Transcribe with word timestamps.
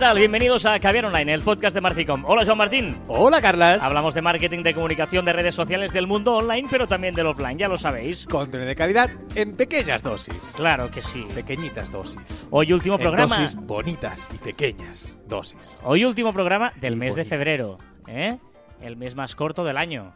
tal? 0.00 0.16
Bienvenidos 0.16 0.64
a 0.64 0.80
Caviar 0.80 1.04
Online, 1.04 1.34
el 1.34 1.42
podcast 1.42 1.74
de 1.74 1.82
Marficom. 1.82 2.24
Hola, 2.24 2.42
Joan 2.46 2.56
Martín. 2.56 2.96
Hola, 3.06 3.38
Carlas. 3.42 3.82
Hablamos 3.82 4.14
de 4.14 4.22
marketing, 4.22 4.62
de 4.62 4.72
comunicación, 4.72 5.26
de 5.26 5.34
redes 5.34 5.54
sociales 5.54 5.92
del 5.92 6.06
mundo 6.06 6.36
online, 6.36 6.68
pero 6.70 6.86
también 6.86 7.14
del 7.14 7.26
offline, 7.26 7.58
ya 7.58 7.68
lo 7.68 7.76
sabéis. 7.76 8.24
Contenido 8.24 8.66
de 8.66 8.74
calidad 8.74 9.10
en 9.34 9.56
pequeñas 9.56 10.02
dosis. 10.02 10.54
Claro 10.56 10.90
que 10.90 11.02
sí. 11.02 11.26
Pequeñitas 11.34 11.92
dosis. 11.92 12.48
Hoy 12.50 12.72
último 12.72 12.94
En 12.94 13.02
programa. 13.02 13.36
dosis 13.36 13.54
bonitas 13.54 14.26
y 14.34 14.38
pequeñas 14.38 15.14
dosis. 15.28 15.82
Hoy 15.84 16.06
último 16.06 16.32
programa 16.32 16.72
del 16.80 16.94
Y 16.94 16.96
mes 16.96 17.14
de 17.14 17.26
febrero, 17.26 17.76
¿eh? 18.06 18.38
El 18.80 18.96
mes 18.96 19.14
más 19.14 19.36
corto 19.36 19.64
del 19.64 19.76
año. 19.76 20.14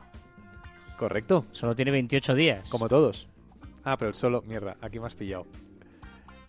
Correcto. 0.97 1.45
Solo 1.53 1.77
tiene 1.77 1.91
28 1.91 2.35
días. 2.35 2.71
Como 2.71 2.89
todos. 2.89 3.29
Ah, 3.85 3.99
pero 3.99 4.09
el 4.09 4.15
solo, 4.15 4.41
mierda, 4.47 4.79
aquí 4.81 4.99
me 4.99 5.09
has 5.09 5.15
pillado. 5.15 5.47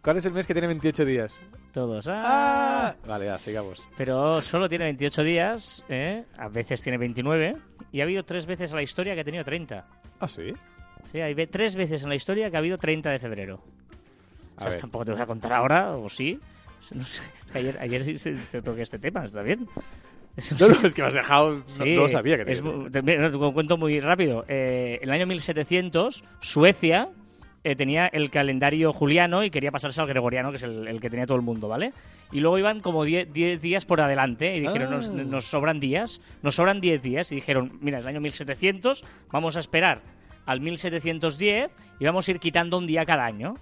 ¿Cuál 0.06 0.18
es 0.18 0.26
el 0.26 0.34
mes 0.34 0.46
que 0.46 0.54
tiene 0.54 0.68
28 0.68 1.04
días? 1.04 1.40
Todos. 1.74 2.08
Ah. 2.08 2.94
Ah, 2.94 2.96
vale, 3.08 3.26
ya, 3.26 3.38
sigamos. 3.40 3.84
Pero 3.98 4.40
solo 4.40 4.70
tiene 4.70 4.86
28 4.86 5.24
días, 5.24 5.84
¿eh? 5.90 6.24
A 6.38 6.48
veces 6.48 6.82
tiene 6.84 6.98
29. 7.00 7.56
Y 7.92 8.02
ha 8.02 8.04
habido 8.04 8.24
tres 8.24 8.46
veces 8.46 8.70
en 8.70 8.76
la 8.76 8.84
historia 8.84 9.16
que 9.16 9.22
ha 9.22 9.24
tenido 9.24 9.44
30. 9.44 9.84
Ah, 10.20 10.28
sí. 10.28 10.54
Sí, 11.06 11.20
hay 11.22 11.34
tres 11.48 11.76
veces 11.76 12.04
en 12.04 12.10
la 12.10 12.16
historia 12.16 12.52
que 12.52 12.56
ha 12.56 12.60
habido 12.60 12.78
30 12.78 13.10
de 13.10 13.18
febrero. 13.20 13.56
O 13.56 14.58
A 14.58 14.62
sea, 14.62 14.70
ver. 14.70 14.80
tampoco 14.82 15.06
te 15.06 15.12
voy 15.14 15.22
a 15.22 15.26
contar 15.26 15.54
ahora, 15.54 15.98
o 15.98 16.08
sí. 16.08 16.40
No 16.94 17.04
sé. 17.04 17.24
Ayer, 17.56 17.76
ayer 17.82 18.06
te, 18.24 18.34
te 18.36 18.62
toqué 18.62 18.84
este 18.84 19.00
tema, 19.00 19.26
¿está 19.26 19.42
bien? 19.42 19.68
No, 20.60 20.68
no, 20.68 20.74
es 20.88 20.94
que 20.94 21.02
me 21.02 21.08
has 21.08 21.14
dejado. 21.14 21.52
no- 21.56 21.64
Sí, 21.66 21.96
no, 21.96 22.02
lo 22.02 22.10
sabía 22.10 22.44
que 22.44 22.52
es 22.52 22.62
mu- 22.62 22.90
te, 22.92 23.02
mira, 23.02 23.32
te 23.32 23.38
cuento 23.38 23.78
muy 23.78 24.00
rápido. 24.02 24.44
Eh, 24.50 25.00
el 25.02 25.10
año 25.10 25.26
1700, 25.28 26.24
Suecia 26.42 27.08
eh, 27.66 27.76
tenía 27.76 28.08
el 28.08 28.30
calendario 28.30 28.94
juliano 28.94 29.44
y 29.44 29.50
quería 29.50 29.72
pasarse 29.72 30.00
al 30.00 30.08
gregoriano, 30.08 30.52
que 30.52 30.58
es 30.58 30.64
el, 30.64 30.88
el 30.88 31.02
que 31.02 31.10
tenía 31.10 31.26
todo 31.26 31.36
el 31.36 31.44
mundo, 31.44 31.68
¿vale? 31.68 31.92
Y 32.32 32.40
luego 32.40 32.58
iban 32.58 32.80
como 32.80 33.04
10 33.04 33.34
10 33.34 33.62
días 33.62 33.86
por 33.86 34.00
adelante 34.02 34.56
y 34.56 34.62
dijeron, 34.62 34.90
Ah. 34.94 34.96
nos, 34.96 35.12
nos 35.12 35.46
sobran 35.46 35.80
días, 35.80 36.22
nos 36.44 36.56
sobran 36.56 36.80
10 36.80 37.02
días. 37.02 37.32
Y 37.32 37.36
dijeron, 37.36 37.78
mira, 37.82 37.98
es 38.00 38.06
el 38.06 38.10
año 38.10 38.22
1700, 38.22 39.04
vamos 39.32 39.58
a 39.58 39.60
esperar 39.60 40.02
al 40.46 40.62
1710 40.62 41.76
y 42.00 42.06
vamos 42.06 42.28
a 42.28 42.32
ir 42.32 42.40
quitando 42.40 42.78
un 42.78 42.86
día 42.88 43.04
cada 43.06 43.26
año, 43.26 43.56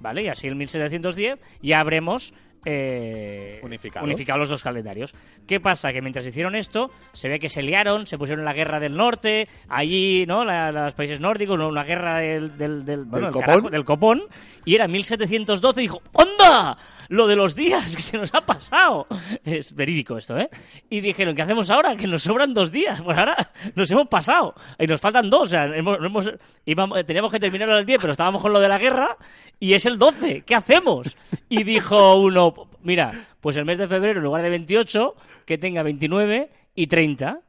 ¿vale? 0.00 0.22
Y 0.22 0.28
así 0.28 0.46
el 0.46 0.54
1710 0.56 1.38
ya 1.62 1.80
habremos... 1.80 2.34
eh, 2.66 3.60
Unificado. 3.62 4.04
unificado 4.04 4.38
los 4.40 4.48
dos 4.48 4.62
calendarios. 4.62 5.14
¿Qué 5.46 5.60
pasa? 5.60 5.92
Que 5.92 6.02
mientras 6.02 6.26
hicieron 6.26 6.54
esto, 6.56 6.90
se 7.12 7.28
ve 7.28 7.38
que 7.38 7.48
se 7.48 7.62
liaron, 7.62 8.06
se 8.06 8.18
pusieron 8.18 8.40
en 8.40 8.44
la 8.46 8.52
guerra 8.52 8.80
del 8.80 8.96
norte, 8.96 9.48
allí, 9.68 10.26
¿no? 10.26 10.44
La- 10.44 10.72
los 10.72 10.94
países 10.94 11.20
nórdicos, 11.20 11.58
una 11.58 11.84
guerra 11.84 12.18
del, 12.18 12.58
del, 12.58 12.84
del, 12.84 13.04
bueno, 13.04 13.26
¿Del 13.26 13.26
el 13.28 13.32
copón? 13.32 13.46
carajo, 13.46 13.70
del 13.70 13.84
copón, 13.84 14.22
y 14.64 14.74
era 14.74 14.88
1712 14.88 15.80
y 15.80 15.84
dijo, 15.84 16.02
¡onda! 16.12 16.76
Lo 17.08 17.28
de 17.28 17.36
los 17.36 17.54
días 17.54 17.94
que 17.94 18.02
se 18.02 18.18
nos 18.18 18.34
ha 18.34 18.40
pasado. 18.40 19.06
Es 19.44 19.72
verídico 19.76 20.16
esto, 20.18 20.36
¿eh? 20.38 20.50
Y 20.90 21.00
dijeron, 21.00 21.36
¿qué 21.36 21.42
hacemos 21.42 21.70
ahora? 21.70 21.94
Que 21.94 22.08
nos 22.08 22.22
sobran 22.24 22.52
dos 22.52 22.72
días. 22.72 23.00
Pues 23.00 23.16
ahora 23.16 23.36
nos 23.76 23.88
hemos 23.92 24.08
pasado. 24.08 24.56
Y 24.76 24.88
nos 24.88 25.00
faltan 25.00 25.30
dos. 25.30 25.42
O 25.42 25.50
sea, 25.50 25.66
hemos, 25.66 25.98
hemos- 26.04 26.32
íbamos- 26.64 27.06
teníamos 27.06 27.30
que 27.30 27.38
terminar 27.38 27.70
al 27.70 27.86
10, 27.86 28.00
pero 28.00 28.10
estábamos 28.10 28.42
con 28.42 28.52
lo 28.52 28.58
de 28.58 28.68
la 28.68 28.76
guerra 28.78 29.16
y 29.60 29.74
es 29.74 29.86
el 29.86 29.98
12. 29.98 30.42
¿Qué 30.44 30.56
hacemos? 30.56 31.16
Y 31.48 31.62
dijo 31.62 32.16
uno, 32.16 32.52
mira, 32.82 33.26
pues 33.40 33.56
el 33.56 33.64
mes 33.64 33.78
de 33.78 33.86
febrero, 33.88 34.18
en 34.18 34.24
lugar 34.24 34.42
de 34.42 34.50
28, 34.50 35.14
que 35.44 35.58
tenga 35.58 35.82
29 35.82 36.50
y 36.74 36.86
30. 36.86 37.40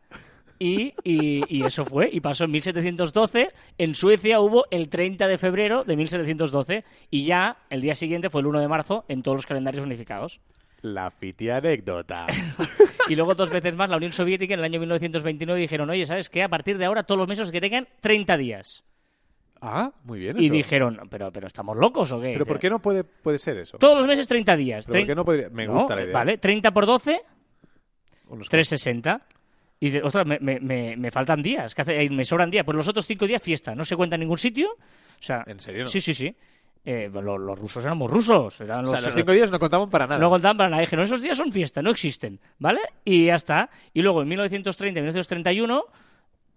Y, 0.59 0.93
y- 1.03 1.43
y 1.55 1.63
eso 1.65 1.85
fue, 1.85 2.09
y 2.11 2.19
pasó 2.19 2.45
en 2.45 2.51
1712. 2.51 3.49
En 3.77 3.93
Suecia 3.93 4.39
hubo 4.39 4.65
el 4.71 4.89
30 4.89 5.27
de 5.27 5.37
febrero 5.37 5.83
de 5.83 5.95
1712 5.95 6.83
y 7.11 7.25
ya 7.25 7.57
el 7.69 7.81
día 7.81 7.93
siguiente 7.93 8.29
fue 8.31 8.41
el 8.41 8.47
1 8.47 8.59
de 8.61 8.67
marzo 8.67 9.05
en 9.07 9.21
todos 9.21 9.37
los 9.37 9.45
calendarios 9.45 9.85
unificados. 9.85 10.39
La 10.81 11.11
fiti 11.11 11.49
anécdota. 11.49 12.25
Y 13.09 13.15
luego 13.15 13.35
dos 13.35 13.49
veces 13.49 13.73
más 13.73 13.89
la 13.89 13.95
Unión 13.95 14.11
Soviética 14.11 14.53
en 14.53 14.59
el 14.59 14.65
año 14.65 14.81
1929 14.81 15.61
dijeron, 15.61 15.89
oye, 15.89 16.05
¿sabes 16.05 16.27
qué? 16.29 16.43
A 16.43 16.49
partir 16.49 16.77
de 16.77 16.83
ahora 16.83 17.03
todos 17.03 17.17
los 17.17 17.27
meses 17.29 17.53
que 17.53 17.61
tengan 17.61 17.87
30 18.01 18.35
días. 18.35 18.83
Ah, 19.61 19.91
muy 20.03 20.19
bien. 20.19 20.37
Y 20.41 20.45
eso. 20.45 20.53
dijeron, 20.53 20.99
¿pero, 21.09 21.31
pero 21.31 21.47
estamos 21.47 21.75
locos 21.77 22.11
o 22.11 22.19
qué? 22.21 22.33
¿Pero 22.33 22.45
por 22.45 22.59
qué 22.59 22.69
no 22.69 22.79
puede, 22.79 23.03
puede 23.03 23.37
ser 23.37 23.57
eso? 23.57 23.77
Todos 23.77 23.97
los 23.97 24.07
meses 24.07 24.27
30 24.27 24.55
días. 24.55 24.85
¿Pero 24.87 24.99
por 24.99 25.07
qué 25.07 25.15
no 25.15 25.25
podría- 25.25 25.49
Me 25.49 25.65
No, 25.67 25.73
gusta 25.73 25.95
la 25.95 26.03
idea. 26.03 26.13
Vale, 26.13 26.37
30 26.37 26.71
por 26.71 26.85
12, 26.85 27.21
Unos 28.29 28.49
360. 28.49 29.21
Y 29.79 29.85
dices, 29.87 30.01
ostras, 30.03 30.25
me, 30.27 30.39
me- 30.39 30.95
me- 30.97 31.11
faltan 31.11 31.41
días, 31.41 31.75
¿qué 31.75 31.81
hace? 31.83 32.01
Eh, 32.01 32.09
me 32.09 32.25
sobran 32.25 32.49
días. 32.49 32.65
Pues 32.65 32.75
los 32.75 32.87
otros 32.87 33.05
cinco 33.05 33.27
días 33.27 33.41
fiesta, 33.41 33.75
no 33.75 33.85
se 33.85 33.95
cuenta 33.95 34.15
en 34.15 34.21
ningún 34.21 34.37
sitio. 34.39 34.69
O 34.71 34.77
sea, 35.21 35.43
¿En 35.47 35.59
serio 35.59 35.83
no? 35.83 35.87
Sí, 35.87 36.01
sí, 36.01 36.13
sí. 36.13 36.35
Eh, 36.83 37.09
lo- 37.13 37.37
los, 37.37 37.59
rusos 37.59 37.85
muy 37.95 38.07
rusos. 38.07 38.59
Eran 38.61 38.85
O 38.85 38.87
sea, 38.87 38.97
los- 38.97 39.05
los 39.07 39.13
cinco 39.15 39.31
días 39.33 39.51
no 39.51 39.59
contamos 39.59 39.89
para 39.89 40.07
nada. 40.07 40.19
No 40.19 40.29
contaban 40.29 40.57
para 40.57 40.69
nada. 40.69 40.81
Dijeron, 40.81 41.05
esos 41.05 41.21
días 41.21 41.37
son 41.37 41.51
fiesta, 41.51 41.81
no 41.81 41.91
existen, 41.91 42.39
¿vale? 42.59 42.79
Y 43.05 43.25
ya 43.25 43.35
está. 43.35 43.69
Y 43.93 44.01
luego 44.01 44.21
en 44.23 44.27
1930 44.29 44.99
y 44.99 45.03
1931 45.03 45.83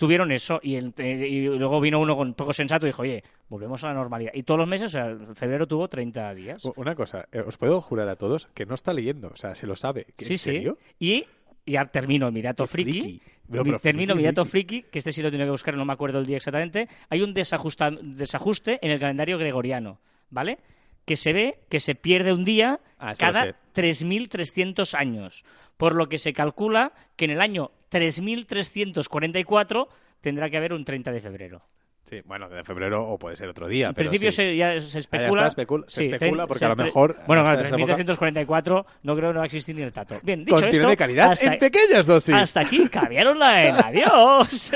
tuvieron 0.00 0.32
eso. 0.32 0.58
Y, 0.62 0.74
el- 0.74 0.92
eh, 0.98 1.28
y 1.28 1.46
luego 1.46 1.80
vino 1.80 2.00
uno 2.00 2.16
con 2.16 2.34
poco 2.34 2.52
sensato 2.52 2.86
y 2.86 2.88
dijo, 2.88 3.02
oye, 3.02 3.22
volvemos 3.48 3.84
a 3.84 3.88
la 3.88 3.94
normalidad. 3.94 4.32
Y 4.34 4.42
todos 4.42 4.58
los 4.58 4.68
meses, 4.68 4.86
o 4.86 4.88
sea, 4.90 5.16
febrero 5.34 5.68
tuvo 5.68 5.86
30 5.88 6.34
días. 6.34 6.64
Una 6.76 6.94
cosa, 6.96 7.28
eh, 7.30 7.40
os 7.46 7.56
puedo 7.56 7.80
jurar 7.80 8.08
a 8.08 8.16
todos 8.16 8.46
que 8.54 8.66
no 8.66 8.74
está 8.74 8.92
leyendo, 8.92 9.28
o 9.28 9.36
sea, 9.36 9.54
se 9.54 9.66
lo 9.66 9.76
sabe. 9.76 10.06
¿En 10.18 10.24
Sí, 10.26 10.36
serio? 10.36 10.78
sí. 10.98 11.26
Y 11.66 11.72
ya 11.72 11.84
termino 11.86 12.30
mi 12.32 12.42
dato 12.42 12.66
friki. 12.66 12.90
friki. 13.00 13.22
Mi- 13.48 13.56
termino 13.56 13.78
friki, 13.78 14.14
mi 14.14 14.22
dato 14.22 14.44
friki. 14.44 14.82
que 14.90 14.98
este 14.98 15.12
sí 15.12 15.22
lo 15.22 15.30
tengo 15.30 15.44
que 15.44 15.50
buscar, 15.50 15.76
no 15.76 15.84
me 15.84 15.92
acuerdo 15.92 16.18
el 16.18 16.26
día 16.26 16.38
exactamente. 16.38 16.88
Hay 17.08 17.20
un 17.22 17.34
desajusta- 17.34 17.90
desajuste 17.90 18.78
en 18.82 18.90
el 18.92 18.98
calendario 18.98 19.38
gregoriano, 19.38 20.00
¿vale? 20.30 20.58
Que 21.04 21.16
se 21.16 21.32
ve 21.32 21.58
que 21.68 21.80
se 21.80 21.94
pierde 21.94 22.32
un 22.32 22.44
día 22.44 22.80
Ah, 22.98 23.14
cada 23.18 23.42
sé. 23.42 23.54
3.300 23.72 24.94
años. 24.94 25.44
Por 25.76 25.94
lo 25.94 26.08
que 26.08 26.18
se 26.18 26.32
calcula 26.32 26.92
que 27.16 27.24
en 27.24 27.32
el 27.32 27.40
año 27.40 27.70
3.344 27.90 29.88
tendrá 30.20 30.50
que 30.50 30.56
haber 30.56 30.72
un 30.72 30.84
30 30.84 31.12
de 31.12 31.20
febrero. 31.20 31.62
Sí, 32.02 32.22
bueno, 32.24 32.48
de 32.48 32.64
febrero 32.64 33.06
o 33.06 33.18
puede 33.18 33.36
ser 33.36 33.48
otro 33.48 33.68
día. 33.68 33.88
En 33.88 33.94
pero 33.94 34.08
principio 34.08 34.32
sí. 34.32 34.36
se, 34.36 34.56
ya 34.56 34.80
se 34.80 34.98
especula. 34.98 35.46
está, 35.46 35.62
especula- 35.62 35.84
se 35.86 36.10
especula 36.10 36.46
porque 36.48 36.58
se 36.58 36.64
a 36.64 36.68
lo 36.70 36.76
mejor 36.76 37.16
Bueno, 37.26 37.42
claro, 37.44 37.60
esa 37.60 37.76
época- 37.76 37.94
3.344 37.94 38.84
no 39.04 39.14
creo 39.16 39.28
que 39.28 39.34
no 39.34 39.38
va 39.38 39.42
a 39.42 39.46
existir 39.46 39.76
ni 39.76 39.82
el 39.82 39.92
tato. 39.92 40.18
Bien, 40.22 40.44
dicho 40.44 40.56
esto. 40.66 40.88
de 40.88 40.96
calidad 40.96 41.30
hasta- 41.30 41.52
en 41.52 41.58
pequeñas 41.60 42.06
dosis. 42.06 42.34
hasta 42.34 42.60
aquí, 42.62 42.88
caviar 42.88 43.28
online. 43.28 43.70
Adiós. 43.84 44.72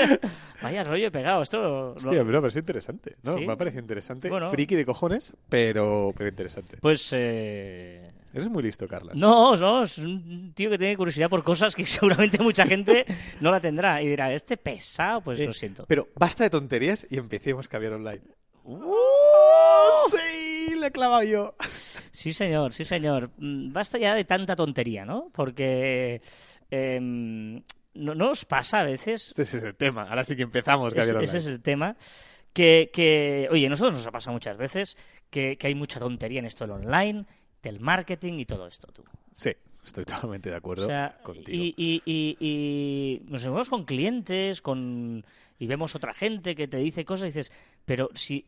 Vaya 0.61 0.83
rollo 0.85 1.11
pegado. 1.11 1.41
Esto. 1.41 1.57
lo- 1.61 1.91
Hostia, 1.93 2.09
pero 2.11 2.25
me 2.25 2.41
parece 2.41 2.59
interesante. 2.59 3.15
¿no? 3.23 3.33
Sí. 3.33 3.45
Me 3.45 3.51
ha 3.53 3.57
parecido 3.57 3.81
interesante. 3.81 4.29
Bueno. 4.29 4.49
Friki 4.51 4.75
de 4.75 4.85
cojones, 4.85 5.33
pero, 5.49 6.13
pero 6.15 6.29
interesante. 6.29 6.77
Pues. 6.79 7.09
Eh... 7.13 8.11
Eres 8.35 8.49
muy 8.49 8.61
listo, 8.63 8.85
Carlas. 8.87 9.15
No, 9.15 9.55
no, 9.55 9.83
es 9.83 9.97
un 9.97 10.51
tío 10.53 10.69
que 10.69 10.77
tiene 10.77 10.97
curiosidad 10.97 11.29
por 11.29 11.41
cosas 11.41 11.73
que 11.73 11.85
seguramente 11.87 12.37
mucha 12.39 12.67
gente 12.67 13.05
no 13.39 13.49
la 13.49 13.61
tendrá. 13.61 14.01
Y 14.01 14.07
dirá, 14.09 14.33
este 14.33 14.57
pesado, 14.57 15.21
pues 15.21 15.39
Eh, 15.39 15.45
lo 15.45 15.53
siento. 15.53 15.85
Pero 15.87 16.09
basta 16.15 16.43
de 16.43 16.49
tonterías 16.49 17.07
y 17.09 17.17
empecemos 17.17 17.69
Caviar 17.69 17.93
Online. 17.93 18.21
¡Uh! 18.65 18.81
¡Oh, 18.83 20.09
sí! 20.11 20.75
Le 20.75 20.87
he 20.87 20.91
clavado 20.91 21.23
yo. 21.23 21.55
Sí, 22.11 22.33
señor, 22.33 22.73
sí, 22.73 22.83
señor. 22.83 23.29
Mm, 23.37 23.71
Basta 23.71 23.97
ya 23.97 24.13
de 24.15 24.25
tanta 24.25 24.55
tontería, 24.55 25.05
¿no? 25.05 25.29
Porque. 25.33 26.21
em, 26.69 27.61
¿no, 27.93 28.15
¿No 28.15 28.31
os 28.31 28.43
pasa 28.45 28.79
a 28.81 28.83
veces 28.83 29.29
Este 29.37 29.43
es 29.57 29.63
el 29.63 29.75
tema. 29.75 30.03
Ahora 30.09 30.23
sí 30.25 30.35
que 30.35 30.41
empezamos 30.43 30.93
Es- 30.93 30.99
Caviar 30.99 31.23
ese 31.23 31.31
Online. 31.31 31.37
es 31.37 31.47
el 31.47 31.61
tema. 31.61 31.95
Que, 32.53 32.89
que, 32.93 33.47
oye, 33.51 33.67
a 33.67 33.69
nosotros 33.69 33.93
nos 33.97 34.07
ha 34.07 34.11
pasado 34.11 34.33
muchas 34.33 34.57
veces 34.57 34.97
que, 35.29 35.57
que 35.57 35.67
hay 35.67 35.75
mucha 35.75 35.99
tontería 35.99 36.39
en 36.39 36.45
esto 36.45 36.63
del 36.65 36.71
online, 36.71 37.25
del 37.65 37.79
marketing 37.79 38.39
y 38.39 38.45
todo 38.45 38.65
esto, 38.67 38.87
tú. 38.93 39.03
Sí, 39.31 39.51
estoy 39.85 40.05
totalmente 40.05 40.49
de 40.49 40.55
acuerdo 40.55 40.83
O 40.83 40.87
sea, 40.87 41.17
contigo. 41.23 41.49
y, 41.51 41.73
y, 41.77 42.01
y, 42.05 42.37
y 42.39 43.21
nos 43.29 43.43
vemos 43.43 43.69
con 43.69 43.85
clientes, 43.85 44.61
con 44.61 45.25
y 45.59 45.67
vemos 45.67 45.95
otra 45.95 46.13
gente 46.13 46.55
que 46.55 46.67
te 46.67 46.77
dice 46.77 47.05
cosas 47.05 47.23
y 47.25 47.27
dices, 47.27 47.51
pero 47.85 48.09
si 48.13 48.45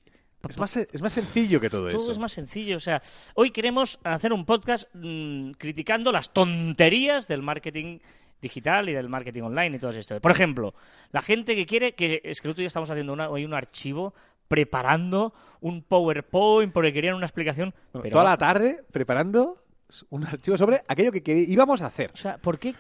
Es 0.50 0.58
más, 0.58 0.76
es 0.78 1.02
más 1.02 1.14
sencillo 1.14 1.60
que 1.62 1.70
todo, 1.70 1.90
todo 1.90 1.98
eso. 2.02 2.12
es 2.12 2.20
más 2.20 2.32
sencillo. 2.34 2.76
O 2.78 2.80
sea, 2.82 3.02
hoy 3.36 3.52
queremos 3.52 4.00
hacer 4.04 4.34
un 4.34 4.46
podcast 4.46 4.88
mm, 4.94 5.52
criticando 5.52 6.12
las 6.12 6.32
tonterías 6.34 7.28
del 7.28 7.42
marketing 7.42 8.00
digital 8.42 8.88
y 8.90 8.94
del 8.94 9.10
marketing 9.10 9.42
online 9.44 9.78
y 9.78 9.80
todo 9.80 9.92
esto. 9.92 10.20
Por 10.22 10.32
ejemplo, 10.32 10.74
la 11.12 11.22
gente 11.22 11.56
que 11.56 11.66
quiere, 11.66 11.96
que 11.96 12.22
es 12.24 12.40
que 12.42 12.48
el 12.48 12.52
otro 12.52 12.62
día 12.62 12.68
estamos 12.68 12.90
haciendo 12.92 13.14
una- 13.14 13.30
hoy 13.30 13.46
un 13.46 13.54
archivo 13.54 14.14
preparando 14.48 15.34
un 15.62 15.82
PowerPoint 15.82 16.72
porque 16.74 16.94
querían 16.94 17.16
una 17.16 17.26
explicación. 17.26 17.74
Bueno, 17.94 18.04
pero, 18.04 18.14
Toda 18.14 18.24
la 18.26 18.38
tarde 18.38 18.84
preparando 18.92 19.64
un 20.10 20.26
archivo 20.26 20.58
sobre 20.58 20.82
aquello 20.88 21.12
que 21.12 21.22
íbamos 21.48 21.82
a 21.82 21.88
hacer. 21.88 22.12
O 22.14 22.18
sea, 22.18 22.38
¿por 22.38 22.60
qué 22.60 22.74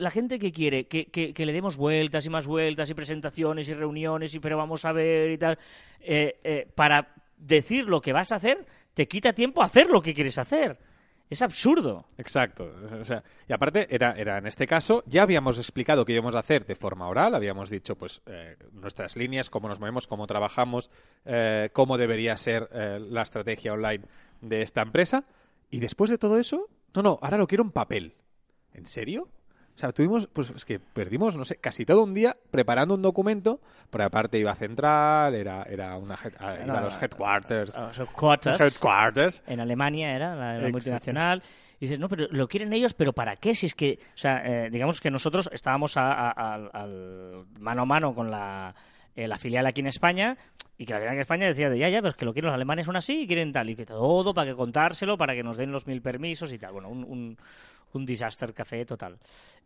la 0.00 0.10
gente 0.10 0.38
que 0.40 0.50
quiere 0.50 0.86
que, 0.88 1.06
que- 1.06 1.32
que 1.32 1.46
le 1.46 1.52
demos 1.52 1.76
vueltas 1.76 2.26
y 2.26 2.30
más 2.30 2.46
vueltas 2.46 2.90
y 2.90 2.94
presentaciones 2.94 3.68
y 3.68 3.74
reuniones 3.74 4.34
y 4.34 4.40
pero 4.40 4.56
vamos 4.56 4.84
a 4.84 4.92
ver 4.92 5.30
y 5.30 5.38
tal, 5.38 5.58
eh, 6.00 6.38
eh, 6.42 6.68
para 6.74 7.14
decir 7.36 7.84
lo 7.84 8.00
que 8.00 8.12
vas 8.12 8.32
a 8.32 8.36
hacer, 8.36 8.66
te 8.94 9.06
quita 9.06 9.32
tiempo 9.32 9.62
hacer 9.62 9.88
lo 9.88 10.02
que 10.02 10.12
quieres 10.14 10.36
hacer? 10.38 10.76
Es 11.30 11.42
absurdo. 11.42 12.06
Exacto. 12.16 12.72
O 13.00 13.04
sea, 13.04 13.22
y 13.48 13.52
aparte, 13.52 13.86
era, 13.94 14.12
era 14.12 14.38
en 14.38 14.46
este 14.46 14.66
caso, 14.66 15.02
ya 15.06 15.22
habíamos 15.22 15.58
explicado 15.58 16.04
qué 16.04 16.12
íbamos 16.12 16.34
a 16.34 16.40
hacer 16.40 16.64
de 16.64 16.74
forma 16.74 17.08
oral, 17.08 17.34
habíamos 17.34 17.68
dicho 17.70 17.96
pues 17.96 18.22
eh, 18.26 18.56
nuestras 18.72 19.16
líneas, 19.16 19.50
cómo 19.50 19.68
nos 19.68 19.80
movemos, 19.80 20.06
cómo 20.06 20.26
trabajamos, 20.26 20.90
eh, 21.24 21.70
cómo 21.72 21.98
debería 21.98 22.36
ser 22.36 22.68
eh, 22.72 22.98
la 23.00 23.22
estrategia 23.22 23.72
online 23.72 24.04
de 24.40 24.62
esta 24.62 24.82
empresa. 24.82 25.24
Y 25.70 25.80
después 25.80 26.10
de 26.10 26.18
todo 26.18 26.38
eso, 26.38 26.68
no, 26.94 27.02
no, 27.02 27.18
ahora 27.20 27.36
lo 27.36 27.46
quiero 27.46 27.64
en 27.64 27.72
papel. 27.72 28.14
¿en 28.78 28.86
serio? 28.86 29.28
O 29.78 29.80
sea, 29.80 29.92
tuvimos, 29.92 30.26
pues 30.32 30.50
es 30.50 30.64
que 30.64 30.80
perdimos, 30.80 31.36
no 31.36 31.44
sé, 31.44 31.54
casi 31.58 31.84
todo 31.84 32.02
un 32.02 32.12
día 32.12 32.36
preparando 32.50 32.94
un 32.94 33.02
documento, 33.02 33.60
por 33.90 34.02
aparte 34.02 34.36
iba 34.36 34.50
a 34.50 34.56
central, 34.56 35.36
era, 35.36 35.62
era 35.62 35.96
una 35.96 36.16
head- 36.16 36.34
a- 36.40 36.64
iba 36.66 36.78
a 36.80 36.82
los 36.82 37.00
headquarters. 37.00 37.76
A 37.76 37.86
los 37.86 37.98
headquarters. 38.00 38.60
Headquarters. 38.60 39.40
En 39.46 39.60
Alemania 39.60 40.16
era 40.16 40.34
la, 40.34 40.68
multinacional. 40.68 41.44
Y 41.78 41.84
dices, 41.86 42.00
no, 42.00 42.08
pero 42.08 42.26
lo 42.32 42.48
quieren 42.48 42.72
ellos, 42.72 42.92
pero 42.92 43.12
¿para 43.12 43.36
qué? 43.36 43.54
Si 43.54 43.66
es 43.66 43.74
que, 43.76 44.00
o 44.02 44.18
sea, 44.18 44.42
eh, 44.64 44.68
digamos 44.68 45.00
que 45.00 45.12
nosotros 45.12 45.48
estábamos 45.52 45.92
a- 45.96 46.88
mano 47.60 47.82
a 47.82 47.84
mano 47.86 48.14
con 48.16 48.32
la, 48.32 48.74
eh, 49.14 49.28
la 49.28 49.38
filial 49.38 49.64
aquí 49.64 49.80
en 49.80 49.86
España 49.86 50.36
y 50.76 50.86
que 50.86 50.92
la 50.92 50.98
filial 50.98 51.14
en 51.14 51.20
España 51.20 51.46
decía, 51.46 51.70
de, 51.70 51.78
ya, 51.78 51.88
ya, 51.88 51.98
pero 51.98 52.08
es 52.10 52.16
que 52.16 52.24
lo 52.24 52.32
quieren 52.32 52.48
los 52.48 52.54
alemanes 52.56 52.86
son 52.86 52.96
así 52.96 53.20
y 53.22 53.26
quieren 53.28 53.52
tal, 53.52 53.70
y 53.70 53.76
que 53.76 53.86
todo 53.86 54.34
para 54.34 54.50
que 54.50 54.56
contárselo, 54.56 55.16
para 55.16 55.34
que 55.36 55.44
nos 55.44 55.56
den 55.56 55.70
los 55.70 55.86
mil 55.86 56.02
permisos 56.02 56.52
y 56.52 56.58
tal. 56.58 56.72
Bueno, 56.72 56.88
un, 56.88 57.04
un, 57.04 57.36
un 57.92 58.04
disaster 58.06 58.52
café 58.54 58.84
total. 58.84 59.18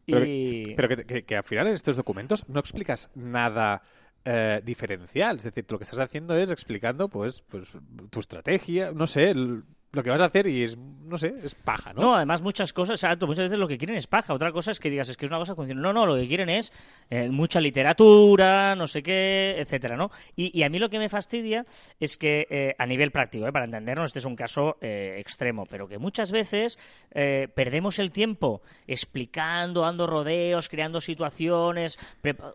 Pero, 0.06 0.24
y... 0.24 0.74
pero 0.76 0.88
que, 0.88 1.04
que- 1.04 1.22
que 1.24 1.36
al 1.36 1.44
final 1.44 1.66
en 1.68 1.74
estos 1.74 1.96
documentos 1.96 2.48
no 2.48 2.60
explicas 2.60 3.10
nada 3.14 3.82
eh, 4.24 4.60
diferencial. 4.64 5.36
Es 5.36 5.44
decir, 5.44 5.64
lo 5.68 5.78
que 5.78 5.84
estás 5.84 5.98
haciendo 6.00 6.36
es 6.36 6.50
explicando 6.50 7.08
pues, 7.08 7.42
pues 7.42 7.68
tu 8.10 8.20
estrategia, 8.20 8.92
no 8.92 9.06
sé, 9.06 9.30
el- 9.30 9.64
lo 9.92 10.02
que 10.02 10.10
vas 10.10 10.20
a 10.20 10.24
hacer 10.24 10.46
y 10.46 10.62
es, 10.62 10.76
no 10.78 11.18
sé, 11.18 11.34
es 11.44 11.54
paja, 11.54 11.92
¿no? 11.92 12.00
No, 12.00 12.16
además 12.16 12.40
muchas 12.40 12.72
cosas, 12.72 13.02
exacto, 13.02 13.26
muchas 13.26 13.44
veces 13.44 13.58
lo 13.58 13.68
que 13.68 13.76
quieren 13.76 13.96
es 13.96 14.06
paja. 14.06 14.32
Otra 14.32 14.50
cosa 14.50 14.70
es 14.70 14.80
que 14.80 14.88
digas, 14.88 15.08
es 15.10 15.18
que 15.18 15.26
es 15.26 15.30
una 15.30 15.38
cosa 15.38 15.52
que 15.52 15.56
funciona. 15.56 15.82
No, 15.82 15.92
no, 15.92 16.06
lo 16.06 16.16
que 16.16 16.26
quieren 16.26 16.48
es 16.48 16.72
eh, 17.10 17.28
mucha 17.28 17.60
literatura, 17.60 18.74
no 18.74 18.86
sé 18.86 19.02
qué, 19.02 19.54
etcétera, 19.58 19.96
¿no? 19.96 20.10
Y, 20.34 20.58
y 20.58 20.62
a 20.62 20.70
mí 20.70 20.78
lo 20.78 20.88
que 20.88 20.98
me 20.98 21.10
fastidia 21.10 21.66
es 22.00 22.16
que 22.16 22.46
eh, 22.48 22.74
a 22.78 22.86
nivel 22.86 23.10
práctico, 23.10 23.46
eh, 23.46 23.52
para 23.52 23.66
entendernos, 23.66 24.06
este 24.06 24.20
es 24.20 24.24
un 24.24 24.34
caso 24.36 24.78
extremo, 24.80 25.66
pero 25.66 25.86
que 25.86 25.98
muchas 25.98 26.32
veces 26.32 26.78
perdemos 27.10 27.98
el 27.98 28.10
tiempo 28.12 28.62
explicando, 28.86 29.82
dando 29.82 30.06
rodeos, 30.06 30.68
creando 30.70 31.00
situaciones. 31.00 31.98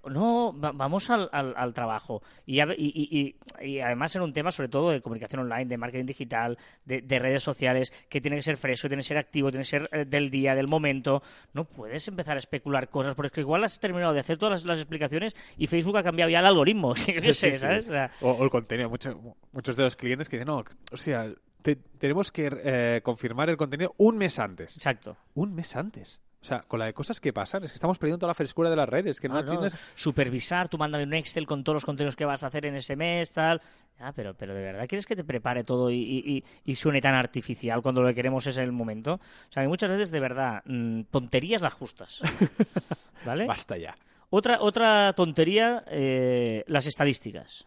No, 0.09 0.59
va- 0.59 0.71
vamos 0.71 1.09
al, 1.11 1.29
al- 1.31 1.53
al 1.55 1.73
trabajo. 1.73 2.23
Y- 2.45 3.35
y 3.61 3.79
además 3.79 4.15
en 4.15 4.21
un 4.23 4.33
tema 4.33 4.51
sobre 4.51 4.69
todo 4.69 4.89
de 4.89 5.01
comunicación 5.01 5.41
online, 5.41 5.65
de 5.65 5.77
marketing 5.77 6.05
digital, 6.05 6.57
de, 6.85 7.01
de 7.01 7.19
redes 7.27 7.43
sociales, 7.43 7.93
que 8.09 8.19
tiene 8.21 8.37
que 8.37 8.41
ser 8.43 8.57
fresco, 8.57 8.87
tiene 8.87 9.01
que 9.01 9.07
ser 9.07 9.17
activo, 9.17 9.49
tiene 9.51 9.61
que 9.63 9.69
ser 9.69 9.89
eh, 9.91 10.05
del 10.05 10.29
día, 10.29 10.55
del 10.55 10.67
momento. 10.67 11.21
No 11.53 11.65
puedes 11.65 12.07
empezar 12.07 12.35
a 12.35 12.39
especular 12.39 12.89
cosas, 12.89 13.15
porque 13.15 13.27
es 13.27 13.33
que 13.33 13.41
igual 13.41 13.63
has 13.63 13.79
terminado 13.79 14.13
de 14.13 14.19
hacer 14.19 14.37
todas 14.37 14.51
las, 14.51 14.65
las 14.65 14.79
explicaciones 14.79 15.35
y 15.57 15.67
Facebook 15.67 15.97
ha 15.97 16.03
cambiado 16.03 16.29
ya 16.31 16.39
el 16.39 16.45
algoritmo. 16.45 16.95
Yo 16.95 17.05
qué 17.21 17.31
sé, 17.33 17.47
Sí, 17.47 17.53
sí. 17.53 17.59
¿sabes? 17.59 17.85
O 17.87 17.91
sea, 17.91 18.11
O, 18.21 18.31
o 18.31 18.43
el 18.43 18.49
contenido. 18.49 18.89
Mucho- 18.89 19.19
muchos 19.51 19.75
de 19.75 19.83
los 19.83 19.95
clientes 19.95 20.29
que 20.29 20.37
dicen, 20.37 20.47
no, 20.47 20.63
o 20.91 20.97
sea, 20.97 21.31
te- 21.61 21.75
tenemos 21.75 22.31
que 22.31 22.49
eh, 22.63 23.01
confirmar 23.03 23.49
el 23.49 23.57
contenido 23.57 23.93
un 23.97 24.17
mes 24.17 24.39
antes. 24.39 24.75
exacto. 24.77 25.17
Un 25.33 25.53
mes 25.53 25.75
antes. 25.75 26.21
O 26.41 26.45
sea, 26.45 26.61
con 26.61 26.79
la 26.79 26.85
de 26.85 26.93
cosas 26.93 27.19
que 27.19 27.33
pasan, 27.33 27.63
es 27.63 27.71
que 27.71 27.75
estamos 27.75 27.97
perdiendo 27.97 28.19
toda 28.19 28.29
la 28.29 28.33
frescura 28.35 28.69
de 28.69 28.75
las 28.75 28.87
redes, 28.87 29.19
que 29.19 29.27
no, 29.27 29.35
No, 29.35 29.41
no, 29.43 29.49
tienes... 29.49 29.75
Supervisar, 29.95 30.69
tú 30.69 30.77
mándame 30.77 31.03
un 31.03 31.13
Excel 31.15 31.45
con 31.47 31.63
todos 31.63 31.75
los 31.77 31.85
contenidos 31.85 32.15
que 32.15 32.25
vas 32.25 32.43
a 32.43 32.47
hacer 32.47 32.65
en 32.67 32.75
ese 32.75 32.95
mes, 32.95 33.31
tal. 33.33 33.61
Ah, 33.99 34.13
pero, 34.15 34.33
pero 34.35 34.53
de 34.53 34.61
verdad, 34.61 34.87
¿quieres 34.87 35.05
que 35.07 35.15
te 35.15 35.23
prepare 35.23 35.63
todo 35.63 35.89
y, 35.89 35.95
y- 35.97 36.37
y- 36.37 36.43
y 36.63 36.75
suene 36.75 37.01
tan 37.01 37.15
artificial 37.15 37.81
cuando 37.81 38.01
lo 38.03 38.07
que 38.09 38.15
queremos 38.15 38.45
es 38.47 38.57
el 38.59 38.71
momento? 38.71 39.15
O 39.15 39.51
sea, 39.51 39.63
que 39.63 39.67
muchas 39.67 39.89
veces, 39.89 40.11
de 40.11 40.19
verdad, 40.19 40.61
mm, 40.65 41.01
tonterías 41.11 41.61
las 41.61 41.73
justas. 41.73 42.21
¿Vale? 43.25 43.45
Basta 43.47 43.75
ya. 43.77 43.95
Otra, 44.29 44.61
otra 44.61 45.13
tontería, 45.13 45.83
eh, 45.87 46.63
las 46.67 46.85
estadísticas. 46.85 47.65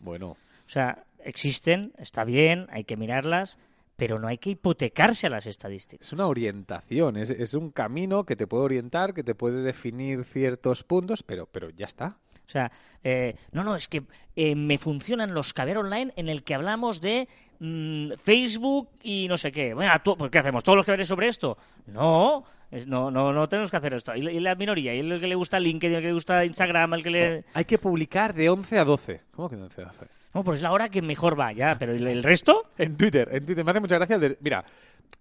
Bueno, 0.00 0.30
O 0.30 0.36
sea, 0.70 1.04
existen, 1.24 1.92
está 1.98 2.24
bien, 2.24 2.66
hay 2.70 2.84
que 2.84 2.96
mirarlas, 2.96 3.58
pero 3.98 4.20
no 4.20 4.28
hay 4.28 4.38
que 4.38 4.50
hipotecarse 4.50 5.26
a 5.26 5.30
las 5.30 5.44
estadísticas. 5.46 6.06
es 6.06 6.12
una 6.12 6.28
orientación, 6.28 7.16
es, 7.16 7.30
es 7.30 7.52
un 7.54 7.72
camino 7.72 8.22
que 8.24 8.36
te 8.36 8.46
puede 8.46 8.62
orientar, 8.62 9.12
que 9.12 9.24
te 9.24 9.34
puede 9.34 9.60
definir 9.62 10.24
ciertos 10.24 10.84
puntos, 10.84 11.24
pero, 11.24 11.46
pero 11.50 11.68
ya 11.70 11.86
está. 11.86 12.16
O 12.46 12.50
sea, 12.50 12.70
eh, 13.02 13.34
no, 13.50 13.64
no, 13.64 13.74
es 13.74 13.88
que 13.88 14.04
eh, 14.36 14.54
me 14.54 14.78
funcionan 14.78 15.34
los 15.34 15.52
caviar 15.52 15.78
online 15.78 16.12
en 16.14 16.28
el 16.28 16.44
que 16.44 16.54
hablamos 16.54 17.00
de 17.00 17.26
mm, 17.58 18.12
Facebook 18.22 18.88
y 19.02 19.26
no 19.28 19.36
sé 19.36 19.50
qué. 19.50 19.74
Bueno, 19.74 19.92
¿qué 20.30 20.38
hacemos? 20.38 20.62
¿Todos 20.62 20.76
los 20.76 20.86
que 20.86 21.04
sobre 21.04 21.26
esto? 21.26 21.58
No, 21.88 22.44
es- 22.70 22.86
no, 22.86 23.10
no, 23.10 23.32
no 23.32 23.48
tenemos 23.48 23.72
que 23.72 23.78
hacer 23.78 23.94
esto. 23.94 24.14
Y, 24.14 24.22
la- 24.22 24.30
y 24.32 24.38
la 24.38 24.54
minoría, 24.54 24.94
y 24.94 25.00
el 25.00 25.20
que 25.20 25.26
le 25.26 25.34
gusta 25.34 25.58
LinkedIn, 25.58 25.96
el 25.96 26.02
que 26.02 26.06
le 26.08 26.14
gusta 26.14 26.44
Instagram, 26.44 26.94
el 26.94 27.02
que 27.02 27.10
le... 27.10 27.44
Hay 27.52 27.64
que 27.64 27.78
publicar 27.78 28.32
de 28.32 28.48
11 28.48 28.78
a 28.78 28.84
12. 28.84 29.22
¿Cómo 29.32 29.48
que 29.50 29.56
de 29.56 29.62
11 29.64 29.82
a 29.82 29.84
12? 29.86 30.06
No, 30.34 30.44
pues 30.44 30.56
es 30.58 30.62
la 30.62 30.72
hora 30.72 30.88
que 30.88 31.02
mejor 31.02 31.38
va, 31.38 31.52
ya, 31.52 31.76
pero 31.78 31.92
¿el, 31.92 32.06
el 32.06 32.22
resto? 32.22 32.66
En 32.76 32.96
Twitter, 32.96 33.28
en 33.32 33.44
Twitter. 33.46 33.64
Me 33.64 33.70
hace 33.70 33.80
mucha 33.80 33.96
gracia. 33.96 34.16
el 34.16 34.20
de- 34.20 34.38
Mira, 34.40 34.64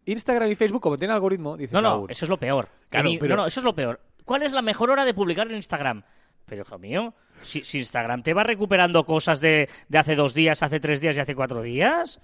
Instagram 0.06 0.50
y 0.50 0.56
Facebook, 0.56 0.82
como 0.82 0.98
tienen 0.98 1.16
algoritmo, 1.16 1.58
dices 1.58 1.74
No, 1.74 1.82
no, 1.82 2.06
eso 2.10 2.26
es 2.26 2.30
lo 2.30 2.38
peor. 2.38 2.68
Claro, 2.90 3.10
En- 3.10 3.20
pero- 3.20 3.36
No, 3.36 3.42
no, 3.44 3.48
eso 3.48 3.60
es 3.60 3.64
lo 3.64 3.74
peor. 3.76 4.00
¿Cuál 4.26 4.44
es 4.44 4.52
la 4.52 4.62
mejor 4.62 4.90
hora 4.92 5.06
de 5.06 5.14
publicar 5.14 5.48
en 5.48 5.56
Instagram? 5.56 6.04
Pero, 6.46 6.62
hijo 6.64 6.78
mío, 6.80 7.14
si, 7.42 7.64
si 7.64 7.80
Instagram 7.80 8.24
te 8.24 8.34
va 8.34 8.44
recuperando 8.44 9.06
cosas 9.06 9.40
de, 9.42 9.70
de 9.90 9.98
hace 9.98 10.16
dos 10.16 10.34
días, 10.34 10.64
hace 10.64 10.80
tres 10.80 11.02
días 11.02 11.18
y 11.18 11.20
hace 11.20 11.36
cuatro 11.36 11.62
días, 11.62 12.20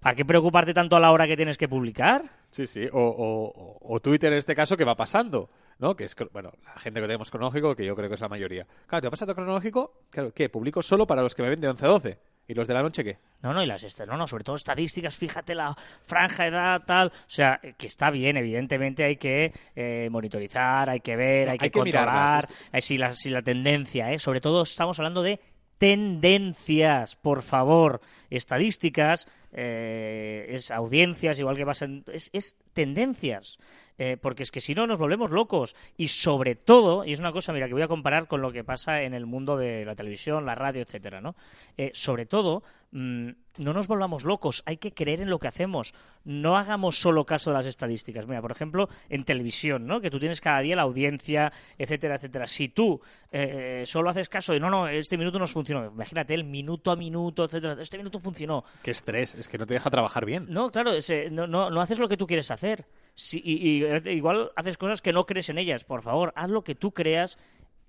¿para 0.00 0.14
qué 0.16 0.24
preocuparte 0.24 0.74
tanto 0.74 0.96
a 0.96 1.00
la 1.00 1.10
hora 1.12 1.26
que 1.26 1.36
tienes 1.36 1.56
que 1.58 1.68
publicar? 1.68 2.22
Sí, 2.50 2.66
sí. 2.66 2.86
O, 2.92 3.00
o- 3.00 3.52
o- 3.54 3.94
o 3.94 4.00
Twitter 4.00 4.32
en 4.32 4.38
este 4.38 4.54
caso, 4.54 4.76
que 4.76 4.84
va 4.84 4.96
pasando, 4.96 5.48
¿no? 5.78 5.96
Que 5.96 6.04
es, 6.04 6.16
bueno, 6.32 6.52
la 6.64 6.78
gente 6.78 7.00
que 7.00 7.06
tenemos 7.06 7.30
cronológico, 7.30 7.74
que 7.74 7.84
yo 7.84 7.94
creo 7.94 8.08
que 8.08 8.14
es 8.14 8.20
la 8.20 8.28
mayoría. 8.28 8.66
Claro, 8.86 9.02
te 9.02 9.06
va 9.08 9.10
pasando 9.10 9.34
cronológico, 9.34 10.04
claro, 10.10 10.32
¿qué? 10.32 10.48
Publico 10.48 10.82
solo 10.82 11.06
para 11.06 11.22
los 11.22 11.34
que 11.34 11.42
me 11.42 11.50
ven 11.50 11.60
de 11.60 11.68
11 11.68 11.84
a 11.84 11.88
12. 11.88 12.18
¿Y 12.50 12.54
los 12.54 12.66
de 12.66 12.72
la 12.72 12.82
noche 12.82 13.04
qué? 13.04 13.18
No, 13.42 13.52
no, 13.52 13.62
y 13.62 13.66
las 13.66 13.84
no, 14.06 14.16
no, 14.16 14.26
sobre 14.26 14.42
todo 14.42 14.56
estadísticas, 14.56 15.18
fíjate 15.18 15.54
la 15.54 15.76
franja 16.02 16.44
de 16.44 16.48
edad, 16.48 16.82
tal. 16.86 17.08
O 17.08 17.10
sea, 17.26 17.60
eh, 17.62 17.74
que 17.76 17.86
está 17.86 18.10
bien, 18.10 18.38
evidentemente 18.38 19.04
hay 19.04 19.16
que 19.16 19.52
eh, 19.76 20.08
monitorizar, 20.10 20.88
hay 20.88 21.00
que 21.00 21.14
ver, 21.14 21.50
hay 21.50 21.58
que 21.58 21.66
hay 21.66 21.70
que 21.70 21.78
controlar, 21.78 22.48
eh, 22.72 22.80
si, 22.80 22.96
la, 22.96 23.12
si 23.12 23.28
la 23.28 23.42
tendencia, 23.42 24.10
¿eh? 24.12 24.18
Sobre 24.18 24.40
todo 24.40 24.62
estamos 24.62 24.98
hablando 24.98 25.22
de 25.22 25.40
tendencias, 25.76 27.16
por 27.16 27.42
favor. 27.42 28.00
Estadísticas, 28.30 29.26
eh, 29.52 30.46
es 30.50 30.70
audiencias, 30.70 31.38
igual 31.38 31.56
que 31.56 31.64
vas 31.64 31.82
en... 31.82 32.04
Es, 32.12 32.30
es 32.32 32.56
tendencias. 32.72 33.58
Eh, 33.98 34.16
porque 34.16 34.44
es 34.44 34.52
que 34.52 34.60
si 34.60 34.74
no 34.74 34.86
nos 34.86 34.98
volvemos 34.98 35.30
locos. 35.30 35.74
Y 35.96 36.08
sobre 36.08 36.54
todo, 36.54 37.04
y 37.04 37.12
es 37.12 37.20
una 37.20 37.32
cosa, 37.32 37.52
mira, 37.52 37.66
que 37.66 37.72
voy 37.74 37.82
a 37.82 37.88
comparar 37.88 38.28
con 38.28 38.40
lo 38.40 38.52
que 38.52 38.62
pasa 38.62 39.02
en 39.02 39.12
el 39.12 39.26
mundo 39.26 39.56
de 39.56 39.84
la 39.84 39.96
televisión, 39.96 40.46
la 40.46 40.54
radio, 40.54 40.82
etcétera, 40.82 41.20
¿no? 41.20 41.34
Eh, 41.76 41.90
sobre 41.92 42.24
todo, 42.24 42.62
mm, 42.92 43.30
no 43.58 43.72
nos 43.72 43.88
volvamos 43.88 44.24
locos, 44.24 44.62
hay 44.66 44.76
que 44.76 44.94
creer 44.94 45.20
en 45.20 45.30
lo 45.30 45.40
que 45.40 45.48
hacemos. 45.48 45.92
No 46.24 46.56
hagamos 46.56 47.00
solo 47.00 47.26
caso 47.26 47.50
de 47.50 47.56
las 47.56 47.66
estadísticas. 47.66 48.26
Mira, 48.28 48.40
por 48.40 48.52
ejemplo, 48.52 48.88
en 49.08 49.24
televisión, 49.24 49.86
¿no? 49.86 50.00
Que 50.00 50.10
tú 50.10 50.20
tienes 50.20 50.40
cada 50.40 50.60
día 50.60 50.76
la 50.76 50.82
audiencia, 50.82 51.52
etcétera, 51.76 52.14
etcétera. 52.14 52.46
Si 52.46 52.68
tú 52.68 53.00
eh, 53.32 53.82
solo 53.84 54.10
haces 54.10 54.28
caso 54.28 54.52
de, 54.52 54.60
no, 54.60 54.70
no, 54.70 54.86
este 54.86 55.18
minuto 55.18 55.40
nos 55.40 55.50
funcionó. 55.50 55.86
Imagínate, 55.86 56.34
el 56.34 56.44
minuto 56.44 56.92
a 56.92 56.96
minuto, 56.96 57.44
etcétera. 57.44 57.76
Este 57.80 57.98
minuto 57.98 58.17
funcionó. 58.20 58.64
Qué 58.82 58.90
estrés, 58.90 59.34
es 59.34 59.48
que 59.48 59.58
no 59.58 59.66
te 59.66 59.74
deja 59.74 59.90
trabajar 59.90 60.24
bien. 60.24 60.46
No, 60.48 60.70
claro, 60.70 60.92
no, 61.30 61.46
no, 61.46 61.70
no 61.70 61.80
haces 61.80 61.98
lo 61.98 62.08
que 62.08 62.16
tú 62.16 62.26
quieres 62.26 62.50
hacer. 62.50 62.86
Si- 63.14 63.42
y, 63.44 63.78
y, 63.78 63.84
eh, 63.84 64.02
igual 64.12 64.50
haces 64.56 64.76
cosas 64.78 65.02
que 65.02 65.12
no 65.12 65.26
crees 65.26 65.48
en 65.48 65.58
ellas. 65.58 65.84
Por 65.84 66.02
favor, 66.02 66.32
haz 66.36 66.50
lo 66.50 66.62
que 66.62 66.74
tú 66.74 66.92
creas, 66.92 67.38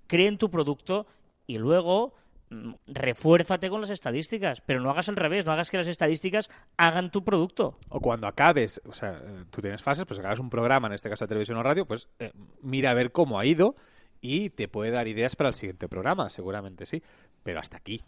cree 0.06 0.26
en 0.28 0.38
tu 0.38 0.50
producto 0.50 1.06
y 1.46 1.58
luego 1.58 2.14
mm, 2.50 2.72
refuérzate 2.88 3.70
con 3.70 3.80
las 3.80 3.90
estadísticas. 3.90 4.60
Pero 4.60 4.80
no 4.80 4.90
hagas 4.90 5.08
al 5.08 5.16
revés, 5.16 5.46
no 5.46 5.52
hagas 5.52 5.70
que 5.70 5.76
las 5.76 5.86
estadísticas 5.88 6.50
hagan 6.76 7.10
tu 7.10 7.22
producto. 7.24 7.78
O 7.88 8.00
cuando 8.00 8.26
acabes, 8.26 8.80
o 8.88 8.92
sea, 8.92 9.20
eh, 9.24 9.44
tú 9.50 9.60
tienes 9.60 9.82
fases, 9.82 10.04
pues 10.04 10.18
acabas 10.18 10.40
un 10.40 10.50
programa, 10.50 10.88
en 10.88 10.94
este 10.94 11.08
caso 11.08 11.24
de 11.24 11.28
televisión 11.28 11.58
o 11.58 11.62
radio, 11.62 11.86
pues 11.86 12.08
eh, 12.18 12.32
mira 12.62 12.90
a 12.90 12.94
ver 12.94 13.12
cómo 13.12 13.38
ha 13.38 13.46
ido 13.46 13.76
y 14.20 14.50
te 14.50 14.68
puede 14.68 14.90
dar 14.90 15.06
ideas 15.08 15.36
para 15.36 15.48
el 15.48 15.54
siguiente 15.54 15.88
programa, 15.88 16.28
seguramente 16.28 16.86
sí. 16.86 17.02
Pero 17.44 17.60
hasta 17.60 17.76
aquí. 17.76 18.02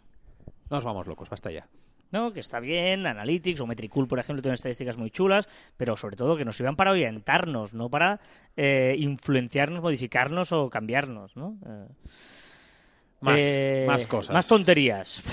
No 0.69 0.77
nos 0.77 0.83
vamos 0.83 1.07
locos, 1.07 1.29
basta 1.29 1.51
ya. 1.51 1.67
¿No? 2.13 2.31
Que 2.31 2.39
está 2.39 2.59
bien, 2.59 3.07
Analytics 3.07 3.59
o 3.59 3.67
Metricool, 3.67 4.07
por 4.07 4.19
ejemplo, 4.19 4.41
tienen 4.41 4.53
estadísticas 4.53 4.97
muy 4.97 5.09
chulas, 5.09 5.49
pero 5.75 5.97
sobre 5.97 6.15
todo 6.15 6.37
que 6.37 6.45
nos 6.45 6.55
sirvan 6.55 6.75
para 6.75 6.91
orientarnos, 6.91 7.73
no 7.73 7.89
para 7.89 8.21
eh, 8.55 8.95
influenciarnos, 8.99 9.81
modificarnos 9.81 10.51
o 10.51 10.69
cambiarnos, 10.69 11.35
¿no? 11.35 11.57
Eh, 11.65 11.87
Más, 13.19 13.37
eh, 13.39 13.85
más 13.87 14.07
cosas. 14.07 14.33
Más 14.33 14.45
tonterías. 14.47 15.23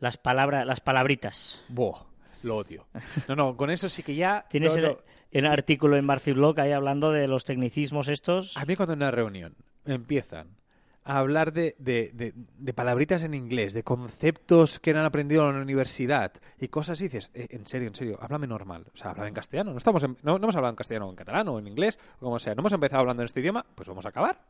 Las, 0.00 0.16
palabras 0.18 0.66
las 0.66 0.80
palabritas. 0.80 1.62
Buah, 1.68 2.04
lo 2.42 2.58
odio. 2.58 2.86
No, 3.28 3.36
no, 3.36 3.56
con 3.56 3.70
eso 3.70 3.88
sí 3.88 4.02
que 4.02 4.14
ya... 4.14 4.44
Tienes 4.50 4.76
no, 4.76 4.82
el, 4.82 4.92
no. 4.92 4.98
el 5.30 5.46
artículo 5.46 5.96
en 5.96 6.04
Murphy 6.04 6.32
Blog 6.32 6.60
ahí 6.60 6.72
hablando 6.72 7.10
de 7.10 7.26
los 7.26 7.44
tecnicismos 7.44 8.08
estos. 8.08 8.56
A 8.58 8.66
mí 8.66 8.76
cuando 8.76 8.92
en 8.92 8.98
una 8.98 9.10
reunión 9.10 9.56
empiezan 9.86 10.59
a 11.04 11.18
hablar 11.18 11.52
de, 11.52 11.74
de, 11.78 12.10
de- 12.12 12.34
de 12.34 12.74
palabritas 12.74 13.22
en 13.22 13.34
inglés, 13.34 13.72
de 13.72 13.82
conceptos 13.82 14.78
que 14.78 14.90
han 14.90 14.98
aprendido 14.98 15.48
en 15.48 15.56
la 15.56 15.62
universidad 15.62 16.32
y 16.58 16.68
cosas 16.68 16.98
así, 16.98 17.04
dices, 17.04 17.30
"Eh, 17.34 17.46
en 17.50 17.66
serio, 17.66 17.88
en 17.88 17.94
serio, 17.94 18.18
háblame 18.20 18.46
normal. 18.46 18.84
O 18.92 18.96
sea, 18.96 19.10
háblame 19.10 19.28
en 19.28 19.34
castellano. 19.34 19.70
No, 19.72 19.78
estamos 19.78 20.02
en- 20.04 20.16
no, 20.22 20.38
no 20.38 20.44
hemos 20.44 20.56
hablado 20.56 20.70
en 20.72 20.76
castellano 20.76 21.06
o 21.06 21.10
en 21.10 21.16
catalán 21.16 21.48
o 21.48 21.58
en 21.58 21.66
inglés, 21.66 21.98
o 22.18 22.24
como 22.26 22.38
sea. 22.38 22.54
No 22.54 22.60
hemos 22.60 22.72
empezado 22.72 23.00
hablando 23.00 23.22
en 23.22 23.26
este 23.26 23.40
idioma, 23.40 23.64
pues 23.74 23.88
vamos 23.88 24.04
a 24.04 24.10
acabar. 24.10 24.40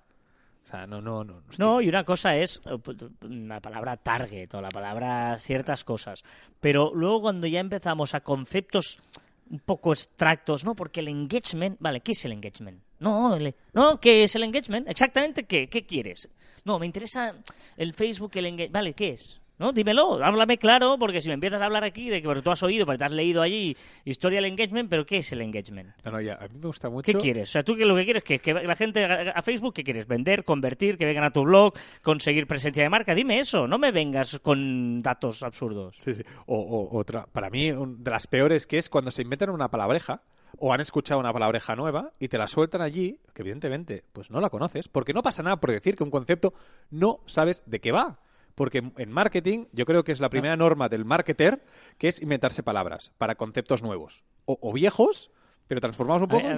O 0.62 0.66
sea, 0.66 0.86
no, 0.86 1.00
no, 1.00 1.24
no. 1.24 1.42
hostia. 1.48 1.64
No, 1.64 1.80
y 1.80 1.88
una 1.88 2.04
cosa 2.04 2.36
es 2.36 2.60
eh, 2.66 2.78
la 3.22 3.60
palabra 3.60 3.96
target 3.96 4.52
o 4.54 4.60
la 4.60 4.68
palabra 4.68 5.38
ciertas 5.38 5.84
cosas. 5.84 6.22
Pero 6.60 6.92
luego 6.94 7.22
cuando 7.22 7.46
ya 7.46 7.60
empezamos 7.60 8.14
a 8.14 8.20
conceptos 8.20 9.00
un 9.48 9.58
poco 9.60 9.90
abstractos, 9.90 10.64
¿no? 10.64 10.76
Porque 10.76 11.00
el 11.00 11.08
engagement, 11.08 11.76
vale, 11.80 12.00
¿qué 12.02 12.12
es 12.12 12.24
el 12.24 12.32
engagement? 12.32 12.82
No, 13.00 13.34
el- 13.36 13.54
no, 13.72 13.98
¿qué 14.00 14.22
es 14.24 14.36
el 14.36 14.42
engagement? 14.44 14.86
Exactamente, 14.88 15.44
¿qué? 15.44 15.68
¿Qué 15.68 15.86
quieres? 15.86 16.28
No, 16.64 16.78
me 16.78 16.86
interesa 16.86 17.34
el 17.76 17.94
Facebook, 17.94 18.32
el 18.34 18.46
engagement, 18.46 18.72
vale, 18.74 18.92
¿qué 18.94 19.10
es? 19.10 19.40
¿No? 19.58 19.72
Dímelo, 19.72 20.24
háblame 20.24 20.56
claro, 20.56 20.96
porque 20.98 21.20
si 21.20 21.28
me 21.28 21.34
empiezas 21.34 21.60
a 21.60 21.66
hablar 21.66 21.84
aquí 21.84 22.08
de 22.08 22.22
que 22.22 22.26
porque 22.26 22.40
tú 22.40 22.50
has 22.50 22.62
oído, 22.62 22.86
porque 22.86 22.96
te 22.96 23.04
has 23.04 23.10
leído 23.12 23.42
allí 23.42 23.76
historia 24.06 24.38
del 24.38 24.46
engagement, 24.46 24.88
pero 24.88 25.04
¿qué 25.04 25.18
es 25.18 25.30
el 25.32 25.42
engagement? 25.42 25.90
No, 26.02 26.12
no, 26.12 26.20
ya, 26.22 26.36
a 26.36 26.48
mí 26.48 26.54
me 26.58 26.66
gusta 26.66 26.88
mucho. 26.88 27.12
¿Qué 27.12 27.18
quieres? 27.18 27.50
O 27.50 27.52
sea, 27.52 27.62
tú 27.62 27.76
que 27.76 27.84
lo 27.84 27.94
que 27.94 28.06
quieres 28.06 28.24
que, 28.24 28.38
que 28.38 28.54
la 28.54 28.74
gente 28.74 29.04
a 29.04 29.32
a 29.32 29.42
Facebook, 29.42 29.74
¿qué 29.74 29.84
quieres? 29.84 30.06
Vender, 30.06 30.44
convertir, 30.46 30.96
que 30.96 31.04
vengan 31.04 31.24
a 31.24 31.30
tu 31.30 31.42
blog, 31.42 31.74
conseguir 32.02 32.46
presencia 32.46 32.82
de 32.82 32.88
marca. 32.88 33.14
Dime 33.14 33.38
eso, 33.38 33.68
no 33.68 33.76
me 33.76 33.92
vengas 33.92 34.38
con 34.40 35.02
datos 35.02 35.42
absurdos. 35.42 35.98
Sí, 36.02 36.14
sí. 36.14 36.22
O, 36.46 36.56
o- 36.56 36.98
otra, 36.98 37.26
para 37.26 37.50
mí, 37.50 37.70
un- 37.70 38.02
de 38.02 38.10
las 38.12 38.26
peores 38.26 38.66
que 38.66 38.78
es 38.78 38.88
cuando 38.88 39.10
se 39.10 39.20
inventan 39.20 39.50
una 39.50 39.68
palabreja 39.68 40.22
o 40.60 40.72
han 40.72 40.80
escuchado 40.80 41.18
una 41.18 41.32
palabreja 41.32 41.74
nueva 41.74 42.12
y 42.20 42.28
te 42.28 42.38
la 42.38 42.46
sueltan 42.46 42.80
allí, 42.82 43.18
que 43.34 43.42
evidentemente 43.42 44.04
pues 44.12 44.30
no 44.30 44.40
la 44.40 44.50
conoces, 44.50 44.88
porque 44.88 45.12
no 45.12 45.22
pasa 45.22 45.42
nada 45.42 45.56
por 45.58 45.70
decir 45.72 45.96
que 45.96 46.04
un 46.04 46.10
concepto 46.10 46.54
no 46.90 47.20
sabes 47.26 47.62
de 47.66 47.80
qué 47.80 47.90
va. 47.92 48.20
Porque 48.54 48.82
en 48.96 49.10
marketing 49.10 49.66
yo 49.72 49.86
creo 49.86 50.04
que 50.04 50.12
es 50.12 50.20
la 50.20 50.28
primera 50.28 50.56
norma 50.56 50.88
del 50.88 51.04
marketer 51.04 51.64
que 51.98 52.08
es 52.08 52.20
inventarse 52.20 52.62
palabras 52.62 53.12
para 53.16 53.36
conceptos 53.36 53.82
nuevos 53.82 54.22
o, 54.44 54.58
o 54.60 54.72
viejos, 54.72 55.30
pero 55.66 55.80
transformados 55.80 56.22
un 56.22 56.28
poco 56.28 56.46
A, 56.46 56.50
a- 56.50 56.54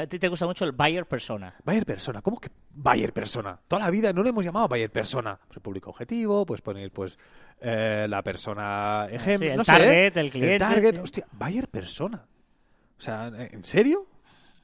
a- 0.00 0.02
a 0.02 0.06
ti 0.08 0.18
te 0.18 0.26
gusta 0.28 0.44
mucho 0.44 0.64
el 0.64 0.72
buyer 0.72 1.06
persona. 1.06 1.54
Buyer 1.64 1.86
persona, 1.86 2.20
¿cómo 2.20 2.40
que 2.40 2.50
buyer 2.74 3.12
persona? 3.12 3.58
Toda 3.68 3.84
la 3.84 3.90
vida 3.90 4.12
no 4.12 4.22
le 4.24 4.30
hemos 4.30 4.44
llamado 4.44 4.66
buyer 4.68 4.90
persona. 4.90 5.38
Pues 5.46 5.56
el 5.58 5.62
público 5.62 5.90
objetivo, 5.90 6.44
pues 6.44 6.60
poner 6.60 6.90
pues 6.90 7.16
eh, 7.60 8.06
la 8.08 8.22
persona 8.22 9.06
ejemplo, 9.08 9.46
Sí, 9.46 9.52
el 9.52 9.56
no 9.56 9.64
target, 9.64 10.16
el 10.16 10.30
cliente, 10.30 10.58
target, 10.58 10.94
sí. 10.96 11.00
hostia, 11.00 11.26
buyer 11.32 11.68
persona. 11.68 12.26
O 12.98 13.02
sea, 13.02 13.28
¿en 13.28 13.64
serio? 13.64 14.06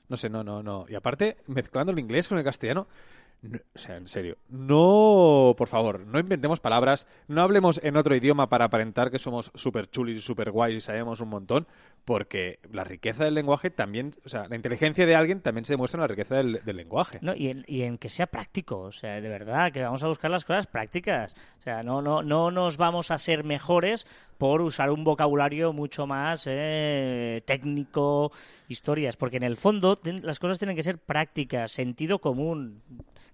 No 0.08 0.16
sé, 0.16 0.28
no, 0.28 0.42
no, 0.44 0.62
no. 0.62 0.86
Y 0.88 0.94
aparte, 0.94 1.38
mezclando 1.46 1.92
el 1.92 1.98
inglés 1.98 2.28
con 2.28 2.38
el 2.38 2.44
castellano, 2.44 2.86
no- 3.42 3.58
o 3.74 3.78
sea, 3.78 3.96
en 3.96 4.06
serio, 4.06 4.36
no, 4.48 5.54
por 5.56 5.68
favor, 5.68 6.00
no 6.00 6.18
inventemos 6.18 6.60
palabras, 6.60 7.06
no 7.28 7.42
hablemos 7.42 7.80
en 7.82 7.96
otro 7.96 8.14
idioma 8.14 8.48
para 8.48 8.66
aparentar 8.66 9.10
que 9.10 9.18
somos 9.18 9.50
súper 9.54 9.90
chulis 9.90 10.18
y 10.18 10.20
súper 10.20 10.50
guays 10.50 10.76
y 10.76 10.80
sabemos 10.80 11.20
un 11.20 11.28
montón, 11.28 11.66
porque 12.04 12.58
la 12.70 12.84
riqueza 12.84 13.24
del 13.24 13.34
lenguaje 13.34 13.70
también, 13.70 14.14
o 14.24 14.28
sea, 14.28 14.48
la 14.48 14.56
inteligencia 14.56 15.06
de 15.06 15.14
alguien 15.14 15.40
también 15.40 15.64
se 15.64 15.74
demuestra 15.74 15.98
en 15.98 16.02
la 16.02 16.08
riqueza 16.08 16.36
del, 16.36 16.60
lenguaje. 16.64 17.18
No, 17.22 17.34
y, 17.34 17.82
en, 17.82 17.98
que 17.98 18.08
sea 18.08 18.26
práctico, 18.26 18.80
o 18.80 18.92
sea, 18.92 19.20
de 19.20 19.28
verdad, 19.28 19.70
que 19.70 19.82
vamos 19.82 20.02
a 20.02 20.08
buscar 20.08 20.30
las 20.30 20.44
cosas 20.44 20.66
prácticas. 20.66 21.34
O 21.58 21.62
sea, 21.62 21.82
no, 21.82 22.02
no, 22.02 22.22
no 22.22 22.50
nos 22.50 22.76
vamos 22.76 23.10
a 23.10 23.18
ser 23.18 23.44
mejores 23.44 24.06
por 24.38 24.60
usar 24.62 24.90
un 24.90 25.04
vocabulario 25.04 25.72
mucho 25.72 26.06
más 26.06 26.48
eh, 26.50 27.42
técnico, 27.44 28.32
historias, 28.66 29.16
porque 29.16 29.36
en 29.36 29.44
el 29.44 29.56
fondo 29.56 30.00
las 30.22 30.40
cosas 30.40 30.58
tienen 30.58 30.74
que 30.74 30.82
ser 30.82 30.98
prácticas, 30.98 31.70
sentido 31.70 32.18
común, 32.18 32.82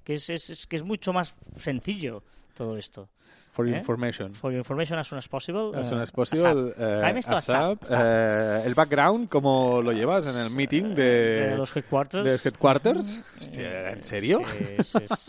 que 0.09 0.15
es, 0.15 0.31
es- 0.31 0.49
es 0.49 0.67
que 0.67 0.77
es 0.77 0.83
mucho 0.83 1.13
más 1.13 1.37
sencillo 1.57 2.23
todo 2.55 2.79
esto. 2.79 3.11
For 3.53 3.67
your 3.67 3.75
¿Eh? 3.77 3.79
information. 3.81 4.33
For 4.35 4.51
your 4.51 4.59
information 4.61 4.99
as 4.99 5.07
soon 5.07 5.19
as 5.19 5.29
possible. 5.29 5.73
As 5.79 5.87
soon 5.87 5.99
eh, 5.99 6.03
as 6.05 6.11
possible. 6.13 6.71
ASAP. 6.73 6.81
eh, 6.81 6.99
Tráeme 7.01 7.19
esto 7.21 7.35
ASAP. 7.35 7.83
ASAP, 7.83 7.83
ASAP. 7.83 8.01
Eh, 8.01 8.63
el 8.69 8.75
background, 8.75 9.29
¿cómo 9.29 9.83
lo 9.83 9.93
llevas 9.93 10.27
en 10.35 10.41
el 10.41 10.51
meeting 10.53 10.95
de, 10.95 11.51
de 11.51 11.57
los 11.59 11.77
headquarters. 11.77 12.25
de 12.25 12.49
headquarters? 12.49 13.23
Hostia, 13.39 13.91
¿En 13.91 14.03
serio? 14.03 14.41
Sí, 14.49 14.65
sí, 14.83 14.99
es- 15.05 15.29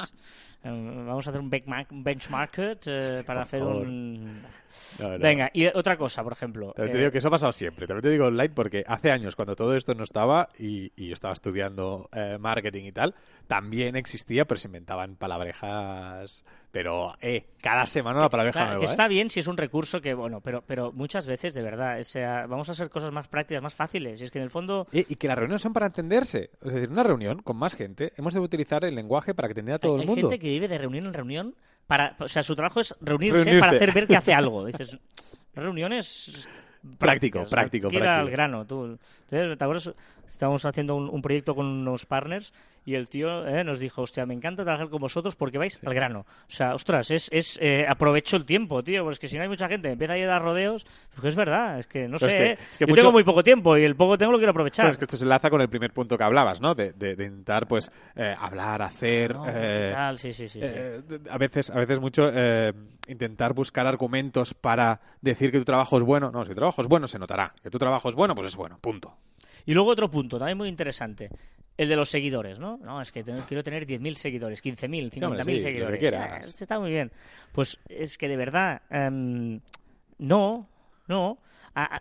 eh, 0.63 0.69
Vamos 1.07 1.27
a 1.27 1.29
hacer 1.31 1.41
un 1.41 1.50
benchmark, 1.50 1.88
benchmark 1.91 2.53
eh, 2.86 3.24
para 3.25 3.41
hacer 3.41 3.59
favor. 3.59 3.86
un... 3.86 4.41
No, 5.00 5.10
no. 5.10 5.20
Venga, 5.20 5.50
y 5.54 5.66
otra 5.68 5.98
cosa, 5.98 6.24
por 6.24 6.34
ejemplo. 6.34 6.74
También 6.74 6.92
te 6.94 6.98
eh, 6.98 7.02
digo 7.02 7.12
que 7.12 7.18
eso 7.20 7.28
ha 7.28 7.32
pasado 7.32 7.52
siempre. 7.52 7.88
También 7.88 8.04
te 8.04 8.10
digo 8.10 8.26
online 8.28 8.50
porque 8.50 8.84
hace 8.88 9.12
años, 9.12 9.36
cuando 9.36 9.56
todo 9.56 9.76
esto 9.76 9.94
no 9.96 10.04
estaba 10.04 10.50
y, 10.58 10.92
y 10.96 11.08
yo 11.08 11.14
estaba 11.14 11.34
estudiando 11.34 12.10
eh, 12.14 12.38
marketing 12.40 12.86
y 12.86 12.92
tal, 12.92 13.16
también 13.48 13.96
existía, 13.96 14.46
pero 14.46 14.60
se 14.60 14.68
inventaban 14.68 15.16
palabrejas. 15.16 16.44
Pero, 16.72 17.16
eh, 17.22 17.46
cada 17.64 17.88
semana 17.88 18.20
una 18.20 18.30
palabreja 18.30 18.60
Claro, 18.60 18.72
nueva. 18.74 18.80
que 18.82 18.86
¿eh? 18.86 18.92
está 18.92 19.08
bien 19.08 19.30
si 19.32 19.40
es 19.40 19.48
un 19.48 19.58
recurso 19.58 20.02
que, 20.02 20.14
bueno, 20.14 20.40
pero, 20.42 20.64
pero 20.66 20.92
muchas 20.92 21.26
veces, 21.26 21.56
de 21.56 21.64
verdad, 21.64 22.00
o 22.00 22.04
sea, 22.04 22.46
vamos 22.46 22.70
a 22.70 22.74
hacer 22.74 22.92
cosas 22.92 23.12
más 23.12 23.28
prácticas, 23.28 23.64
más 23.64 23.74
fáciles. 23.76 24.22
Y 24.22 24.26
es 24.26 24.32
que 24.32 24.38
en 24.38 24.44
el 24.44 24.52
fondo 24.52 24.86
Eh, 24.92 25.04
y 25.10 25.16
que 25.16 25.28
las 25.28 25.38
reuniones 25.38 25.64
son 25.64 25.74
para 25.74 25.88
entenderse. 25.88 26.52
Es 26.64 26.74
decir, 26.74 26.90
una 26.90 27.02
reunión 27.04 27.42
con 27.42 27.58
más 27.58 27.76
gente, 27.76 28.14
hemos 28.18 28.36
de 28.36 28.40
utilizar 28.40 28.86
el 28.86 28.94
lenguaje 28.94 29.34
para 29.34 29.48
que 29.48 29.54
entienda 29.60 29.80
todo 29.80 29.94
hay, 29.96 29.98
el 29.98 30.02
hay 30.02 30.08
mundo. 30.16 30.30
gente 30.30 30.40
que 30.44 30.50
vive 30.50 30.68
de 30.68 30.78
reunión 30.78 31.08
en 31.08 31.14
reunión 31.14 31.56
para, 31.89 32.15
o 32.19 32.27
sea, 32.27 32.43
su 32.43 32.55
trabajo 32.55 32.79
es 32.79 32.96
reunirse, 33.01 33.43
Reunirse. 33.46 33.60
para 33.60 33.75
hacer 33.75 33.91
ver 33.91 34.05
que 34.05 34.15
hace 34.15 34.31
algo. 34.31 34.63
Dices, 34.67 34.96
reuniones 35.55 36.48
Práctico, 37.00 37.46
práctico, 37.46 37.89
que 37.89 37.96
ir 37.98 38.03
al 38.03 38.08
práctico. 38.27 38.31
grano. 38.31 38.65
Tú. 38.65 38.98
¿Te 39.27 39.51
acuerdas? 39.60 39.91
Estábamos 40.29 40.63
haciendo 40.65 40.95
un, 40.95 41.09
un 41.09 41.21
proyecto 41.21 41.55
con 41.55 41.65
unos 41.65 42.05
partners 42.05 42.53
y 42.86 42.95
el 42.95 43.09
tío 43.09 43.45
eh, 43.48 43.63
nos 43.63 43.77
dijo, 43.77 44.01
hostia, 44.03 44.25
me 44.25 44.33
encanta 44.33 44.63
trabajar 44.63 44.89
con 44.89 45.01
vosotros 45.01 45.36
porque 45.36 45.57
vais 45.57 45.79
al 45.86 45.93
grano. 45.93 46.21
O 46.21 46.25
sea, 46.48 46.74
ostras, 46.74 47.12
es, 47.12 47.29
es 47.31 47.59
eh, 47.62 47.86
aprovecho 47.88 48.38
el 48.38 48.45
tiempo, 48.45 48.81
tío, 48.83 49.03
porque 49.03 49.27
si 49.27 49.36
no 49.36 49.43
hay 49.43 49.50
mucha 49.50 49.67
gente, 49.67 49.91
empieza 49.91 50.13
a 50.13 50.17
ir 50.17 50.24
a 50.25 50.27
dar 50.33 50.41
rodeos, 50.41 50.86
pues 51.13 51.25
es 51.27 51.36
verdad, 51.36 51.77
es 51.77 51.88
que 51.88 52.07
no 52.07 52.17
Pero 52.17 52.31
sé, 52.31 52.38
es 52.38 52.57
que- 52.57 52.63
¿eh? 52.63 52.65
es 52.71 52.77
que 52.77 52.86
yo 52.86 52.88
mucho- 52.88 53.01
tengo 53.01 53.12
muy 53.12 53.24
poco 53.24 53.43
tiempo 53.43 53.77
y 53.77 53.83
el 53.83 53.95
poco 53.95 54.17
tengo 54.17 54.31
lo 54.31 54.38
quiero 54.38 54.51
aprovechar. 54.51 54.86
Bueno, 54.86 54.93
es 54.93 54.98
que 55.00 55.05
esto 55.05 55.17
se 55.17 55.25
enlaza 55.25 55.50
con 55.50 55.62
el 55.62 55.69
primer 55.69 55.91
punto 55.91 56.17
que 56.17 56.24
hablabas, 56.24 56.62
¿no? 56.62 56.74
De, 56.74 56.93
de- 56.93 57.15
de 57.15 57.25
intentar, 57.25 57.67
pues, 57.67 57.91
eh, 58.15 58.33
hablar, 58.39 58.81
hacer... 58.81 59.36
No, 59.36 59.43
¿qué 59.45 59.89
tal? 59.93 60.17
Sí, 60.17 60.31
sí, 60.33 60.48
sí. 60.48 60.62
a 61.29 61.38
veces, 61.38 61.69
a 61.69 61.75
veces 61.79 62.00
mucho 62.00 62.31
intentar 63.07 63.53
buscar 63.53 63.86
argumentos 63.88 64.53
para 64.53 65.00
decir 65.21 65.51
que 65.51 65.59
tu 65.59 65.65
trabajo 65.65 65.98
es 65.98 66.03
bueno. 66.03 66.31
No, 66.31 66.43
si 66.45 66.50
tu 66.51 66.55
trabajo 66.55 66.81
es 66.81 66.88
bueno, 66.88 67.07
se 67.07 67.19
notará. 67.19 67.53
Que 67.62 67.69
tu 67.69 67.77
trabajo 67.77 68.09
es 68.09 68.15
bueno, 68.15 68.36
pues 68.36 68.48
es 68.48 68.55
bueno. 68.55 68.77
Punto. 68.79 69.15
Y 69.66 69.74
luego 69.74 69.89
otro 69.92 70.10
punto, 70.10 70.38
también 70.38 70.58
muy 70.58 70.70
interesante, 70.70 71.30
el 71.78 71.88
de 71.89 71.96
los 71.96 72.10
seguidores, 72.10 72.60
¿no? 72.60 72.78
No, 72.78 73.01
es 73.01 73.12
que 73.12 73.24
tengo- 73.24 73.44
quiero 73.48 73.63
tener 73.63 73.86
10.000 73.86 74.16
seguidores, 74.16 74.62
15.000, 74.62 75.10
50.000 75.12 75.24
hombre, 75.25 75.56
sí, 75.58 75.62
seguidores. 75.62 76.13
Ah, 76.13 76.39
está 76.63 76.80
muy 76.80 76.92
bien. 76.92 77.12
Pues 77.51 77.80
es 77.88 78.18
que 78.18 78.28
de 78.28 78.36
verdad, 78.38 78.82
em, 78.89 79.60
no, 80.20 80.68
no. 81.08 81.38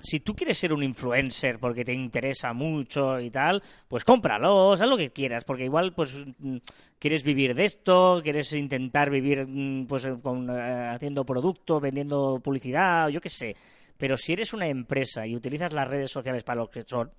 Si 0.02 0.18
tú 0.20 0.34
quieres 0.34 0.58
ser 0.58 0.72
un 0.72 0.82
influencer 0.82 1.60
porque 1.60 1.84
te 1.84 1.92
interesa 1.92 2.52
mucho 2.52 3.20
y 3.20 3.30
tal, 3.30 3.62
pues 3.86 4.02
cómpralos, 4.04 4.80
haz 4.80 4.88
lo 4.88 4.96
que 4.96 5.10
quieras, 5.10 5.44
porque 5.44 5.64
igual 5.66 5.92
pues 5.94 6.16
mm, 6.38 6.56
quieres 6.98 7.22
vivir 7.22 7.54
de 7.54 7.64
esto, 7.66 8.18
quieres 8.20 8.52
intentar 8.54 9.08
vivir 9.08 9.46
mm, 9.46 9.86
pues 9.86 10.06
eh, 10.06 10.16
con, 10.20 10.50
eh, 10.50 10.88
haciendo 10.92 11.24
producto, 11.24 11.78
vendiendo 11.78 12.40
publicidad, 12.42 13.08
yo 13.10 13.20
qué 13.20 13.28
sé. 13.28 13.54
Pero 13.96 14.16
si 14.16 14.32
eres 14.32 14.52
una 14.52 14.66
empresa 14.66 15.24
y 15.26 15.36
utilizas 15.36 15.72
las 15.72 15.86
redes 15.86 16.10
sociales 16.10 16.42
para 16.42 16.60
lo 16.62 16.68
que 16.68 16.82
son, 16.82 17.12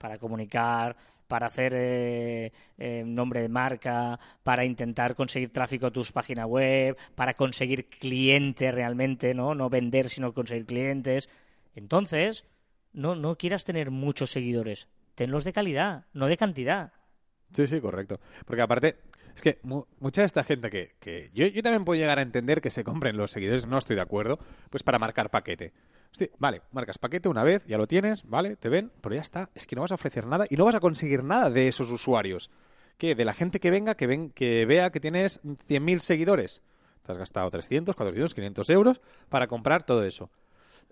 para 0.00 0.18
comunicar, 0.18 0.96
para 1.28 1.46
hacer 1.48 1.74
eh, 1.76 2.52
eh, 2.78 3.04
nombre 3.06 3.42
de 3.42 3.48
marca, 3.50 4.18
para 4.42 4.64
intentar 4.64 5.14
conseguir 5.14 5.50
tráfico 5.52 5.86
a 5.86 5.90
tus 5.90 6.10
páginas 6.10 6.46
web, 6.46 6.96
para 7.14 7.34
conseguir 7.34 7.86
clientes 7.86 8.74
realmente, 8.74 9.34
¿no? 9.34 9.54
No 9.54 9.68
vender, 9.68 10.08
sino 10.08 10.32
conseguir 10.32 10.64
clientes. 10.64 11.28
Entonces, 11.76 12.46
no, 12.94 13.14
no 13.14 13.36
quieras 13.36 13.64
tener 13.64 13.90
muchos 13.90 14.30
seguidores. 14.30 14.88
Tenlos 15.14 15.44
de 15.44 15.52
calidad, 15.52 16.06
no 16.14 16.26
de 16.26 16.38
cantidad. 16.38 16.92
Sí, 17.54 17.66
sí, 17.66 17.80
correcto. 17.80 18.20
Porque 18.46 18.62
aparte, 18.62 18.96
es 19.34 19.42
que 19.42 19.58
mu- 19.62 19.84
mucha 19.98 20.22
de 20.22 20.26
esta 20.26 20.42
gente 20.44 20.70
que, 20.70 20.94
que 20.98 21.30
yo, 21.34 21.46
yo 21.46 21.62
también 21.62 21.84
puedo 21.84 22.00
llegar 22.00 22.18
a 22.18 22.22
entender 22.22 22.60
que 22.60 22.70
se 22.70 22.84
compren 22.84 23.16
los 23.16 23.32
seguidores, 23.32 23.66
no 23.66 23.76
estoy 23.76 23.96
de 23.96 24.02
acuerdo, 24.02 24.38
pues 24.70 24.82
para 24.82 24.98
marcar 24.98 25.30
paquete. 25.30 25.72
Hostia, 26.12 26.28
vale, 26.38 26.62
marcas 26.72 26.98
paquete 26.98 27.28
una 27.28 27.42
vez, 27.44 27.64
ya 27.66 27.78
lo 27.78 27.86
tienes, 27.86 28.24
vale, 28.24 28.56
te 28.56 28.68
ven, 28.68 28.90
pero 29.00 29.14
ya 29.14 29.20
está. 29.20 29.50
Es 29.54 29.66
que 29.66 29.76
no 29.76 29.82
vas 29.82 29.92
a 29.92 29.94
ofrecer 29.94 30.26
nada 30.26 30.46
y 30.50 30.56
no 30.56 30.64
vas 30.64 30.74
a 30.74 30.80
conseguir 30.80 31.22
nada 31.22 31.50
de 31.50 31.68
esos 31.68 31.90
usuarios. 31.90 32.50
¿Qué? 32.98 33.14
De 33.14 33.24
la 33.24 33.32
gente 33.32 33.60
que 33.60 33.70
venga, 33.70 33.94
que, 33.94 34.06
ven, 34.06 34.30
que 34.30 34.66
vea 34.66 34.90
que 34.90 35.00
tienes 35.00 35.40
100.000 35.42 36.00
seguidores. 36.00 36.62
Te 37.06 37.12
has 37.12 37.18
gastado 37.18 37.50
300, 37.50 37.94
400, 37.96 38.34
500 38.34 38.70
euros 38.70 39.00
para 39.28 39.46
comprar 39.46 39.84
todo 39.84 40.04
eso. 40.04 40.30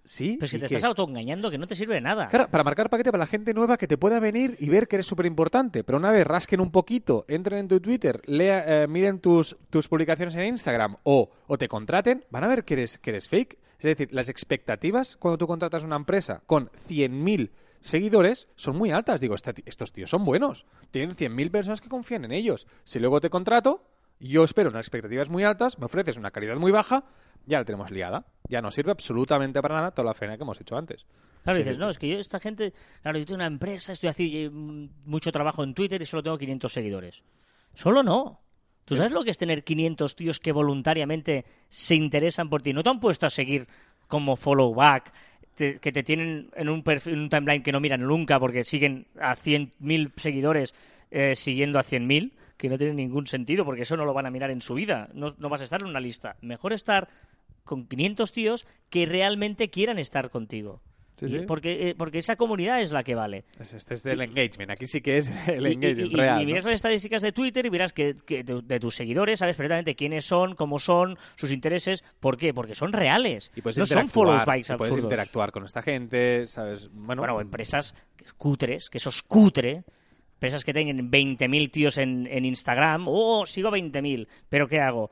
Sí, 0.05 0.37
Pero 0.39 0.49
si 0.49 0.57
¿y 0.57 0.61
te 0.61 0.69
qué? 0.69 0.77
estás 0.77 0.89
autoengañando, 0.89 1.51
que 1.51 1.59
no 1.59 1.67
te 1.67 1.75
sirve 1.75 1.97
de 1.97 2.01
nada. 2.01 2.29
Claro, 2.29 2.49
para 2.49 2.65
marcar 2.65 2.89
paquete 2.89 3.11
para 3.11 3.25
la 3.25 3.27
gente 3.27 3.53
nueva 3.53 3.77
que 3.77 3.87
te 3.87 3.99
pueda 3.99 4.19
venir 4.21 4.57
y 4.59 4.71
ver 4.71 4.89
que 4.89 4.97
eres 4.97 5.07
súper 5.07 5.27
importante. 5.27 5.85
Pero 5.85 5.99
una 5.99 6.11
vez 6.11 6.27
rasquen 6.27 6.61
un 6.61 6.71
poquito, 6.71 7.27
entren 7.29 7.59
en 7.59 7.69
tu 7.69 7.79
Twitter, 7.81 8.23
lea, 8.25 8.85
eh, 8.85 8.87
miren 8.87 9.19
tus, 9.21 9.59
tus 9.69 9.87
publicaciones 9.87 10.35
en 10.37 10.45
Instagram 10.47 10.97
o, 11.03 11.29
o 11.47 11.59
te 11.59 11.69
contraten, 11.69 12.25
van 12.31 12.45
a 12.45 12.47
ver 12.49 12.65
que 12.65 12.75
eres, 12.75 12.97
que 12.97 13.11
eres 13.11 13.29
fake. 13.29 13.59
Es 13.79 13.85
decir, 13.85 14.09
las 14.13 14.29
expectativas 14.29 15.17
cuando 15.17 15.39
tú 15.39 15.47
contratas 15.47 15.85
una 15.85 15.97
empresa 15.97 16.43
con 16.47 16.71
100.000 16.89 17.51
seguidores 17.81 18.49
son 18.57 18.77
muy 18.77 18.91
altas. 18.91 19.21
Digo, 19.21 19.35
"Esta 19.37 19.53
ti- 19.53 19.63
estos 19.67 19.93
tíos 19.93 20.11
son 20.11 20.25
buenos. 20.25 20.67
Tienen 20.91 21.15
100.000 21.15 21.51
personas 21.51 21.81
que 21.81 21.89
confían 21.89 22.25
en 22.25 22.33
ellos. 22.33 22.67
Si 22.85 22.99
luego 22.99 23.21
te 23.21 23.31
contrato, 23.31 23.85
yo 24.19 24.43
espero 24.43 24.71
unas 24.71 24.85
expectativas 24.87 25.29
muy 25.31 25.45
altas, 25.45 25.79
me 25.79 25.87
ofreces 25.87 26.17
una 26.17 26.33
calidad 26.33 26.57
muy 26.57 26.73
baja, 26.73 27.05
ya 27.47 27.59
la 27.59 27.65
tenemos 27.65 27.91
liada. 27.93 28.27
Ya 28.49 28.61
no 28.61 28.71
sirve 28.73 28.91
absolutamente 28.91 29.63
para 29.63 29.77
nada 29.77 29.91
toda 29.93 30.07
la 30.07 30.15
faena 30.15 30.37
que 30.37 30.43
hemos 30.43 30.61
hecho 30.61 30.77
antes. 30.77 31.07
Claro, 31.45 31.59
dices, 31.61 31.79
no, 31.79 31.89
es 31.89 31.99
que 32.01 32.09
yo, 32.09 32.19
esta 32.19 32.41
gente, 32.41 32.75
claro, 33.03 33.19
yo 33.19 33.25
tengo 33.27 33.37
una 33.37 33.47
empresa, 33.47 33.93
estoy 33.93 34.09
haciendo 34.11 34.51
mm, 34.59 34.89
mucho 35.05 35.31
trabajo 35.31 35.63
en 35.63 35.73
Twitter 35.73 36.03
y 36.03 36.05
solo 36.05 36.23
tengo 36.25 36.37
500 36.37 36.73
seguidores. 36.73 37.23
Solo 37.75 38.03
no. 38.03 38.41
¿Tú 38.89 38.97
sabes 38.97 39.13
lo 39.13 39.23
que 39.23 39.31
es 39.31 39.37
tener 39.37 39.65
500 39.65 40.17
tíos 40.17 40.41
que 40.41 40.51
voluntariamente 40.51 41.45
se 41.69 41.95
interesan 41.95 42.49
por 42.49 42.63
ti? 42.63 42.73
No 42.73 42.83
te 42.83 42.89
han 42.89 43.01
puesto 43.01 43.27
a 43.27 43.31
seguir 43.31 43.67
como 44.07 44.35
follow 44.35 44.75
back 44.75 45.13
que 45.59 45.93
te 45.93 46.03
tienen 46.03 46.51
en 46.55 46.69
un, 46.69 46.83
perfil, 46.83 47.15
en 47.15 47.19
un 47.21 47.29
timeline 47.29 47.63
que 47.63 47.73
no 47.73 47.81
miran 47.81 48.01
nunca 48.01 48.39
porque 48.39 48.65
siguen 48.65 49.07
a 49.21 49.35
100.000 49.37 50.13
seguidores 50.17 50.75
eh, 51.11 51.35
siguiendo 51.35 51.79
a 51.79 51.83
100.000, 51.83 52.33
que 52.57 52.69
no 52.69 52.79
tiene 52.79 52.95
ningún 52.95 53.27
sentido 53.27 53.65
porque 53.65 53.83
eso 53.83 53.97
no 53.97 54.05
lo 54.05 54.15
van 54.15 54.27
a 54.27 54.31
mirar 54.31 54.51
en 54.51 54.61
su 54.61 54.75
vida. 54.75 55.11
No, 55.13 55.35
no 55.39 55.49
vas 55.49 55.61
a 55.61 55.65
estar 55.65 55.83
en 55.83 55.89
una 55.89 56.01
lista. 56.01 56.37
Mejor 56.41 56.73
estar 56.73 57.09
con 57.65 57.87
500 57.87 58.33
tíos 58.33 58.67
que 58.89 59.05
realmente 59.05 59.69
quieran 59.69 59.99
estar 59.99 60.31
contigo. 60.31 60.81
Sí, 61.19 61.27
Y- 61.27 61.29
sí. 61.31 61.39
Porque, 61.47 61.91
eh, 61.91 61.95
porque 61.99 62.19
esa 62.19 62.37
comunidad 62.37 62.81
es 62.81 62.93
la 62.93 63.03
que 63.03 63.15
vale. 63.15 63.45
Es- 63.59 63.75
Este 63.75 63.95
es 63.95 64.03
del 64.05 64.21
engagement. 64.23 64.71
Aquí 64.71 64.87
sí 64.87 65.01
que 65.01 65.19
es 65.19 65.29
el 65.49 65.67
y- 65.67 65.73
engagement 65.73 66.13
y, 66.13 66.15
real. 66.17 66.43
y 66.43 66.47
miras 66.47 66.65
las 66.65 66.75
estadísticas 66.77 67.23
de 67.23 67.33
Twitter 67.33 67.67
y 67.67 67.69
verás 67.71 67.93
que, 67.93 68.15
que 68.25 68.45
de, 68.45 68.63
de 68.63 68.79
tus 68.81 68.95
seguidores 68.95 69.41
sabes 69.41 69.57
perfectamente 69.57 69.95
quiénes 69.97 70.25
son, 70.25 70.55
cómo 70.55 70.79
son, 70.79 71.19
sus 71.37 71.51
intereses. 71.51 72.05
¿Por 72.21 72.37
qué? 72.37 72.55
Porque 72.55 72.75
son 72.75 72.93
reales. 72.93 73.51
Y 73.57 73.61
no 73.79 73.85
son 73.87 74.09
follow 74.09 74.37
bikes 74.47 74.73
y 74.73 74.77
puedes 74.77 74.93
absurdos. 74.93 75.05
interactuar 75.13 75.51
con 75.53 75.65
esta 75.65 75.83
gente, 75.83 76.47
¿sabes? 76.47 76.89
Bueno, 76.93 77.23
Bueno, 77.23 77.41
empresas 77.41 77.95
cutres, 78.37 78.89
que 78.91 78.99
eso 78.99 79.11
es 79.11 79.23
cutre. 79.23 79.83
Empresas 80.35 80.65
que 80.65 80.73
tienen 80.73 81.11
20.000 81.11 81.71
tíos 81.73 81.99
en, 81.99 82.29
en 82.31 82.45
Instagram. 82.45 83.07
¡Oh, 83.09 83.45
sigo 83.45 83.71
20.000! 83.71 84.29
¿Pero 84.49 84.69
qué 84.69 84.79
hago? 84.79 85.11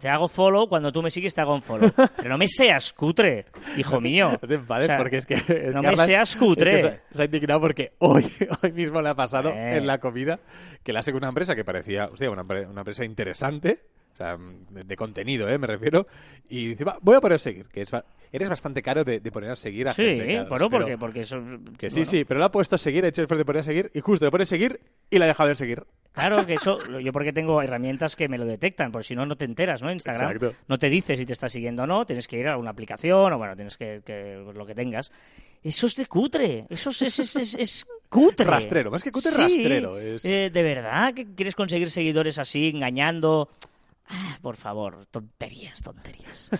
Te 0.00 0.08
hago 0.08 0.28
follow, 0.28 0.68
cuando 0.68 0.92
tú 0.92 1.02
me 1.02 1.10
sigues 1.10 1.34
te 1.34 1.40
hago 1.40 1.54
un 1.54 1.62
follow. 1.62 1.90
Pero 2.16 2.28
no 2.28 2.38
me 2.38 2.48
seas 2.48 2.92
cutre, 2.92 3.46
hijo 3.76 4.00
mío. 4.00 4.38
O 4.68 4.82
sea, 4.82 4.98
porque 4.98 5.16
es 5.18 5.26
que... 5.26 5.34
es 5.34 5.74
no 5.74 5.80
que 5.82 5.88
me 5.88 5.96
seas 5.96 6.36
cutre. 6.36 6.76
es 6.76 6.82
que 6.84 6.90
se, 6.90 7.16
se 7.16 7.22
ha 7.22 7.24
indignado 7.24 7.60
porque 7.60 7.92
hoy, 7.98 8.30
hoy 8.62 8.72
mismo 8.72 9.00
le 9.00 9.08
ha 9.08 9.14
pasado 9.14 9.50
Eh. 9.50 9.78
en 9.78 9.86
la 9.86 9.98
comida 9.98 10.38
que 10.82 10.92
le 10.92 10.98
ha 10.98 11.02
seguido 11.02 11.18
una 11.18 11.28
empresa 11.28 11.54
que 11.54 11.64
parecía, 11.64 12.06
hostia, 12.06 12.30
una, 12.30 12.42
una 12.42 12.80
empresa 12.80 13.04
interesante, 13.04 13.80
o 14.16 14.18
sea, 14.18 14.38
de, 14.70 14.82
de 14.84 14.96
contenido, 14.96 15.46
¿eh? 15.46 15.58
Me 15.58 15.66
refiero, 15.66 16.06
y 16.48 16.68
dice, 16.68 16.84
va, 16.84 16.96
voy 17.02 17.16
a 17.16 17.20
poner 17.20 17.36
a 17.36 17.38
seguir, 17.38 17.66
que 17.68 17.82
es, 17.82 17.90
eres 18.32 18.48
bastante 18.48 18.80
caro 18.80 19.04
de, 19.04 19.20
de 19.20 19.30
poner 19.30 19.50
a 19.50 19.56
seguir 19.56 19.88
a 19.88 19.92
Sí, 19.92 20.02
gente. 20.04 20.26
claro, 20.46 20.48
bueno, 20.48 20.70
porque, 20.70 20.96
porque 20.96 21.20
eso... 21.20 21.36
Que 21.76 21.90
sí, 21.90 21.96
bueno. 21.96 22.10
sí, 22.10 22.24
pero 22.24 22.40
le 22.40 22.46
ha 22.46 22.50
puesto 22.50 22.76
a 22.76 22.78
seguir, 22.78 23.04
ha 23.04 23.08
hecho 23.08 23.20
el 23.20 23.24
esfuerzo 23.26 23.40
de 23.40 23.44
poner 23.44 23.60
a 23.60 23.64
seguir, 23.64 23.90
y 23.92 24.00
justo 24.00 24.24
le 24.24 24.30
pone 24.30 24.44
a 24.44 24.46
seguir 24.46 24.80
y 25.10 25.18
la 25.18 25.26
ha 25.26 25.28
dejado 25.28 25.50
de 25.50 25.54
seguir. 25.56 25.84
Claro, 26.12 26.46
que 26.46 26.54
eso, 26.54 26.78
yo 26.98 27.12
porque 27.12 27.34
tengo 27.34 27.60
herramientas 27.60 28.16
que 28.16 28.26
me 28.26 28.38
lo 28.38 28.46
detectan, 28.46 28.90
porque 28.90 29.04
si 29.04 29.14
no, 29.14 29.26
no 29.26 29.36
te 29.36 29.44
enteras, 29.44 29.82
¿no? 29.82 29.92
Instagram 29.92 30.32
Exacto. 30.36 30.56
no 30.66 30.78
te 30.78 30.88
dice 30.88 31.14
si 31.14 31.26
te 31.26 31.34
está 31.34 31.50
siguiendo 31.50 31.82
o 31.82 31.86
no, 31.86 32.06
tienes 32.06 32.26
que 32.26 32.38
ir 32.38 32.48
a 32.48 32.56
una 32.56 32.70
aplicación 32.70 33.34
o 33.34 33.36
bueno, 33.36 33.54
tienes 33.54 33.76
que, 33.76 34.00
que 34.02 34.42
lo 34.54 34.64
que 34.64 34.74
tengas. 34.74 35.12
Eso 35.62 35.86
es 35.86 35.94
de 35.94 36.06
cutre, 36.06 36.64
eso 36.70 36.88
es, 36.88 37.02
es, 37.02 37.18
es, 37.18 37.36
es- 37.36 37.54
es 37.56 37.86
cutre. 38.08 38.46
Rastrero, 38.46 38.90
más 38.90 39.02
que 39.02 39.10
cutre, 39.12 39.30
Sí, 39.32 39.36
rastrero, 39.42 39.98
es- 39.98 40.24
eh, 40.24 40.48
¿De 40.50 40.62
verdad 40.62 41.12
que 41.12 41.26
quieres 41.34 41.54
conseguir 41.54 41.90
seguidores 41.90 42.38
así, 42.38 42.68
engañando? 42.68 43.50
Ah, 44.08 44.38
por 44.40 44.56
favor, 44.56 45.04
tonterías, 45.06 45.80
tonterías. 45.82 46.50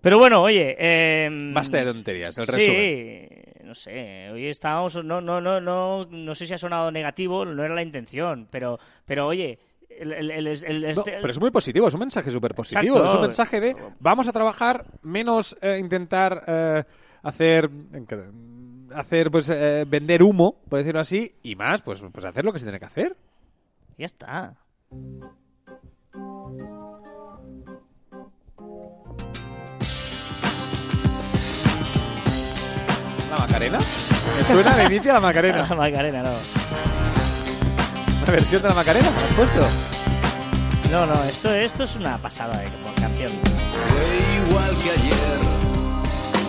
Pero 0.00 0.18
bueno, 0.18 0.42
oye... 0.42 0.74
em, 0.78 1.54
Basta 1.54 1.78
de 1.78 1.84
tonterías, 1.92 2.36
el 2.38 2.46
sí, 2.46 2.52
resumen. 2.52 3.68
no 3.68 3.74
sé. 3.74 4.30
Hoy 4.32 4.46
estábamos, 4.48 5.04
no, 5.04 5.20
no, 5.20 5.40
no, 5.40 5.60
no, 5.60 6.06
no 6.06 6.34
sé 6.34 6.46
si 6.46 6.54
ha 6.54 6.58
sonado 6.58 6.90
negativo, 6.90 7.44
no 7.44 7.62
era 7.64 7.74
la 7.74 7.82
intención, 7.82 8.48
pero, 8.50 8.78
pero 9.04 9.26
oye, 9.28 9.58
el, 9.88 10.12
el- 10.12 10.30
el- 10.30 10.46
el- 10.48 10.82
No, 10.82 10.88
este- 10.88 11.18
pero 11.20 11.30
es 11.30 11.38
muy 11.38 11.50
positivo, 11.52 11.86
es 11.86 11.94
un 11.94 12.00
mensaje 12.00 12.30
súper 12.30 12.54
positivo. 12.54 12.96
Exacto. 12.96 13.08
Es 13.08 13.14
un 13.14 13.20
mensaje 13.20 13.60
de 13.60 13.76
vamos 14.00 14.26
a 14.26 14.32
trabajar, 14.32 14.86
menos 15.02 15.56
eh, 15.60 15.76
intentar 15.78 16.42
eh, 16.48 16.82
hacer 17.22 17.70
hacer 18.94 19.30
pues 19.30 19.48
eh, 19.50 19.84
vender 19.86 20.22
humo, 20.22 20.62
por 20.68 20.78
decirlo 20.80 21.00
así, 21.00 21.32
y 21.44 21.54
más, 21.54 21.80
pues, 21.82 22.02
pues 22.12 22.24
hacer 22.24 22.44
lo 22.44 22.52
que 22.52 22.58
se 22.58 22.64
tiene 22.64 22.78
que 22.80 22.86
hacer. 22.86 23.16
ya 23.96 24.06
está. 24.06 24.56
Macarena? 33.70 33.78
Me 34.36 34.44
suena 34.44 34.76
de 34.76 34.84
inicio 34.84 35.10
a 35.10 35.14
la 35.14 35.20
Macarena. 35.20 35.66
La 35.68 35.74
Macarena, 35.76 36.22
no. 36.22 36.30
Una 38.22 38.32
versión 38.32 38.62
de 38.62 38.68
la 38.68 38.74
Macarena, 38.74 39.08
¿has 39.08 39.34
puesto? 39.34 39.60
No, 40.90 41.06
no, 41.06 41.14
esto, 41.24 41.52
esto 41.54 41.84
es 41.84 41.96
una 41.96 42.18
pasada 42.18 42.56
de 42.58 42.66
canción. 43.00 43.32
Fue 43.88 44.48
igual 44.48 44.70
que 44.82 44.90
ayer 44.90 45.38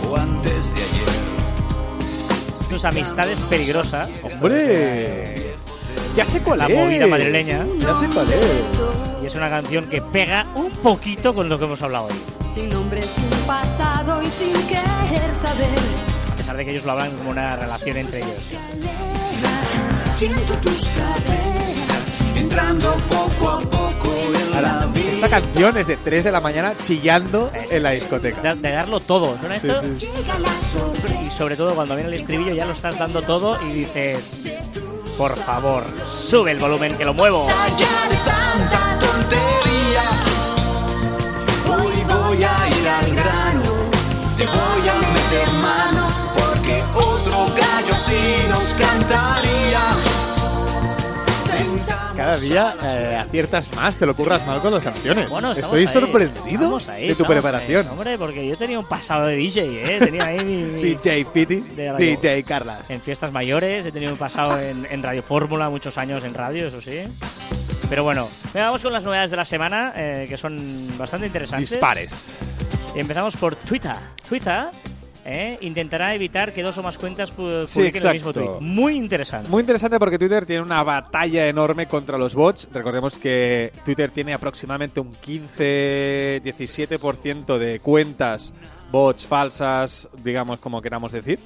o 0.10 0.18
antes 0.18 0.76
de 0.76 0.82
ayer. 0.82 1.04
Es 2.76 2.86
Amistades 2.86 3.42
Peligrosas. 3.42 4.10
¡Hombre! 4.24 5.56
Ya 6.16 6.26
sé 6.26 6.42
cuál 6.42 6.60
La 6.60 6.68
es. 6.68 6.76
movida 6.76 7.08
madrileña. 7.08 7.66
Ya 7.80 7.96
sé 8.00 8.08
cuál 8.14 8.32
es. 8.34 8.80
Y 9.22 9.26
es 9.28 9.36
una 9.36 9.50
canción 9.50 9.86
que 9.86 10.02
pega 10.02 10.46
un 10.56 10.72
poquito 10.72 11.34
con 11.34 11.48
lo 11.50 11.58
que 11.58 11.66
hemos 11.66 11.82
hablado 11.82 12.06
hoy. 12.06 12.14
Sin 12.52 12.70
nombre, 12.70 13.02
sin 13.02 13.30
pasado 13.48 14.22
y 14.22 14.28
sin 14.28 14.54
querer 14.68 15.36
saber. 15.36 15.70
A 16.44 16.46
pesar 16.46 16.58
de 16.58 16.66
que 16.66 16.72
ellos 16.72 16.84
lo 16.84 16.92
hablan 16.92 17.12
como 17.16 17.30
una 17.32 17.56
relación 17.56 17.96
entre 17.98 18.20
ellos. 18.20 18.48
Siento 20.14 20.54
tus 20.58 20.84
caderas 20.90 22.20
Entrando 22.36 22.96
poco 23.10 23.50
a 23.50 23.60
poco 23.62 24.10
en 24.36 24.52
la 24.52 24.58
Ahora, 24.74 24.86
vida. 24.88 25.12
esta 25.14 25.30
canción 25.30 25.78
es 25.78 25.88
de 25.88 25.96
3 25.98 26.24
de 26.26 26.32
la 26.34 26.42
mañana 26.42 26.74
chillando 26.86 27.50
Sí, 27.50 27.58
sí, 27.70 27.76
en 27.78 27.84
la 27.84 27.92
discoteca. 27.92 28.56
De, 28.56 28.62
de 28.62 28.72
darlo 28.72 29.00
todo. 29.00 29.38
¿no? 29.42 29.54
Esto, 29.54 29.82
Sí. 29.98 30.10
Y 31.26 31.30
sobre 31.32 31.56
todo 31.56 31.74
cuando 31.76 31.96
viene 31.96 32.10
el 32.10 32.16
estribillo 32.16 32.54
ya 32.54 32.66
lo 32.66 32.74
estás 32.74 33.00
dando 33.00 33.22
todo 33.22 33.58
y 33.66 33.72
dices, 33.74 34.54
por 35.18 35.38
favor, 35.38 35.86
sube 36.10 36.52
el 36.52 36.60
volumen 36.60 36.98
que 36.98 37.06
lo 37.06 37.14
muevo. 37.14 37.48
Hoy 41.70 42.04
voy 42.08 42.44
a 42.44 42.68
ir 42.70 42.88
al 42.90 43.16
grano. 43.16 43.62
Te 44.38 44.46
voy 44.46 44.90
a 44.90 44.94
meter. 45.14 45.54
Porque 47.94 47.94
otro 47.94 47.94
gallo 47.94 47.96
sí 47.96 48.48
nos 48.50 48.74
cantaría. 48.74 49.82
Cada 52.16 52.38
día 52.38 52.76
eh, 52.84 53.16
aciertas 53.20 53.76
más, 53.76 53.96
te 53.96 54.06
lo 54.06 54.16
curras 54.16 54.46
mal 54.46 54.60
con 54.62 54.72
las 54.74 54.84
canciones. 54.84 55.30
Bueno, 55.30 55.52
estamos 55.52 55.78
Estoy 55.78 55.88
ahí, 55.88 56.02
sorprendido 56.02 56.54
estamos 56.64 56.90
ahí, 56.90 57.02
de 57.02 57.08
tu 57.08 57.12
estamos 57.24 57.32
preparación. 57.34 57.86
ahí. 57.88 57.92
Hombre, 57.92 58.18
porque 58.18 58.48
yo 58.48 58.56
tenía 58.56 58.80
un 58.80 58.86
pasado 58.86 59.26
de 59.28 59.36
DJ, 59.36 59.96
¿eh? 59.96 60.00
Tenía 60.00 60.26
ahí 60.26 60.44
mi- 60.44 60.64
mi- 60.64 60.82
DJ 60.96 61.26
Pity, 61.26 61.56
De. 61.76 61.94
DJ 61.98 62.44
Carlas. 62.44 62.90
en 62.90 63.02
fiestas 63.02 63.32
mayores, 63.32 63.86
he 63.86 63.92
tenido 63.92 64.12
un 64.14 64.18
pasado 64.18 64.60
en, 64.60 64.88
en 64.90 65.02
Radio 65.04 65.24
Fórmula, 65.24 65.70
muchos 65.70 65.98
años 65.98 66.24
en 66.24 66.34
radio, 66.36 66.68
eso 66.68 66.82
sí. 66.82 67.00
Pero 67.90 68.04
bueno, 68.04 68.28
venga, 68.54 68.68
vamos 68.68 68.82
con 68.84 68.94
las 68.94 69.04
novedades 69.04 69.32
de 69.32 69.38
la 69.38 69.46
semana, 69.46 69.94
eh, 69.96 70.26
que 70.30 70.38
son 70.38 70.98
bastante 70.98 71.28
interesantes. 71.28 71.70
Dispares. 71.72 72.36
Y 72.96 73.00
empezamos 73.00 73.36
por 73.38 73.56
Twitter. 73.56 73.96
Twitter 74.28 74.66
eh, 75.26 75.58
intentará 75.62 76.14
evitar 76.14 76.52
que 76.52 76.62
dos 76.64 76.78
o 76.78 76.84
más 76.84 76.98
cuentas 76.98 77.30
Sí, 77.30 77.36
publiquen 77.36 78.08
el 78.08 78.14
mismo 78.14 78.34
tweet. 78.34 78.60
Muy 78.60 78.98
interesante. 78.98 79.50
Muy 79.50 79.62
interesante 79.62 79.98
porque 79.98 80.20
Twitter 80.20 80.46
tiene 80.46 80.62
una 80.62 80.84
batalla 80.84 81.48
enorme 81.48 81.88
contra 81.88 82.18
los 82.18 82.36
bots. 82.36 82.68
Recordemos 82.72 83.18
que 83.18 83.72
Twitter 83.86 84.12
tiene 84.12 84.34
aproximadamente 84.34 85.00
un 85.00 85.14
15-17% 85.14 87.58
de 87.58 87.80
cuentas 87.80 88.54
bots 88.92 89.26
falsas, 89.26 90.10
digamos 90.24 90.60
como 90.60 90.82
queramos 90.82 91.14
decir. 91.14 91.40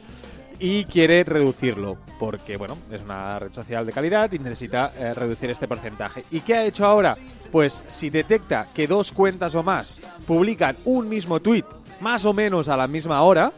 Y 0.60 0.86
quiere 0.86 1.24
reducirlo 1.24 1.98
porque, 2.18 2.58
bueno, 2.58 2.80
es 2.92 3.04
una 3.04 3.38
red 3.38 3.52
social 3.52 3.86
de 3.86 3.94
calidad 3.94 4.32
y 4.32 4.40
necesita 4.40 4.92
eh, 4.98 5.14
reducir 5.14 5.52
este 5.52 5.68
porcentaje. 5.68 6.24
¿Y 6.32 6.40
qué 6.40 6.56
ha 6.56 6.66
hecho 6.66 6.84
ahora? 6.84 7.16
Pues 7.52 7.84
si 7.86 8.10
detecta 8.10 8.66
que 8.74 8.88
dos 8.88 9.12
cuentas 9.12 9.54
o 9.54 9.62
más 9.62 10.00
publican 10.26 10.76
un 10.84 11.08
mismo 11.08 11.40
tweet 11.40 11.64
más 12.00 12.26
o 12.26 12.34
menos 12.34 12.70
a 12.70 12.78
la 12.78 12.88
misma 12.88 13.22
hora, 13.22 13.52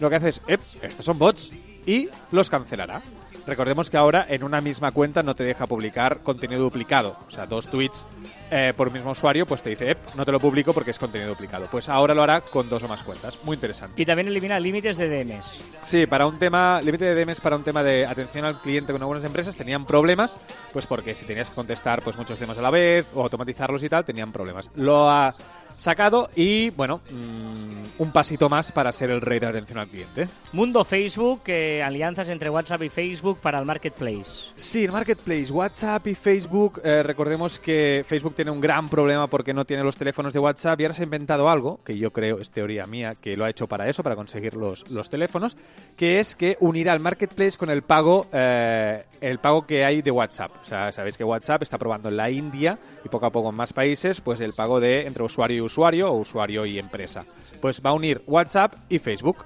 lo 0.00 0.10
que 0.10 0.16
hace 0.16 0.28
es, 0.30 0.40
"Ep, 0.46 0.60
estos 0.82 1.04
son 1.04 1.18
bots, 1.18 1.50
y 1.86 2.08
los 2.32 2.50
cancelará. 2.50 3.02
Recordemos 3.46 3.90
que 3.90 3.98
ahora 3.98 4.24
en 4.26 4.42
una 4.42 4.62
misma 4.62 4.90
cuenta 4.92 5.22
no 5.22 5.34
te 5.34 5.44
deja 5.44 5.66
publicar 5.66 6.20
contenido 6.22 6.62
duplicado. 6.62 7.18
O 7.28 7.30
sea, 7.30 7.44
dos 7.44 7.68
tweets 7.68 8.06
eh, 8.50 8.72
por 8.74 8.90
mismo 8.90 9.10
usuario, 9.10 9.44
pues 9.44 9.62
te 9.62 9.68
dice, 9.68 9.90
"Ep, 9.90 9.98
no 10.14 10.24
te 10.24 10.32
lo 10.32 10.40
publico 10.40 10.72
porque 10.72 10.92
es 10.92 10.98
contenido 10.98 11.28
duplicado. 11.28 11.66
Pues 11.70 11.90
ahora 11.90 12.14
lo 12.14 12.22
hará 12.22 12.40
con 12.40 12.70
dos 12.70 12.82
o 12.84 12.88
más 12.88 13.02
cuentas. 13.02 13.44
Muy 13.44 13.56
interesante. 13.56 14.00
Y 14.00 14.06
también 14.06 14.28
elimina 14.28 14.58
límites 14.58 14.96
de 14.96 15.08
DMs. 15.10 15.60
Sí, 15.82 16.06
para 16.06 16.26
un 16.26 16.38
tema, 16.38 16.80
límite 16.82 17.04
de 17.04 17.14
DMs 17.22 17.40
para 17.42 17.56
un 17.56 17.64
tema 17.64 17.82
de 17.82 18.06
atención 18.06 18.46
al 18.46 18.58
cliente 18.60 18.92
con 18.92 19.02
algunas 19.02 19.24
empresas 19.24 19.54
tenían 19.56 19.84
problemas, 19.84 20.38
pues 20.72 20.86
porque 20.86 21.14
si 21.14 21.26
tenías 21.26 21.50
que 21.50 21.56
contestar 21.56 22.00
pues 22.00 22.16
muchos 22.16 22.38
temas 22.38 22.56
a 22.56 22.62
la 22.62 22.70
vez 22.70 23.06
o 23.14 23.22
automatizarlos 23.22 23.82
y 23.84 23.90
tal, 23.90 24.06
tenían 24.06 24.32
problemas. 24.32 24.70
Lo 24.74 25.10
ha 25.10 25.34
sacado 25.76 26.30
y, 26.36 26.70
bueno, 26.70 27.00
mm, 27.10 28.02
un 28.02 28.12
pasito 28.12 28.48
más 28.48 28.72
para 28.72 28.92
ser 28.92 29.10
el 29.10 29.20
rey 29.20 29.38
de 29.38 29.46
atención 29.46 29.78
al 29.78 29.88
cliente. 29.88 30.28
Mundo 30.52 30.84
Facebook, 30.84 31.42
eh, 31.46 31.82
alianzas 31.82 32.28
entre 32.28 32.50
WhatsApp 32.50 32.82
y 32.82 32.88
Facebook 32.88 33.38
para 33.40 33.58
el 33.58 33.66
marketplace. 33.66 34.50
Sí, 34.56 34.84
el 34.84 34.92
marketplace, 34.92 35.50
WhatsApp 35.52 36.06
y 36.06 36.14
Facebook. 36.14 36.80
eh, 36.84 37.02
recordemos 37.02 37.58
que 37.58 38.04
Facebook 38.06 38.34
tiene 38.34 38.50
un 38.50 38.60
gran 38.60 38.88
problema 38.88 39.26
porque 39.28 39.54
no 39.54 39.64
tiene 39.64 39.82
los 39.82 39.96
teléfonos 39.96 40.32
de 40.32 40.38
WhatsApp 40.38 40.80
y 40.80 40.84
ahora 40.84 40.94
se 40.94 41.02
ha 41.02 41.04
inventado 41.04 41.48
algo, 41.48 41.80
que 41.84 41.96
yo 41.96 42.12
creo, 42.12 42.38
es 42.38 42.50
teoría 42.50 42.84
mía, 42.84 43.14
que 43.20 43.36
lo 43.36 43.44
ha 43.44 43.50
hecho 43.50 43.66
para 43.66 43.88
eso, 43.88 44.02
para 44.02 44.16
conseguir 44.16 44.54
los, 44.54 44.88
los 44.90 45.10
teléfonos, 45.10 45.56
que 45.96 46.20
es 46.20 46.34
que 46.34 46.56
unirá 46.60 46.92
el 46.92 47.00
marketplace 47.00 47.56
con 47.56 47.70
el 47.70 47.82
pago, 47.82 48.26
eh, 48.32 49.04
el 49.20 49.38
pago 49.38 49.66
que 49.66 49.84
hay 49.84 50.02
de 50.02 50.10
WhatsApp. 50.10 50.50
O 50.62 50.64
sea, 50.64 50.92
sabéis 50.92 51.16
que 51.16 51.24
WhatsApp 51.24 51.62
está 51.62 51.78
probando 51.78 52.08
en 52.08 52.16
la 52.16 52.30
India 52.30 52.78
y 53.04 53.08
poco 53.08 53.26
a 53.26 53.30
poco 53.30 53.50
en 53.50 53.54
más 53.54 53.72
países, 53.72 54.20
pues 54.20 54.40
el 54.40 54.52
pago 54.52 54.80
de 54.80 55.06
entre 55.06 55.22
usuario 55.22 55.58
y 55.58 55.60
usuario 55.64 56.10
o 56.10 56.18
usuario 56.18 56.64
y 56.66 56.78
empresa. 56.78 57.24
Pues 57.60 57.80
va 57.84 57.90
a 57.90 57.94
unir 57.94 58.22
WhatsApp 58.26 58.74
y 58.88 58.98
Facebook. 58.98 59.44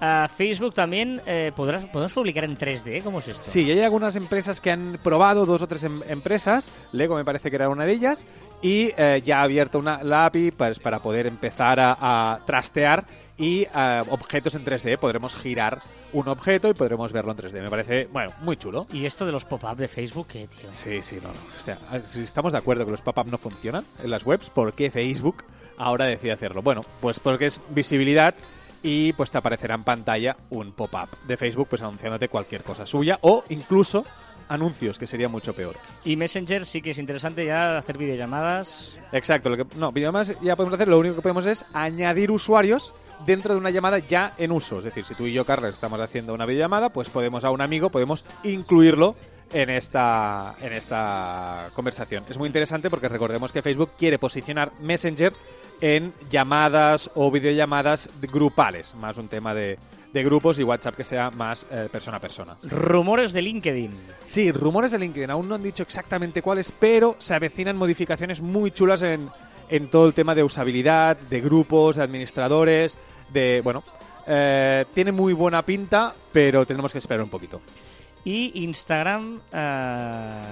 a 0.00 0.28
Facebook 0.28 0.74
también 0.74 1.20
eh, 1.26 1.50
podrás, 1.56 1.84
podemos 1.86 2.12
publicar 2.12 2.44
en 2.44 2.56
3D. 2.56 3.02
¿Cómo 3.02 3.18
es 3.18 3.28
esto? 3.28 3.42
Sí, 3.50 3.70
hay 3.70 3.80
algunas 3.80 4.14
empresas 4.16 4.60
que 4.60 4.70
han 4.70 4.98
probado, 5.02 5.44
dos 5.44 5.62
o 5.62 5.66
tres 5.66 5.84
em- 5.84 6.02
empresas, 6.08 6.70
Lego 6.92 7.16
me 7.16 7.24
parece 7.24 7.50
que 7.50 7.56
era 7.56 7.68
una 7.68 7.84
de 7.84 7.92
ellas, 7.94 8.24
y 8.62 8.92
eh, 8.96 9.22
ya 9.24 9.40
ha 9.40 9.42
abierto 9.42 9.78
una, 9.78 10.02
la 10.04 10.26
API 10.26 10.52
pues, 10.52 10.78
para 10.78 11.00
poder 11.00 11.26
empezar 11.26 11.80
a, 11.80 11.96
a 12.00 12.38
trastear 12.46 13.04
y 13.38 13.62
eh, 13.74 14.02
objetos 14.10 14.54
en 14.56 14.64
3D. 14.64 14.98
Podremos 14.98 15.36
girar 15.36 15.80
un 16.12 16.28
objeto 16.28 16.68
y 16.68 16.74
podremos 16.74 17.12
verlo 17.12 17.32
en 17.32 17.38
3D. 17.38 17.62
Me 17.62 17.70
parece, 17.70 18.08
bueno, 18.12 18.32
muy 18.40 18.56
chulo. 18.56 18.86
Y 18.92 19.06
esto 19.06 19.24
de 19.24 19.32
los 19.32 19.44
pop-up 19.44 19.76
de 19.76 19.88
Facebook, 19.88 20.26
¿qué, 20.28 20.46
tío? 20.46 20.68
Sí, 20.74 21.02
sí, 21.02 21.18
no, 21.22 21.28
no. 21.28 21.40
O 21.58 21.62
sea, 21.62 21.78
si 22.06 22.22
estamos 22.22 22.52
de 22.52 22.58
acuerdo 22.58 22.84
que 22.84 22.90
los 22.90 23.02
pop-up 23.02 23.26
no 23.26 23.38
funcionan 23.38 23.84
en 24.02 24.10
las 24.10 24.26
webs, 24.26 24.50
¿por 24.50 24.72
qué 24.72 24.90
Facebook 24.90 25.44
ahora 25.76 26.06
decide 26.06 26.32
hacerlo? 26.32 26.62
Bueno, 26.62 26.82
pues 27.00 27.20
porque 27.20 27.46
es 27.46 27.60
visibilidad 27.70 28.34
y 28.82 29.12
pues 29.12 29.30
te 29.30 29.38
aparecerá 29.38 29.74
en 29.74 29.84
pantalla 29.84 30.36
un 30.50 30.72
pop-up 30.72 31.08
de 31.26 31.36
Facebook 31.36 31.68
pues 31.68 31.82
anunciándote 31.82 32.28
cualquier 32.28 32.62
cosa 32.62 32.86
suya 32.86 33.18
o 33.22 33.44
incluso 33.48 34.04
anuncios, 34.48 34.98
que 34.98 35.06
sería 35.06 35.28
mucho 35.28 35.52
peor. 35.52 35.76
Y 36.04 36.16
Messenger 36.16 36.64
sí 36.64 36.80
que 36.80 36.90
es 36.90 36.98
interesante 36.98 37.44
ya 37.44 37.76
hacer 37.76 37.98
videollamadas. 37.98 38.98
Exacto, 39.12 39.50
lo 39.50 39.56
que, 39.56 39.76
no, 39.76 39.92
videollamadas 39.92 40.40
ya 40.40 40.56
podemos 40.56 40.74
hacer, 40.74 40.88
lo 40.88 40.98
único 40.98 41.16
que 41.16 41.22
podemos 41.22 41.46
es 41.46 41.64
añadir 41.72 42.30
usuarios 42.30 42.94
dentro 43.26 43.54
de 43.54 43.60
una 43.60 43.70
llamada 43.70 43.98
ya 43.98 44.32
en 44.38 44.52
uso. 44.52 44.78
Es 44.78 44.84
decir, 44.84 45.04
si 45.04 45.14
tú 45.14 45.26
y 45.26 45.32
yo, 45.32 45.44
Carlos, 45.44 45.72
estamos 45.72 46.00
haciendo 46.00 46.34
una 46.34 46.46
videollamada, 46.46 46.90
pues 46.90 47.08
podemos 47.08 47.44
a 47.44 47.50
un 47.50 47.60
amigo, 47.60 47.90
podemos 47.90 48.24
incluirlo 48.42 49.16
en 49.52 49.70
esta, 49.70 50.54
en 50.60 50.72
esta 50.72 51.68
conversación. 51.74 52.24
Es 52.28 52.38
muy 52.38 52.46
interesante 52.46 52.90
porque 52.90 53.08
recordemos 53.08 53.52
que 53.52 53.62
Facebook 53.62 53.92
quiere 53.98 54.18
posicionar 54.18 54.72
Messenger 54.80 55.32
en 55.80 56.12
llamadas 56.28 57.10
o 57.14 57.30
videollamadas 57.30 58.10
grupales, 58.20 58.94
más 58.96 59.16
un 59.16 59.28
tema 59.28 59.54
de, 59.54 59.78
de 60.12 60.24
grupos 60.24 60.58
y 60.58 60.64
WhatsApp 60.64 60.96
que 60.96 61.04
sea 61.04 61.30
más 61.30 61.66
eh, 61.70 61.88
persona 61.90 62.16
a 62.16 62.20
persona. 62.20 62.56
Rumores 62.64 63.32
de 63.32 63.42
LinkedIn. 63.42 63.92
Sí, 64.26 64.50
rumores 64.52 64.90
de 64.90 64.98
LinkedIn. 64.98 65.30
Aún 65.30 65.48
no 65.48 65.54
han 65.54 65.62
dicho 65.62 65.82
exactamente 65.82 66.42
cuáles, 66.42 66.72
pero 66.72 67.16
se 67.18 67.34
avecinan 67.34 67.76
modificaciones 67.76 68.40
muy 68.40 68.70
chulas 68.70 69.02
en, 69.02 69.28
en 69.68 69.88
todo 69.90 70.06
el 70.06 70.14
tema 70.14 70.34
de 70.34 70.42
usabilidad, 70.44 71.16
de 71.16 71.40
grupos, 71.40 71.96
de 71.96 72.02
administradores, 72.02 72.98
de... 73.32 73.60
Bueno, 73.62 73.82
eh, 74.26 74.84
tiene 74.94 75.12
muy 75.12 75.32
buena 75.32 75.62
pinta, 75.62 76.12
pero 76.32 76.66
tenemos 76.66 76.92
que 76.92 76.98
esperar 76.98 77.22
un 77.22 77.30
poquito. 77.30 77.60
Y 78.24 78.64
Instagram. 78.64 79.40
ah, 79.52 80.42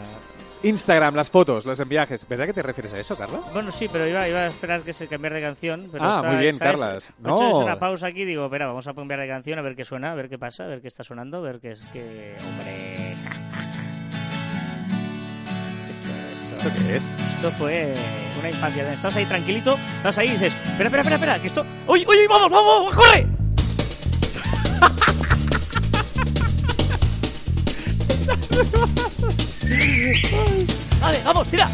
Instagram, 0.62 1.14
las 1.14 1.31
fotos, 1.31 1.66
los 1.66 1.79
enviajes. 1.81 2.26
¿Verdad 2.26 2.46
que 2.46 2.55
te 2.55 2.62
refieres 2.62 2.94
a 2.94 2.98
eso, 3.00 3.16
Carla? 3.16 3.40
Bueno, 3.52 3.70
sí, 3.70 3.88
pero 3.92 4.07
iba, 4.07 4.26
iba 4.29 4.38
a 4.38 4.46
esperar 4.46 4.81
que 4.83 4.92
se 4.94 5.07
cambiara 5.09 5.37
de 5.37 5.42
canción. 5.42 5.88
Pero 5.92 6.02
Ah, 6.05 6.16
está- 6.16 6.29
muy 6.29 6.37
bien, 6.38 6.55
hecho 6.55 7.12
No. 7.18 7.59
una 7.59 7.79
pausa 7.79 8.07
aquí 8.07 8.24
digo, 8.24 8.46
espera, 8.46 8.66
vamos 8.66 8.87
a 8.88 8.94
cambiar 8.94 9.20
de 9.20 9.29
canción, 9.29 9.59
a 9.59 9.62
ver 9.62 9.76
qué 9.76 9.85
suena, 9.85 10.12
a 10.12 10.14
ver 10.14 10.29
qué 10.31 10.38
pasa, 10.38 10.64
a 10.64 10.68
ver 10.68 10.81
qué 10.81 10.88
está 10.88 11.05
sonando, 11.05 11.38
a 11.38 11.40
ver 11.40 11.61
qué 11.61 11.72
es 11.72 11.85
que. 11.92 12.35
Hombre. 12.48 13.06
Esto, 16.57 16.69
esto, 16.69 16.69
¿Esto 16.69 16.87
qué 16.88 16.97
es? 16.97 17.03
esto 17.37 17.51
fue 17.59 17.95
una 18.38 18.49
infancia. 18.49 18.92
Estás 18.92 19.16
ahí 19.16 19.25
tranquilito, 19.27 19.79
estás 19.99 20.19
ahí 20.19 20.29
y 20.29 20.33
dices, 20.33 20.53
espera, 20.53 20.88
espera, 20.88 21.01
espera, 21.03 21.16
espera, 21.16 21.38
que 21.38 21.47
esto. 21.49 21.66
¡Uy, 21.87 22.05
uy, 22.09 22.16
uy, 22.19 22.27
vamos, 22.29 22.51
vamos, 22.51 22.75
vamos, 22.75 22.95
corre! 22.95 23.27
Vale, 31.01 31.21
vamos, 31.25 31.49
tira. 31.49 31.69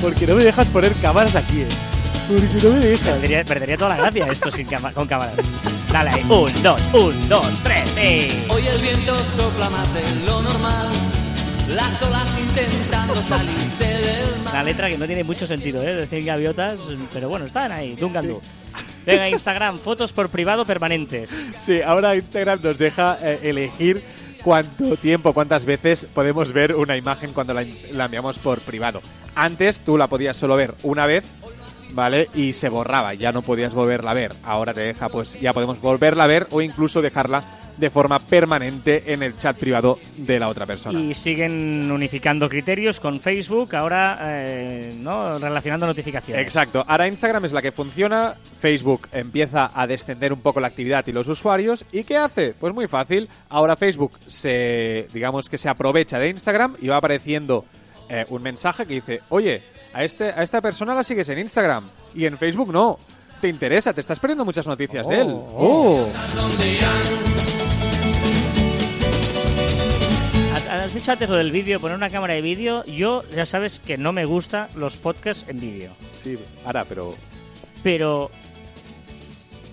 Porque 0.00 0.26
no 0.26 0.36
me 0.36 0.44
dejas 0.44 0.66
poner 0.68 0.92
cámaras 0.94 1.34
aquí, 1.34 1.62
eh. 1.62 1.68
Porque 2.28 2.46
no 2.62 2.70
me 2.74 2.80
dejas. 2.80 3.08
Perdería, 3.08 3.44
perdería 3.44 3.76
toda 3.76 3.90
la 3.90 3.96
gracia 3.96 4.26
esto 4.26 4.50
sin 4.50 4.66
con 4.66 5.06
cámaras. 5.06 5.34
Dale 5.90 6.10
ahí. 6.10 6.22
Un, 6.28 6.62
dos, 6.62 6.80
un, 6.92 7.28
dos, 7.28 7.48
tres, 7.62 7.96
y... 7.96 8.50
Hoy 8.50 8.66
el 8.66 8.80
viento 8.80 9.14
sopla 9.36 9.70
más 9.70 9.92
de 9.94 10.02
lo 10.26 10.42
normal. 10.42 11.03
Las 11.68 12.02
olas 12.02 12.38
intentando 12.38 13.16
salirse 13.16 13.84
del 13.84 14.42
mar. 14.44 14.54
La 14.54 14.62
letra 14.62 14.88
que 14.88 14.98
no 14.98 15.06
tiene 15.06 15.24
mucho 15.24 15.46
sentido, 15.46 15.82
¿eh? 15.82 15.94
Decir 15.94 16.24
gaviotas, 16.24 16.80
pero 17.12 17.28
bueno, 17.28 17.46
están 17.46 17.72
ahí, 17.72 17.96
Dungandú. 17.96 18.40
Venga, 19.06 19.28
Instagram, 19.28 19.78
fotos 19.78 20.12
por 20.12 20.28
privado 20.28 20.64
permanentes. 20.64 21.30
Sí, 21.64 21.80
ahora 21.80 22.14
Instagram 22.16 22.60
nos 22.62 22.78
deja 22.78 23.18
eh, 23.22 23.40
elegir 23.42 24.04
cuánto 24.42 24.96
tiempo, 24.96 25.32
cuántas 25.32 25.64
veces 25.64 26.06
podemos 26.12 26.52
ver 26.52 26.74
una 26.74 26.96
imagen 26.96 27.32
cuando 27.32 27.54
la, 27.54 27.64
la 27.92 28.04
enviamos 28.04 28.38
por 28.38 28.60
privado. 28.60 29.00
Antes 29.34 29.80
tú 29.80 29.96
la 29.96 30.06
podías 30.06 30.36
solo 30.36 30.56
ver 30.56 30.74
una 30.82 31.06
vez, 31.06 31.24
¿vale? 31.92 32.28
Y 32.34 32.52
se 32.52 32.68
borraba, 32.68 33.14
ya 33.14 33.32
no 33.32 33.42
podías 33.42 33.72
volverla 33.72 34.10
a 34.10 34.14
ver. 34.14 34.32
Ahora 34.44 34.74
te 34.74 34.82
deja, 34.82 35.08
pues 35.08 35.40
ya 35.40 35.52
podemos 35.52 35.80
volverla 35.80 36.24
a 36.24 36.28
ver 36.28 36.46
o 36.50 36.60
incluso 36.60 37.00
dejarla 37.00 37.42
de 37.76 37.90
forma 37.90 38.18
permanente 38.18 39.12
en 39.12 39.22
el 39.22 39.38
chat 39.38 39.56
privado 39.56 39.98
de 40.16 40.38
la 40.38 40.48
otra 40.48 40.66
persona. 40.66 40.98
Y 40.98 41.14
siguen 41.14 41.90
unificando 41.90 42.48
criterios 42.48 43.00
con 43.00 43.20
Facebook, 43.20 43.74
ahora, 43.74 44.18
eh, 44.22 44.94
¿no? 44.98 45.38
Relacionando 45.38 45.86
notificaciones. 45.86 46.42
Exacto. 46.42 46.84
Ahora 46.86 47.08
Instagram 47.08 47.44
es 47.44 47.52
la 47.52 47.62
que 47.62 47.72
funciona, 47.72 48.36
Facebook 48.60 49.08
empieza 49.12 49.70
a 49.74 49.86
descender 49.86 50.32
un 50.32 50.40
poco 50.40 50.60
la 50.60 50.68
actividad 50.68 51.06
y 51.06 51.12
los 51.12 51.28
usuarios. 51.28 51.84
¿Y 51.92 52.04
qué 52.04 52.16
hace? 52.16 52.54
Pues 52.58 52.72
muy 52.74 52.88
fácil. 52.88 53.28
Ahora 53.48 53.76
Facebook 53.76 54.12
se, 54.26 55.08
digamos 55.12 55.48
que 55.48 55.58
se 55.58 55.68
aprovecha 55.68 56.18
de 56.18 56.28
Instagram 56.28 56.76
y 56.80 56.88
va 56.88 56.96
apareciendo 56.96 57.64
eh, 58.08 58.26
un 58.28 58.42
mensaje 58.42 58.86
que 58.86 58.94
dice, 58.94 59.20
oye, 59.30 59.62
a, 59.92 60.04
este, 60.04 60.24
a 60.24 60.42
esta 60.42 60.60
persona 60.60 60.94
la 60.94 61.04
sigues 61.04 61.28
en 61.28 61.38
Instagram 61.38 61.88
y 62.14 62.26
en 62.26 62.38
Facebook 62.38 62.72
no. 62.72 62.98
¿Te 63.40 63.48
interesa? 63.48 63.92
¿Te 63.92 64.00
estás 64.00 64.18
perdiendo 64.18 64.44
muchas 64.44 64.66
noticias 64.66 65.06
de 65.06 65.20
él? 65.20 65.26
Oh. 65.28 66.08
Oh. 66.08 67.33
Has 70.84 70.92
dicho 70.94 71.12
antes 71.12 71.28
lo 71.28 71.36
del 71.36 71.50
vídeo, 71.50 71.80
poner 71.80 71.96
una 71.96 72.10
cámara 72.10 72.34
de 72.34 72.42
vídeo. 72.42 72.84
Yo, 72.84 73.22
ya 73.34 73.46
sabes 73.46 73.78
que 73.78 73.96
no 73.96 74.12
me 74.12 74.26
gusta 74.26 74.68
los 74.76 74.96
podcasts 74.98 75.46
en 75.48 75.58
vídeo. 75.60 75.90
Sí, 76.22 76.38
ahora, 76.66 76.84
pero... 76.84 77.14
Pero 77.82 78.30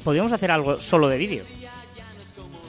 podríamos 0.04 0.32
hacer 0.32 0.52
algo 0.52 0.78
solo 0.78 1.10
de 1.10 1.18
vídeo. 1.18 1.44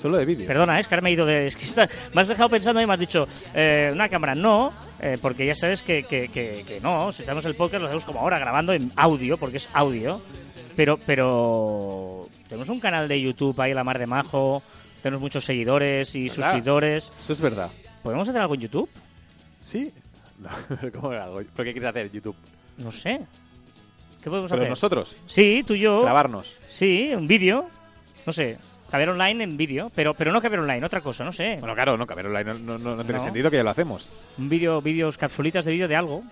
Solo 0.00 0.16
de 0.16 0.24
vídeo. 0.24 0.46
Perdona, 0.48 0.81
es 0.81 0.88
que 0.88 0.94
ahora 0.94 1.02
me 1.02 1.11
he 1.11 1.12
ido 1.12 1.24
de... 1.24 1.46
Es 1.46 1.55
que 1.57 1.64
está- 1.64 1.88
me 2.12 2.20
has 2.20 2.28
dejado 2.28 2.48
pensando 2.48 2.81
y 2.81 2.87
me 2.87 2.94
has 2.94 2.98
dicho, 3.00 3.28
eh, 3.55 3.90
una 3.92 4.09
cámara 4.09 4.35
no, 4.35 4.72
eh, 5.00 5.18
porque 5.22 5.46
ya 5.46 5.55
sabes 5.55 5.83
que, 5.85 6.02
que, 6.02 6.28
que- 6.28 6.64
que 6.66 6.81
no, 6.81 7.12
si 7.12 7.22
estamos 7.22 7.44
el 7.44 7.55
podcast 7.55 7.83
lo 7.83 7.87
hacemos 7.87 8.05
como 8.05 8.18
ahora, 8.20 8.40
grabando 8.40 8.72
en 8.72 8.90
audio, 8.96 9.37
porque 9.37 9.59
es 9.59 9.68
audio. 9.72 10.20
Pero, 10.74 10.98
pero 11.07 12.28
tenemos 12.48 12.68
un 12.70 12.81
canal 12.81 13.07
de 13.07 13.20
YouTube 13.20 13.61
ahí, 13.61 13.72
La 13.72 13.85
Mar 13.85 14.00
de 14.00 14.07
Majo, 14.07 14.62
tenemos 15.00 15.20
muchos 15.20 15.44
seguidores 15.44 16.12
y 16.16 16.24
¿Verdad? 16.28 16.35
suscriptores. 16.35 17.12
Eso 17.20 17.33
es 17.35 17.40
verdad. 17.40 17.70
¿Podemos 18.03 18.29
hacer 18.29 18.41
algo 18.41 18.55
en 18.55 18.61
YouTube? 18.62 18.88
¿Sí? 19.61 19.93
No, 20.43 20.51
¿Cómo 21.01 21.11
hago? 21.12 21.35
¿Por 21.55 21.65
qué 21.65 21.73
quieres 21.73 21.85
hacer 21.91 22.11
YouTube? 22.11 22.35
No 22.79 22.91
sé. 22.91 23.21
¿Qué 24.23 24.29
podemos 24.29 24.51
Pero 24.51 24.62
hacer? 24.62 24.71
nosotros, 24.71 25.17
Sí, 25.27 25.62
tú 25.65 25.75
y 25.75 25.81
yo. 25.81 26.03
grabarnos. 26.03 26.59
Sí, 26.67 27.12
un 27.15 27.29
vídeo. 27.29 27.69
No 28.27 28.33
sé. 28.33 28.59
Caber 28.91 29.11
online 29.11 29.45
en 29.45 29.57
vídeo. 29.57 29.93
Pero, 29.95 30.15
pero 30.15 30.33
no 30.33 30.41
caber 30.41 30.59
online, 30.59 30.85
otra 30.85 31.01
cosa, 31.01 31.23
no 31.23 31.31
sé. 31.31 31.59
Bueno, 31.61 31.75
claro, 31.77 31.97
no, 31.97 32.07
caber 32.09 32.27
online 32.27 32.55
no, 32.55 32.77
no, 32.77 32.97
no, 32.97 33.05
tiene 33.05 33.21
sentido 33.21 33.51
que 33.51 33.57
ya 33.59 33.62
lo 33.62 33.71
hacemos. 33.71 34.09
Un 34.37 34.49
vídeo, 34.49 34.83
vídeos, 34.83 35.17
capsulitas 35.17 35.65
de 35.65 35.73
vídeo 35.73 35.87
de 35.87 35.95
algo. 35.97 36.25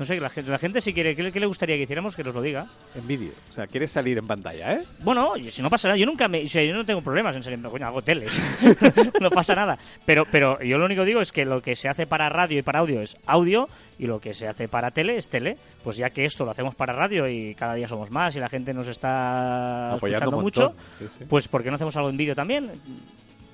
No 0.00 0.06
sé, 0.06 0.18
la 0.18 0.30
gente, 0.30 0.50
la 0.50 0.58
gente 0.58 0.80
si 0.80 0.94
quiere, 0.94 1.14
¿qué, 1.14 1.22
le- 1.22 1.30
qué 1.30 1.38
le 1.38 1.44
gustaría 1.46 1.76
que 1.76 1.82
hiciéramos? 1.82 2.16
Que 2.16 2.24
nos 2.24 2.34
lo 2.34 2.40
diga. 2.40 2.66
En 2.94 3.06
vídeo. 3.06 3.30
O 3.50 3.52
sea, 3.52 3.66
quieres 3.66 3.92
salir 3.92 4.16
en 4.16 4.26
pantalla, 4.26 4.72
¿eh? 4.72 4.84
Bueno, 5.00 5.34
si 5.50 5.60
no 5.60 5.68
pasa 5.68 5.88
nada, 5.88 5.98
yo 5.98 6.06
nunca 6.06 6.26
me. 6.26 6.42
O 6.42 6.48
sea, 6.48 6.64
yo 6.64 6.74
no 6.74 6.86
tengo 6.86 7.02
problemas 7.02 7.36
en 7.36 7.42
salir. 7.42 7.60
Coño, 7.62 7.86
hago 7.86 8.00
teles. 8.00 8.40
no 9.20 9.30
pasa 9.30 9.54
nada. 9.54 9.78
Pero, 10.06 10.24
pero 10.32 10.58
yo 10.62 10.78
lo 10.78 10.86
único 10.86 11.02
que 11.02 11.06
digo 11.08 11.20
es 11.20 11.32
que 11.32 11.44
lo 11.44 11.60
que 11.60 11.76
se 11.76 11.88
hace 11.90 12.06
para 12.06 12.30
radio 12.30 12.58
y 12.58 12.62
para 12.62 12.78
audio 12.78 13.02
es 13.02 13.14
audio 13.26 13.68
y 13.98 14.06
lo 14.06 14.18
que 14.20 14.32
se 14.32 14.48
hace 14.48 14.68
para 14.68 14.90
tele 14.90 15.18
es 15.18 15.28
tele. 15.28 15.58
Pues 15.84 15.98
ya 15.98 16.08
que 16.08 16.24
esto 16.24 16.46
lo 16.46 16.50
hacemos 16.52 16.74
para 16.74 16.94
radio 16.94 17.28
y 17.28 17.54
cada 17.54 17.74
día 17.74 17.86
somos 17.86 18.10
más 18.10 18.34
y 18.34 18.40
la 18.40 18.48
gente 18.48 18.72
nos 18.72 18.88
está 18.88 19.92
Apoyando 19.92 20.24
escuchando 20.24 20.40
mucho, 20.42 20.62
montón. 20.70 20.84
Sí, 20.98 21.06
sí. 21.18 21.24
pues 21.28 21.46
¿por 21.46 21.62
qué 21.62 21.68
no 21.68 21.74
hacemos 21.76 21.94
algo 21.98 22.08
en 22.08 22.16
vídeo 22.16 22.34
también? 22.34 22.70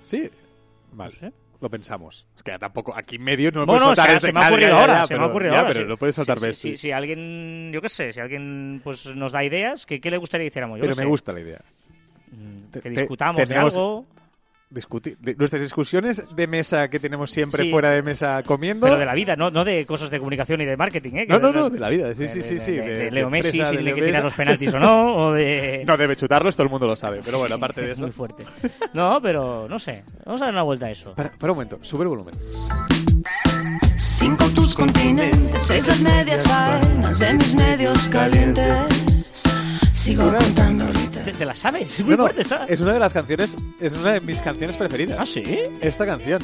Sí. 0.05 0.31
Vale. 0.93 1.13
No 1.13 1.19
sé. 1.29 1.33
Lo 1.61 1.71
pensamos. 1.71 2.27
Es 2.37 2.42
que 2.42 2.59
tampoco 2.59 2.95
aquí 2.97 3.16
en 3.16 3.23
medio 3.25 3.51
no 3.51 3.64
Bueno, 3.66 3.66
puedes 3.66 3.83
es 3.83 3.87
soltar 3.97 4.07
que 4.11 4.16
ese- 4.16 4.27
se 4.27 4.33
me 4.33 4.40
ha 4.40 4.47
ocurrido 4.49 4.69
ya, 4.71 4.81
ahora, 4.81 4.95
ya, 5.01 5.07
se 5.07 5.14
me 5.14 5.16
pero- 5.19 5.25
ha 5.25 5.31
ocurrido 5.31 5.53
ahora. 5.57 5.69
pero 5.69 5.81
sí. 5.81 5.88
no 5.88 5.97
puedes 5.97 6.14
soltar 6.14 6.38
si, 6.38 6.47
ver- 6.71 6.79
si, 6.79 6.92
alguien, 6.92 7.71
yo 7.73 7.81
qué 7.81 7.88
sé, 7.88 8.12
si 8.12 8.21
alguien 8.21 8.81
pues 8.85 9.07
nos 9.16 9.33
da 9.33 9.42
ideas, 9.45 9.87
¿qué, 9.87 10.01
qué 10.01 10.11
le 10.11 10.19
gustaría 10.19 10.45
que 10.45 10.49
hiciéramos? 10.49 10.77
Yo 10.79 10.83
Pero 10.83 10.97
me 10.97 11.03
sé. 11.03 11.09
gusta 11.09 11.33
la 11.33 11.40
idea. 11.40 11.61
Mm, 12.31 12.62
Te- 12.71 12.81
que 12.81 12.90
te- 12.90 13.01
discutamos 13.01 13.38
de 13.40 13.47
tenemos- 13.47 13.75
algo, 13.75 14.07
Discutir. 14.77 15.17
nuestras 15.39 15.61
discusiones 15.62 16.23
de 16.37 16.47
mesa 16.47 16.89
que 16.89 17.01
tenemos 17.01 17.31
siempre 17.31 17.65
Sí. 17.65 17.71
fuera 17.71 17.91
de 17.91 18.03
mesa 18.03 18.43
comiendo. 18.45 18.87
pero 18.87 18.99
de 18.99 19.07
la 19.07 19.15
vida, 19.15 19.35
no, 19.35 19.51
no 19.51 19.65
de 19.65 19.85
cosas 19.87 20.11
de 20.11 20.19
comunicación 20.19 20.61
y 20.61 20.65
de 20.67 20.77
marketing, 20.77 21.11
¿eh? 21.15 21.27
Que 21.27 21.33
No, 21.33 21.39
no, 21.39 21.51
no, 21.53 21.71
de 21.71 21.81
la 21.81 21.89
vida. 21.89 22.15
Sí, 22.15 22.23
de- 22.25 22.29
sí, 22.29 22.43
sí. 22.43 22.59
sí, 22.61 22.73
de- 22.73 22.83
de- 22.83 22.89
de 22.89 23.05
de 23.07 23.11
Leo 23.11 23.31
Messi, 23.31 23.53
si 23.65 23.77
que 23.77 23.93
tirar 23.93 24.23
los 24.23 24.35
penaltis 24.35 24.73
o 24.75 24.79
no, 24.79 25.15
o 25.17 25.33
de... 25.33 25.83
No 25.87 25.97
debe 25.97 26.15
chutarlos, 26.15 26.55
todo 26.55 26.65
el 26.65 26.71
mundo 26.71 26.87
lo 26.87 26.95
sabe. 26.95 27.21
Pero 27.25 27.39
bueno, 27.39 27.55
aparte 27.57 27.81
de 27.81 27.93
eso. 27.93 28.03
Muy 28.03 28.12
fuerte. 28.12 28.45
No, 28.93 29.21
pero 29.23 29.67
no 29.69 29.79
sé. 29.79 30.05
Vamos 30.25 30.43
a 30.43 30.47
dar 30.47 30.55
una 30.55 30.62
vuelta 30.62 30.87
a 30.87 30.91
eso. 30.91 31.15
Para, 31.15 31.33
para 31.33 31.53
un 31.53 31.57
momento, 31.57 31.79
sube 31.83 32.03
el 32.03 32.09
volumen. 32.09 32.35
Cinco 33.97 34.45
tus 34.55 34.75
continentes, 34.75 35.62
seis 35.62 35.87
las 35.89 36.01
medias 36.01 36.47
vainas 36.49 37.19
de 37.19 37.35
mis 37.35 37.55
medios 37.55 38.09
calientes. 38.09 39.06
Sigo 40.07 40.31
contando 40.31 40.85
ahorita. 40.85 41.21
¿Te, 41.23 41.33
te 41.33 41.45
la 41.45 41.55
sabes? 41.55 41.99
Es 41.99 42.05
muy 42.05 42.12
No, 42.12 42.19
no, 42.19 42.23
fuerte 42.25 42.42
esta. 42.42 42.64
es 42.66 42.81
una 42.81 42.92
de 42.92 43.01
las 43.01 43.12
canciones, 43.12 43.57
es 43.81 43.92
una 43.95 44.12
de 44.12 44.21
mis 44.21 44.40
canciones 44.40 44.77
preferidas. 44.77 45.19
¿Ah, 45.19 45.27
sí? 45.27 45.42
Esta 45.81 46.07
canción. 46.07 46.40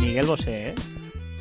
Miguel 0.00 0.24
Bosé, 0.26 0.68
¿eh? 0.68 0.74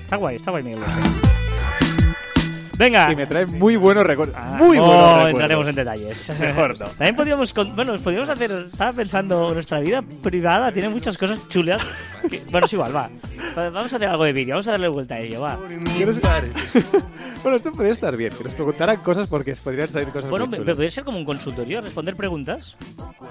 Está 0.01 0.15
guay, 0.15 0.37
está 0.37 0.49
guay 0.51 0.63
Miguel 0.63 0.79
Bosé. 0.79 0.93
Venga. 2.79 3.11
Y 3.11 3.15
me 3.15 3.25
trae 3.27 3.45
muy 3.45 3.75
buenos 3.75 4.05
recuerdos. 4.07 4.35
Ah, 4.37 4.55
muy 4.57 4.77
no 4.77 4.85
buenos 4.85 5.05
recuerdos. 5.05 5.29
entraremos 5.29 5.67
en 5.69 5.75
detalles. 5.75 6.31
Mejor 6.39 6.79
no. 6.79 6.85
También 6.87 7.15
podríamos, 7.15 7.53
con- 7.53 7.75
bueno, 7.75 7.95
podríamos 7.99 8.29
hacer, 8.29 8.67
estaba 8.71 8.93
pensando, 8.93 9.53
nuestra 9.53 9.79
vida 9.79 10.03
privada 10.23 10.71
tiene 10.71 10.89
muchas 10.89 11.15
cosas 11.17 11.47
chulas. 11.47 11.81
que- 12.29 12.41
bueno, 12.51 12.65
es 12.65 12.73
igual, 12.73 12.95
va. 12.95 13.09
Va- 13.57 13.69
Vamos 13.69 13.91
a 13.93 13.95
hacer 13.95 14.07
algo 14.09 14.23
de 14.23 14.33
vídeo, 14.33 14.53
vamos 14.55 14.67
a 14.67 14.71
darle 14.71 14.87
vuelta 14.87 15.15
a 15.15 15.19
ello, 15.19 15.41
va. 15.41 15.57
¿Quieres- 15.95 16.21
bueno, 17.43 17.57
esto 17.57 17.71
podría 17.71 17.93
estar 17.93 18.15
bien, 18.15 18.33
que 18.37 18.43
nos 18.43 18.53
preguntaran 18.53 18.97
cosas 18.97 19.27
porque 19.29 19.55
podrían 19.63 19.87
salir 19.87 20.09
cosas 20.09 20.29
Bueno, 20.29 20.45
muy 20.47 20.57
pero 20.59 20.73
podría 20.75 20.91
ser 20.91 21.03
como 21.03 21.17
un 21.17 21.25
consultorio, 21.25 21.81
responder 21.81 22.15
preguntas. 22.15 22.77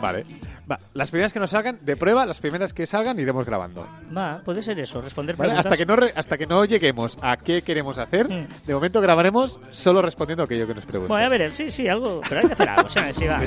Vale. 0.01 0.25
Va, 0.71 0.81
las 0.95 1.11
primeras 1.11 1.33
que 1.33 1.39
nos 1.39 1.51
salgan, 1.51 1.79
de 1.83 1.97
prueba, 1.97 2.27
las 2.27 2.41
primeras 2.41 2.75
que 2.75 2.87
salgan 2.87 3.19
iremos 3.21 3.47
grabando. 3.47 3.87
Va, 4.17 4.41
puede 4.45 4.63
ser 4.63 4.79
eso, 4.81 5.01
responder 5.01 5.37
¿Vale? 5.37 5.51
preguntas. 5.51 5.67
Hasta, 5.73 5.77
que 5.77 5.87
no 5.87 5.97
re- 5.97 6.13
hasta 6.17 6.37
que 6.39 6.47
no 6.47 6.65
lleguemos 6.65 7.19
a 7.23 7.37
qué 7.37 7.63
queremos 7.63 7.99
hacer, 7.99 8.29
Mm. 8.29 8.47
de 8.67 8.75
momento 8.75 9.01
grabaremos 9.01 9.61
solo 9.71 10.03
respondiendo 10.03 10.43
aquello 10.43 10.67
que 10.67 10.75
nos 10.75 10.85
pregunten. 10.87 11.09
Bueno, 11.09 11.27
a 11.27 11.29
ver, 11.29 11.53
sí, 11.53 11.71
sí, 11.71 11.87
algo, 11.87 12.21
pero 12.29 12.41
hay 12.41 12.47
que 12.49 12.53
hacer 12.55 12.69
algo. 12.69 12.89
sí, 12.91 13.01
sí, 13.17 13.27
va. 13.27 13.41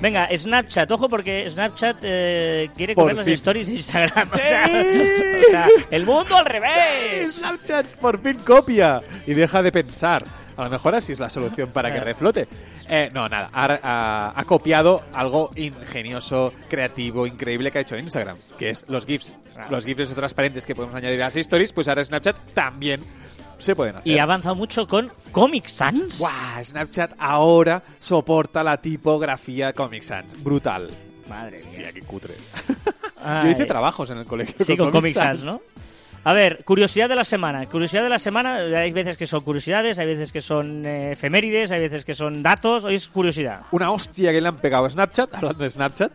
Venga, 0.00 0.28
Snapchat, 0.36 0.90
ojo 0.90 1.08
porque 1.08 1.48
Snapchat 1.48 1.98
eh, 2.02 2.68
quiere 2.76 2.94
Por 2.96 3.04
comer 3.04 3.16
las 3.16 3.24
fin. 3.26 3.34
stories 3.34 3.68
de 3.68 3.74
Instagram. 3.74 4.28
O 4.32 4.36
sea, 4.36 4.64
o 4.66 5.50
sea, 5.50 5.68
el 5.90 5.99
mundo 6.06 6.36
al 6.36 6.44
revés. 6.44 7.34
Snapchat 7.38 7.86
por 7.96 8.20
fin 8.22 8.38
copia 8.38 9.00
y 9.26 9.34
deja 9.34 9.62
de 9.62 9.72
pensar. 9.72 10.24
A 10.56 10.64
lo 10.64 10.70
mejor 10.70 10.94
así 10.94 11.12
es 11.12 11.20
la 11.20 11.30
solución 11.30 11.70
para 11.72 11.92
que 11.92 12.00
reflote. 12.00 12.46
Eh, 12.88 13.08
no, 13.14 13.28
nada. 13.28 13.48
Ha, 13.52 13.78
ha- 13.82 14.32
ha 14.38 14.44
copiado 14.44 15.02
algo 15.14 15.50
ingenioso, 15.56 16.52
creativo, 16.68 17.26
increíble 17.26 17.70
que 17.70 17.78
ha 17.78 17.80
hecho 17.80 17.96
Instagram, 17.96 18.36
que 18.58 18.70
es 18.70 18.84
los 18.88 19.06
GIFs. 19.06 19.36
Los 19.70 19.84
GIFs 19.86 20.00
esos 20.02 20.14
transparentes 20.16 20.66
que 20.66 20.74
podemos 20.74 20.94
añadir 20.94 21.22
a 21.22 21.26
las 21.26 21.36
stories, 21.36 21.72
pues 21.72 21.88
ahora 21.88 22.04
Snapchat 22.04 22.36
también 22.52 23.00
se 23.58 23.74
pueden 23.76 23.96
hacer. 23.96 24.10
Y 24.12 24.18
ha 24.18 24.24
avanzado 24.24 24.54
mucho 24.54 24.86
con 24.86 25.10
Comic 25.32 25.66
Sans. 25.68 26.18
¡Guau! 26.18 26.64
Snapchat 26.64 27.12
ahora 27.18 27.82
soporta 27.98 28.62
la 28.64 28.76
tipografía 28.78 29.72
Comic 29.72 30.02
Sans. 30.02 30.42
Brutal. 30.42 30.90
Madre 31.28 31.58
mía. 31.60 31.70
Mira, 31.76 31.92
qué 31.92 32.02
cutre. 32.02 32.34
Yo 33.44 33.48
hice 33.50 33.66
trabajos 33.66 34.10
en 34.10 34.18
el 34.18 34.24
colegio 34.26 34.64
Sí, 34.64 34.76
con 34.76 34.90
Comic 34.90 35.14
Sans. 35.14 35.40
Sans, 35.40 35.42
¿no? 35.44 35.60
A 36.22 36.34
ver, 36.34 36.64
curiosidad 36.64 37.08
de 37.08 37.16
la 37.16 37.24
semana. 37.24 37.64
Curiosidad 37.66 38.02
de 38.02 38.10
la 38.10 38.18
semana, 38.18 38.56
hay 38.56 38.92
veces 38.92 39.16
que 39.16 39.26
son 39.26 39.40
curiosidades, 39.40 39.98
hay 39.98 40.06
veces 40.06 40.30
que 40.30 40.42
son 40.42 40.84
eh, 40.84 41.12
efemérides, 41.12 41.72
hay 41.72 41.80
veces 41.80 42.04
que 42.04 42.12
son 42.12 42.42
datos. 42.42 42.84
Hoy 42.84 42.96
es 42.96 43.08
curiosidad. 43.08 43.62
una 43.70 43.90
hostia 43.90 44.30
que 44.30 44.40
le 44.40 44.48
han 44.48 44.58
pegado 44.58 44.84
a 44.84 44.90
Snapchat, 44.90 45.34
hablando 45.34 45.64
de 45.64 45.70
Snapchat, 45.70 46.12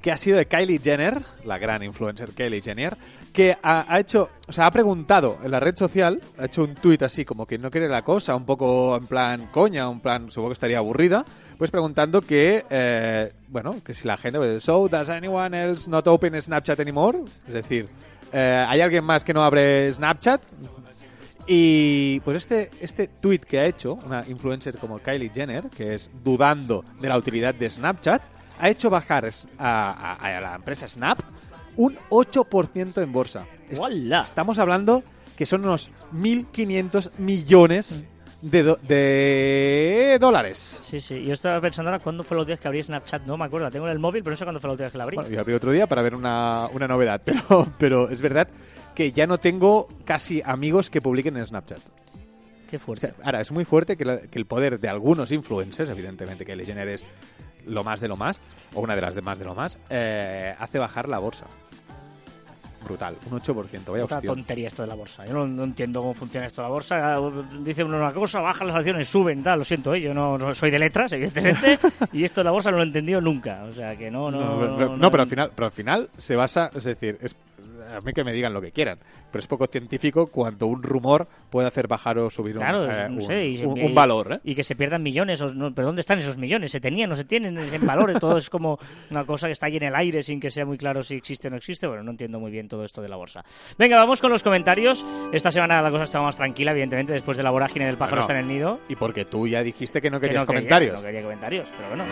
que 0.00 0.12
ha 0.12 0.16
sido 0.16 0.38
de 0.38 0.46
Kylie 0.46 0.78
Jenner, 0.78 1.22
la 1.44 1.58
gran 1.58 1.82
influencer 1.82 2.30
Kylie 2.30 2.62
Jenner, 2.62 2.96
que 3.32 3.56
ha, 3.60 3.98
hecho, 3.98 4.30
o 4.46 4.52
sea, 4.52 4.66
ha 4.66 4.70
preguntado 4.70 5.38
en 5.42 5.50
la 5.50 5.58
red 5.58 5.74
social, 5.74 6.20
ha 6.38 6.44
hecho 6.44 6.62
un 6.62 6.76
tuit 6.76 7.02
así 7.02 7.24
como 7.24 7.44
que 7.44 7.58
no 7.58 7.68
quiere 7.68 7.88
la 7.88 8.02
cosa, 8.02 8.36
un 8.36 8.46
poco 8.46 8.96
en 8.96 9.08
plan 9.08 9.48
coña, 9.50 9.88
un 9.88 9.98
plan, 9.98 10.30
supongo 10.30 10.50
que 10.50 10.54
estaría 10.54 10.78
aburrida, 10.78 11.24
pues 11.58 11.72
preguntando 11.72 12.20
que, 12.20 12.64
eh, 12.70 13.32
bueno, 13.48 13.74
que 13.84 13.92
si 13.92 14.06
la 14.06 14.16
gente, 14.16 14.60
so, 14.60 14.88
does 14.88 15.10
anyone 15.10 15.60
else 15.60 15.90
not 15.90 16.06
open 16.06 16.40
Snapchat 16.40 16.78
anymore? 16.78 17.18
Es 17.48 17.54
decir, 17.54 17.88
eh, 18.32 18.64
¿hay 18.68 18.80
alguien 18.80 19.04
más 19.04 19.24
que 19.24 19.32
no 19.34 19.42
abre 19.42 19.92
Snapchat? 19.92 20.42
Y 21.46 22.20
pues 22.20 22.36
este, 22.38 22.70
este 22.80 23.08
tweet 23.08 23.38
que 23.40 23.58
ha 23.60 23.64
hecho 23.66 23.94
una 23.94 24.22
influencer 24.28 24.76
como 24.76 24.98
Kylie 24.98 25.30
Jenner, 25.34 25.68
que 25.70 25.94
es 25.94 26.10
dudando 26.22 26.84
de 27.00 27.08
la 27.08 27.16
utilidad 27.16 27.54
de 27.54 27.70
Snapchat, 27.70 28.20
ha 28.60 28.68
hecho 28.68 28.90
bajar 28.90 29.24
a, 29.58 29.90
a- 29.90 30.36
a 30.36 30.40
la 30.40 30.54
empresa 30.56 30.86
Snap 30.88 31.20
un 31.76 31.96
8% 32.10 33.02
en 33.02 33.12
bolsa. 33.12 33.46
Est-. 33.70 33.78
Estamos 34.24 34.58
hablando 34.58 35.02
que 35.36 35.46
son 35.46 35.62
unos 35.64 35.90
1.500 36.12 37.18
millones 37.18 38.04
de, 38.40 38.62
do- 38.62 38.78
de 38.82 40.18
dólares. 40.20 40.78
Sí, 40.82 41.00
sí. 41.00 41.24
Yo 41.24 41.32
estaba 41.34 41.60
pensando 41.60 41.90
ahora 41.90 42.02
cuándo 42.02 42.22
fue 42.24 42.36
los 42.36 42.46
días 42.46 42.60
que 42.60 42.68
abrí 42.68 42.82
Snapchat. 42.82 43.22
No 43.26 43.36
me 43.36 43.44
acuerdo. 43.44 43.66
La 43.66 43.70
tengo 43.70 43.86
en 43.86 43.92
el 43.92 43.98
móvil, 43.98 44.22
pero 44.22 44.32
no 44.32 44.36
sé 44.36 44.44
cuándo 44.44 44.60
fue 44.60 44.70
última 44.70 44.86
vez 44.86 44.92
que 44.92 44.98
la 44.98 45.04
abrí. 45.04 45.14
Bueno, 45.16 45.30
yo 45.30 45.40
abrí 45.40 45.54
otro 45.54 45.72
día 45.72 45.86
para 45.86 46.02
ver 46.02 46.14
una, 46.14 46.68
una 46.72 46.86
novedad, 46.88 47.20
pero, 47.24 47.68
pero 47.78 48.10
es 48.10 48.20
verdad 48.20 48.48
que 48.94 49.12
ya 49.12 49.26
no 49.26 49.38
tengo 49.38 49.88
casi 50.04 50.42
amigos 50.44 50.90
que 50.90 51.00
publiquen 51.00 51.36
en 51.36 51.46
Snapchat. 51.46 51.78
Qué 52.70 52.76
O 52.76 52.80
fuerte. 52.80 53.06
sea, 53.08 53.14
ahora, 53.24 53.40
es 53.40 53.50
muy 53.50 53.64
fuerte 53.64 53.96
que, 53.96 54.04
la- 54.04 54.20
que 54.20 54.38
el 54.38 54.46
poder 54.46 54.78
de 54.78 54.88
algunos 54.88 55.32
influencers, 55.32 55.88
evidentemente 55.90 56.44
que 56.44 56.56
Jenner 56.64 56.88
es 56.88 57.04
lo 57.66 57.82
más 57.84 58.00
de 58.00 58.08
lo 58.08 58.16
más, 58.16 58.40
o 58.74 58.80
una 58.80 58.94
de 58.94 59.00
las 59.02 59.14
de 59.14 59.20
más 59.22 59.38
de 59.38 59.44
lo 59.44 59.54
más, 59.54 59.78
eh, 59.90 60.54
hace 60.58 60.78
bajar 60.78 61.08
la 61.08 61.18
bolsa. 61.18 61.46
Brutal, 62.88 63.16
un 63.30 63.38
8%, 63.38 63.92
vaya 63.92 64.04
Otra 64.04 64.22
tontería 64.22 64.68
esto 64.68 64.82
de 64.82 64.88
la 64.88 64.94
bolsa. 64.94 65.26
Yo 65.26 65.34
no, 65.34 65.46
no 65.46 65.64
entiendo 65.64 66.00
cómo 66.00 66.14
funciona 66.14 66.46
esto 66.46 66.62
de 66.62 66.68
la 66.68 66.72
bolsa. 66.72 67.20
Dice 67.60 67.84
uno 67.84 67.98
una 67.98 68.12
cosa, 68.12 68.40
bajan 68.40 68.68
las 68.68 68.76
acciones, 68.76 69.06
suben, 69.06 69.42
tal. 69.42 69.58
Lo 69.58 69.64
siento, 69.64 69.94
¿eh? 69.94 70.00
yo 70.00 70.14
no, 70.14 70.38
no 70.38 70.54
soy 70.54 70.70
de 70.70 70.78
letras, 70.78 71.12
evidentemente. 71.14 71.78
y 72.12 72.24
esto 72.24 72.40
de 72.40 72.46
la 72.46 72.50
bolsa 72.50 72.70
no 72.70 72.78
lo 72.78 72.82
he 72.82 72.86
entendido 72.86 73.20
nunca. 73.20 73.64
O 73.64 73.72
sea 73.72 73.94
que 73.96 74.10
no, 74.10 74.30
no. 74.30 74.38
No, 74.38 74.76
pero, 74.76 75.10
pero 75.10 75.22
al 75.22 75.28
final, 75.28 75.52
pero 75.54 75.66
al 75.66 75.72
final 75.72 76.08
se 76.16 76.34
basa, 76.34 76.70
es 76.74 76.84
decir, 76.84 77.18
es, 77.20 77.36
a 77.96 78.00
mí 78.00 78.12
que 78.12 78.24
me 78.24 78.32
digan 78.32 78.52
lo 78.52 78.60
que 78.60 78.70
quieran, 78.72 78.98
pero 79.30 79.40
es 79.40 79.46
poco 79.46 79.66
científico 79.66 80.26
cuando 80.28 80.66
un 80.66 80.82
rumor 80.82 81.26
puede 81.50 81.68
hacer 81.68 81.88
bajar 81.88 82.18
o 82.18 82.30
subir 82.30 82.56
un, 82.56 82.62
Claro, 82.62 82.90
eh, 82.90 83.06
no 83.08 83.16
un- 83.16 83.22
sé, 83.22 83.66
un- 83.66 83.76
y- 83.78 83.82
un 83.86 83.94
valor. 83.94 84.32
¿eh? 84.34 84.40
Y 84.44 84.54
que 84.54 84.62
se 84.62 84.76
pierdan 84.76 85.02
millones. 85.02 85.40
o 85.42 85.52
no, 85.54 85.74
¿Pero 85.74 85.86
dónde 85.86 86.00
están 86.00 86.18
esos 86.18 86.36
millones? 86.36 86.70
¿Se 86.72 86.80
tenían, 86.80 87.08
no 87.10 87.16
se 87.16 87.24
tienen? 87.24 87.56
¿Es 87.58 87.72
en 87.72 87.86
valores? 87.86 88.18
Todo 88.20 88.36
es 88.36 88.50
como 88.50 88.78
una 89.10 89.24
cosa 89.24 89.46
que 89.46 89.52
está 89.52 89.66
ahí 89.66 89.76
en 89.76 89.84
el 89.84 89.94
aire 89.94 90.22
sin 90.22 90.40
que 90.40 90.50
sea 90.50 90.64
muy 90.66 90.76
claro 90.78 91.02
si 91.02 91.14
existe 91.16 91.48
o 91.48 91.50
no 91.50 91.56
existe. 91.56 91.86
Bueno, 91.86 92.02
no 92.02 92.10
entiendo 92.10 92.38
muy 92.40 92.50
bien 92.50 92.68
todo 92.68 92.84
esto 92.84 93.00
de 93.02 93.08
la 93.08 93.16
bolsa. 93.16 93.44
Venga, 93.78 93.96
vamos 93.96 94.20
con 94.20 94.30
los 94.30 94.42
comentarios. 94.42 95.04
Esta 95.32 95.50
semana 95.50 95.80
la 95.82 95.90
cosa 95.90 96.04
está 96.04 96.20
más 96.20 96.36
tranquila, 96.36 96.70
evidentemente, 96.72 97.12
después 97.12 97.36
de 97.36 97.42
la 97.42 97.50
vorágine 97.50 97.86
del 97.86 97.96
pájaro 97.96 98.16
Bueno, 98.16 98.20
está 98.22 98.32
en 98.38 98.40
el 98.40 98.48
nido. 98.48 98.80
Y 98.88 98.96
porque 98.96 99.24
tú 99.24 99.46
ya 99.46 99.62
dijiste 99.62 100.00
que 100.00 100.10
no 100.10 100.18
Que 100.20 100.26
querías 100.28 100.42
no 100.42 100.46
quería, 100.46 100.60
comentarios. 100.60 100.94
no 100.96 101.02
quería 101.02 101.22
comentarios, 101.22 101.68
pero 101.76 101.88
bueno. 101.88 102.04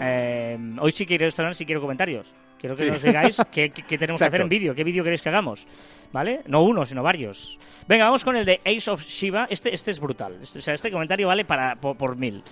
Eh, 0.00 0.58
hoy 0.80 0.92
sí 0.92 1.06
quiero 1.06 1.26
estrenar, 1.26 1.54
sí 1.54 1.64
quiero 1.64 1.80
comentarios. 1.80 2.34
Quiero 2.74 2.76
que 2.76 2.84
Sí. 2.84 2.90
nos 2.90 3.02
digáis 3.02 3.42
qué, 3.52 3.70
qué- 3.70 3.82
qué 3.82 3.98
tenemos 3.98 4.18
que 4.20 4.24
hacer 4.26 4.40
en 4.40 4.48
vídeo, 4.48 4.74
qué 4.74 4.82
vídeo 4.84 5.04
queréis 5.04 5.22
que 5.22 5.28
hagamos. 5.28 5.66
¿Vale? 6.12 6.40
No 6.46 6.62
uno, 6.62 6.84
sino 6.84 7.02
varios. 7.02 7.58
Venga, 7.86 8.04
vamos 8.06 8.24
con 8.24 8.36
el 8.36 8.44
de 8.44 8.60
Ace 8.64 8.90
of 8.90 9.04
Shiva. 9.04 9.46
Este, 9.50 9.74
este 9.74 9.90
es 9.90 10.00
brutal. 10.00 10.36
Este, 10.42 10.58
o 10.58 10.62
sea, 10.62 10.74
este 10.74 10.90
comentario 10.90 11.28
vale 11.28 11.44
para, 11.44 11.76
por, 11.76 11.96
por 11.96 12.16
mil. 12.16 12.42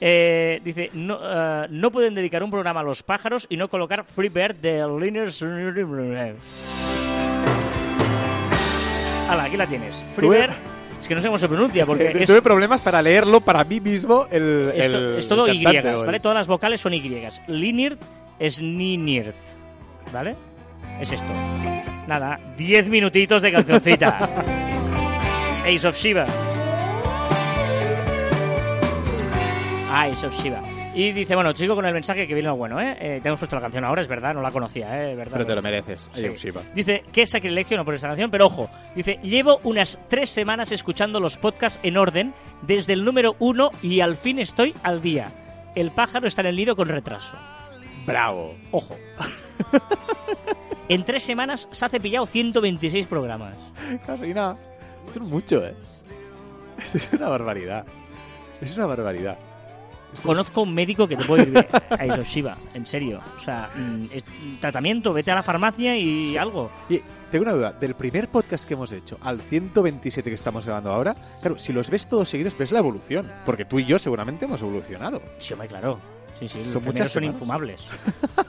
Eh, 0.00 0.60
dice, 0.64 0.90
no, 0.92 1.18
eh, 1.22 1.66
no 1.70 1.90
pueden 1.90 2.14
dedicar 2.14 2.42
un 2.42 2.50
programa 2.50 2.80
a 2.80 2.82
los 2.82 3.02
pájaros 3.02 3.46
y 3.48 3.56
no 3.56 3.68
colocar 3.68 4.04
Free 4.04 4.28
Bird 4.28 4.56
de 4.56 4.84
Liners. 5.00 5.42
Hala, 9.28 9.44
aquí 9.44 9.56
la 9.56 9.66
tienes. 9.66 10.04
Free 10.14 10.28
Bird. 10.28 10.52
Es 11.00 11.08
que 11.08 11.14
no 11.14 11.20
sé 11.20 11.28
cómo 11.28 11.38
se 11.38 11.48
pronuncia, 11.48 11.84
porque 11.84 12.12
es, 12.14 12.26
Tuve 12.26 12.40
problemas 12.40 12.80
para 12.80 13.02
leerlo 13.02 13.40
para 13.42 13.62
mí 13.64 13.78
mismo 13.78 14.26
el, 14.30 14.72
es 14.74 15.28
todo 15.28 15.46
el 15.46 15.54
Y, 15.60 15.64
¿vale? 15.64 16.18
Todas 16.20 16.34
las 16.36 16.46
vocales 16.46 16.80
son 16.80 16.94
Y. 16.94 17.02
Linirt 17.46 18.00
es 18.38 18.62
Ninirt, 18.62 19.36
¿vale? 20.14 20.36
Es 21.00 21.12
esto. 21.12 21.32
Nada, 22.06 22.38
10 22.56 22.88
minutitos 22.88 23.42
de 23.42 23.52
cancioncita. 23.52 24.18
Ace 25.66 25.86
of 25.86 25.96
Shiva. 25.96 26.24
Ah, 29.90 30.06
Ace 30.06 30.26
of 30.26 30.34
Shiva. 30.34 30.62
Y 30.94 31.12
dice, 31.12 31.34
bueno, 31.34 31.52
chico, 31.52 31.74
con 31.74 31.84
el 31.86 31.92
mensaje 31.92 32.28
que 32.28 32.34
viene 32.34 32.48
lo 32.48 32.56
bueno, 32.56 32.80
¿eh? 32.80 32.96
eh 33.00 33.20
tenemos 33.20 33.40
puesto 33.40 33.56
la 33.56 33.62
canción 33.62 33.84
ahora, 33.84 34.02
es 34.02 34.08
verdad, 34.08 34.34
no 34.34 34.42
la 34.42 34.52
conocía, 34.52 35.02
¿eh? 35.02 35.12
Es 35.12 35.16
verdad. 35.16 35.32
Pero 35.32 35.46
te 35.46 35.54
lo 35.56 35.62
mereces, 35.62 36.08
Sí. 36.12 36.28
Dice, 36.74 37.02
qué 37.12 37.26
sacrilegio 37.26 37.76
no 37.76 37.84
por 37.84 37.94
esta 37.94 38.06
canción, 38.06 38.30
pero 38.30 38.46
ojo, 38.46 38.70
dice, 38.94 39.18
llevo 39.22 39.58
unas 39.64 39.98
tres 40.08 40.30
semanas 40.30 40.70
escuchando 40.70 41.18
los 41.18 41.36
podcasts 41.38 41.80
en 41.82 41.96
orden 41.96 42.32
desde 42.62 42.92
el 42.92 43.04
número 43.04 43.34
uno 43.40 43.70
y 43.82 44.00
al 44.00 44.16
fin 44.16 44.38
estoy 44.38 44.74
al 44.84 45.02
día. 45.02 45.32
El 45.74 45.90
pájaro 45.90 46.28
está 46.28 46.42
en 46.42 46.48
el 46.48 46.56
nido 46.56 46.76
con 46.76 46.88
retraso. 46.88 47.36
Bravo. 48.06 48.54
Ojo. 48.72 48.96
en 50.88 51.04
tres 51.04 51.22
semanas 51.22 51.68
se 51.70 51.84
ha 51.84 51.88
cepillado 51.88 52.26
126 52.26 53.06
programas. 53.06 53.56
Casi 54.06 54.34
nada. 54.34 54.56
Esto 55.06 55.20
es 55.22 55.28
mucho, 55.28 55.64
¿eh? 55.66 55.74
Esto 56.78 56.98
es 56.98 57.10
una 57.12 57.28
barbaridad. 57.28 57.84
Es 58.60 58.76
una 58.76 58.86
barbaridad. 58.86 59.38
Esto 60.12 60.20
es- 60.20 60.26
Conozco 60.26 60.62
un 60.62 60.74
médico 60.74 61.06
que 61.08 61.16
te 61.16 61.24
puede 61.24 61.44
ir 61.48 61.66
a 61.90 62.06
Isoshiba, 62.06 62.56
en 62.74 62.86
serio. 62.86 63.20
O 63.36 63.40
sea, 63.40 63.70
mm, 63.74 64.04
es- 64.12 64.24
tratamiento, 64.60 65.12
vete 65.12 65.30
a 65.30 65.34
la 65.36 65.42
farmacia 65.42 65.96
y 65.96 66.36
algo. 66.36 66.70
Y 66.88 67.00
tengo 67.30 67.42
una 67.42 67.52
duda. 67.52 67.72
Del 67.72 67.94
primer 67.94 68.28
podcast 68.28 68.66
que 68.66 68.74
hemos 68.74 68.92
hecho 68.92 69.18
al 69.22 69.40
127 69.40 70.30
que 70.30 70.34
estamos 70.34 70.64
grabando 70.64 70.92
ahora, 70.92 71.14
claro, 71.40 71.58
si 71.58 71.72
los 71.72 71.90
ves 71.90 72.08
todos 72.08 72.28
seguidos, 72.28 72.56
ves 72.56 72.70
la 72.72 72.78
evolución. 72.78 73.30
Porque 73.44 73.64
tú 73.64 73.78
y 73.78 73.84
yo 73.86 73.98
seguramente 73.98 74.44
hemos 74.44 74.62
evolucionado. 74.62 75.20
Sí, 75.38 75.52
hombre, 75.52 75.68
claro. 75.68 75.98
Sí, 76.38 76.48
sí, 76.48 76.68
Son 76.70 76.82
muchas 76.84 77.10
son 77.12 77.24
infumables. 77.24 77.84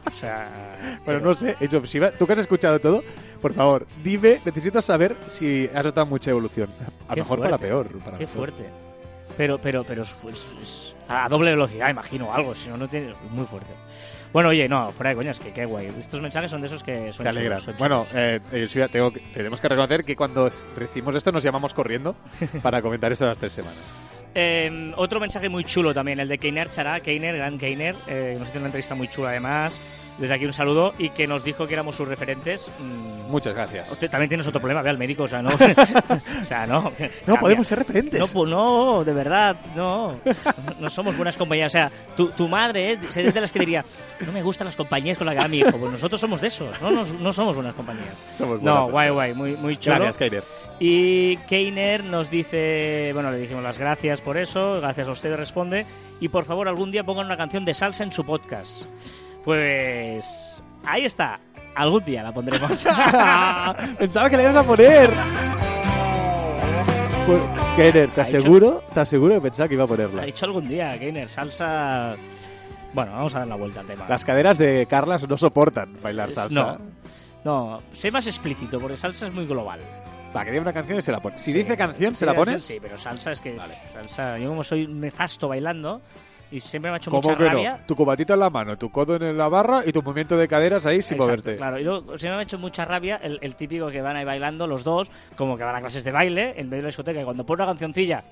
O 0.07 0.11
sea... 0.11 0.49
Bueno, 0.85 1.01
pero- 1.05 1.19
no 1.21 1.33
sé, 1.33 1.55
Age 1.61 1.77
of 1.77 1.85
Shiva, 1.85 2.11
tú 2.11 2.25
que 2.27 2.33
has 2.33 2.39
escuchado 2.39 2.79
todo, 2.79 3.03
por 3.41 3.53
favor, 3.53 3.85
dime, 4.03 4.39
necesito 4.45 4.81
saber 4.81 5.15
si 5.27 5.69
has 5.73 5.83
notado 5.85 6.05
mucha 6.05 6.31
evolución. 6.31 6.69
A 7.07 7.15
lo 7.15 7.23
mejor 7.23 7.39
para 7.39 7.57
fuerte. 7.57 7.67
peor. 7.67 7.87
para 8.03 8.17
Qué 8.17 8.23
mejor. 8.25 8.35
fuerte. 8.37 8.65
Pero, 9.37 9.57
pero, 9.59 9.83
pero 9.83 10.03
es, 10.03 10.15
es- 10.31 10.57
es 10.61 10.95
a 11.07 11.27
doble 11.29 11.51
velocidad, 11.51 11.89
imagino, 11.89 12.33
algo, 12.33 12.55
si 12.55 12.69
no, 12.69 12.77
no 12.77 12.87
tiene. 12.87 13.13
Muy 13.31 13.45
fuerte. 13.45 13.69
Bueno, 14.33 14.49
oye, 14.49 14.67
no, 14.67 14.91
fuera 14.91 15.11
de 15.11 15.15
coñas, 15.15 15.39
que 15.39 15.51
qué 15.53 15.65
guay. 15.65 15.91
Estos 15.99 16.21
mensajes 16.21 16.49
son 16.51 16.61
de 16.61 16.67
esos 16.67 16.83
que 16.83 17.11
son 17.13 17.23
Te 17.23 17.29
alegran. 17.29 17.59
chulos, 17.59 17.63
son 17.63 17.75
Bueno, 17.77 18.05
eh, 18.13 18.39
eh, 18.51 18.67
Silvia, 18.67 18.87
tengo 18.87 19.11
que- 19.11 19.19
tenemos 19.33 19.61
que 19.61 19.69
reconocer 19.69 20.03
que 20.03 20.15
cuando 20.15 20.49
recibimos 20.75 21.15
esto 21.15 21.31
nos 21.31 21.43
llamamos 21.43 21.73
corriendo 21.73 22.15
para 22.63 22.81
comentar 22.81 23.11
esto 23.11 23.25
las 23.25 23.37
tres 23.37 23.53
semanas. 23.53 24.13
Eh, 24.37 24.91
otro 24.97 25.19
mensaje 25.21 25.47
muy 25.47 25.63
chulo 25.63 25.93
también, 25.93 26.19
el 26.19 26.27
de 26.27 26.37
Keiner 26.37 26.69
Chará, 26.69 26.99
Keiner, 26.99 27.35
gran 27.37 27.57
Keiner, 27.57 27.95
eh, 28.07 28.35
nos 28.37 28.49
hizo 28.49 28.57
una 28.57 28.67
entrevista 28.67 28.93
muy 28.93 29.07
chula 29.07 29.29
además. 29.29 29.81
Desde 30.17 30.33
aquí 30.33 30.45
un 30.45 30.53
saludo 30.53 30.93
y 30.97 31.09
que 31.09 31.27
nos 31.27 31.43
dijo 31.43 31.67
que 31.67 31.73
éramos 31.73 31.97
sus 31.97 32.07
referentes. 32.07 32.71
Mm, 32.79 33.29
Muchas 33.29 33.53
gracias. 33.53 33.91
Usted 33.91 34.09
también 34.09 34.29
tienes 34.29 34.47
otro 34.47 34.61
problema, 34.61 34.81
ve 34.81 34.89
al 34.89 34.97
médico, 34.97 35.23
o 35.23 35.27
sea, 35.27 35.41
no. 35.41 35.49
o 36.41 36.45
sea, 36.45 36.65
no. 36.65 36.83
No 36.83 36.91
cambia. 37.25 37.39
podemos 37.41 37.67
ser 37.67 37.79
referentes. 37.79 38.17
No, 38.19 38.27
pues 38.27 38.49
no, 38.49 39.03
de 39.03 39.11
verdad, 39.11 39.57
no. 39.75 40.13
No 40.79 40.89
somos 40.89 41.17
buenas 41.17 41.35
compañías. 41.35 41.71
O 41.71 41.73
sea, 41.73 41.91
tu, 42.15 42.29
tu 42.29 42.47
madre 42.47 42.93
¿eh? 42.93 42.99
es 43.13 43.33
de 43.33 43.41
las 43.41 43.51
que 43.51 43.59
diría, 43.59 43.83
no 44.25 44.31
me 44.31 44.41
gustan 44.41 44.65
las 44.65 44.75
compañías 44.77 45.17
con 45.17 45.25
las 45.25 45.35
que 45.35 45.41
va 45.41 45.47
mi 45.49 45.59
hijo. 45.59 45.71
Pues 45.77 45.91
nosotros 45.91 46.21
somos 46.21 46.39
de 46.39 46.47
esos, 46.47 46.81
no, 46.81 46.91
Nos- 46.91 47.13
no 47.13 47.33
somos 47.33 47.55
buenas 47.55 47.73
compañías. 47.73 48.07
Somos 48.37 48.61
buenas 48.61 48.75
No, 48.79 48.89
guay, 48.91 49.09
guay, 49.09 49.33
muy, 49.33 49.57
muy 49.57 49.75
chulo. 49.75 49.95
Gracias, 49.97 50.17
Kainer. 50.17 50.43
Y 50.79 51.35
Keiner 51.47 52.03
nos 52.05 52.29
dice, 52.29 53.09
bueno, 53.13 53.31
le 53.31 53.39
dijimos 53.39 53.63
las 53.63 53.79
gracias 53.79 54.21
por 54.25 54.37
eso, 54.37 54.81
gracias 54.81 55.07
a 55.07 55.11
usted, 55.11 55.35
responde. 55.35 55.85
Y 56.19 56.29
por 56.29 56.45
favor, 56.45 56.67
algún 56.67 56.89
día 56.89 57.03
pongan 57.03 57.27
una 57.27 57.37
canción 57.37 57.63
de 57.63 57.75
salsa 57.75 58.03
en 58.03 58.11
su 58.11 58.25
podcast. 58.25 58.81
Pues 59.43 60.61
ahí 60.83 61.05
está, 61.05 61.39
algún 61.75 62.03
día 62.03 62.23
la 62.23 62.33
pondremos. 62.33 62.71
Pensaba 63.99 64.29
que 64.29 64.37
le 64.37 64.43
ibas 64.43 64.55
a 64.55 64.63
poner. 64.63 65.11
Pues, 67.27 67.41
Kainer, 67.77 68.09
te 68.09 68.21
aseguro, 68.21 68.83
te 68.93 68.99
aseguro 68.99 69.35
que 69.35 69.41
pensaba 69.41 69.67
que 69.67 69.73
iba 69.73 69.83
a 69.83 69.87
ponerla. 69.87 70.21
ha 70.21 70.25
dicho 70.25 70.45
algún 70.45 70.67
día, 70.67 70.97
Keiner, 70.97 71.27
salsa... 71.27 72.15
Bueno, 72.93 73.11
vamos 73.13 73.35
a 73.35 73.39
dar 73.39 73.47
la 73.47 73.55
vuelta 73.55 73.81
al 73.81 73.87
tema. 73.87 74.05
Las 74.07 74.23
caderas 74.23 74.57
de 74.57 74.85
Carlas 74.87 75.27
no 75.27 75.35
soportan 75.35 75.97
bailar 76.01 76.31
salsa. 76.31 76.53
No, 76.53 76.79
no, 77.43 77.81
sé 77.93 78.11
más 78.11 78.27
explícito, 78.27 78.79
porque 78.79 78.95
salsa 78.95 79.27
es 79.27 79.33
muy 79.33 79.45
global. 79.45 79.79
Va, 80.35 80.43
que 80.43 80.51
diga 80.51 80.61
una 80.63 80.73
canción 80.73 80.99
y 80.99 81.01
se 81.01 81.11
la 81.11 81.19
pone. 81.21 81.37
Si 81.37 81.51
Sí. 81.51 81.57
dice 81.59 81.77
canción, 81.77 82.15
¿se 82.15 82.25
la 82.25 82.33
pones? 82.33 82.63
Sí, 82.63 82.77
pero 82.81 82.97
salsa 82.97 83.31
es 83.31 83.39
que... 83.41 83.57
Salsa, 83.93 84.37
yo 84.37 84.49
como 84.49 84.63
soy 84.63 84.85
nefasto 84.87 85.47
bailando 85.47 86.01
y 86.51 86.59
siempre 86.59 86.91
me 86.91 86.95
ha 86.95 86.97
hecho 86.97 87.09
¿Cómo 87.09 87.21
mucha 87.23 87.37
que 87.37 87.45
rabia... 87.49 87.77
no? 87.79 87.85
Tu 87.87 87.95
cobatito 87.95 88.33
en 88.33 88.39
la 88.39 88.49
mano, 88.49 88.77
tu 88.77 88.91
codo 88.91 89.15
en 89.15 89.37
la 89.37 89.47
barra 89.47 89.81
y 89.85 89.91
tu 89.91 90.01
movimiento 90.03 90.37
de 90.37 90.47
caderas 90.47 90.85
ahí 90.85 91.01
sin 91.01 91.15
Exacto, 91.17 91.23
moverte. 91.41 91.57
Claro, 91.57 91.79
y 91.79 91.83
luego, 91.83 92.17
si 92.19 92.27
no 92.27 92.33
me 92.33 92.39
ha 92.39 92.43
hecho 92.43 92.59
mucha 92.59 92.85
rabia 92.85 93.15
el, 93.23 93.39
el 93.41 93.55
típico 93.55 93.87
que 93.89 94.01
van 94.01 94.15
ahí 94.17 94.25
bailando 94.25 94.67
los 94.67 94.83
dos, 94.83 95.09
como 95.35 95.57
que 95.57 95.63
van 95.63 95.75
a 95.75 95.79
clases 95.79 96.03
de 96.03 96.11
baile 96.11 96.49
en 96.57 96.67
medio 96.67 96.77
de 96.77 96.81
la 96.83 96.87
discoteca, 96.89 97.21
y 97.21 97.23
cuando 97.23 97.45
pone 97.45 97.63
una 97.63 97.71
cancioncilla 97.71 98.23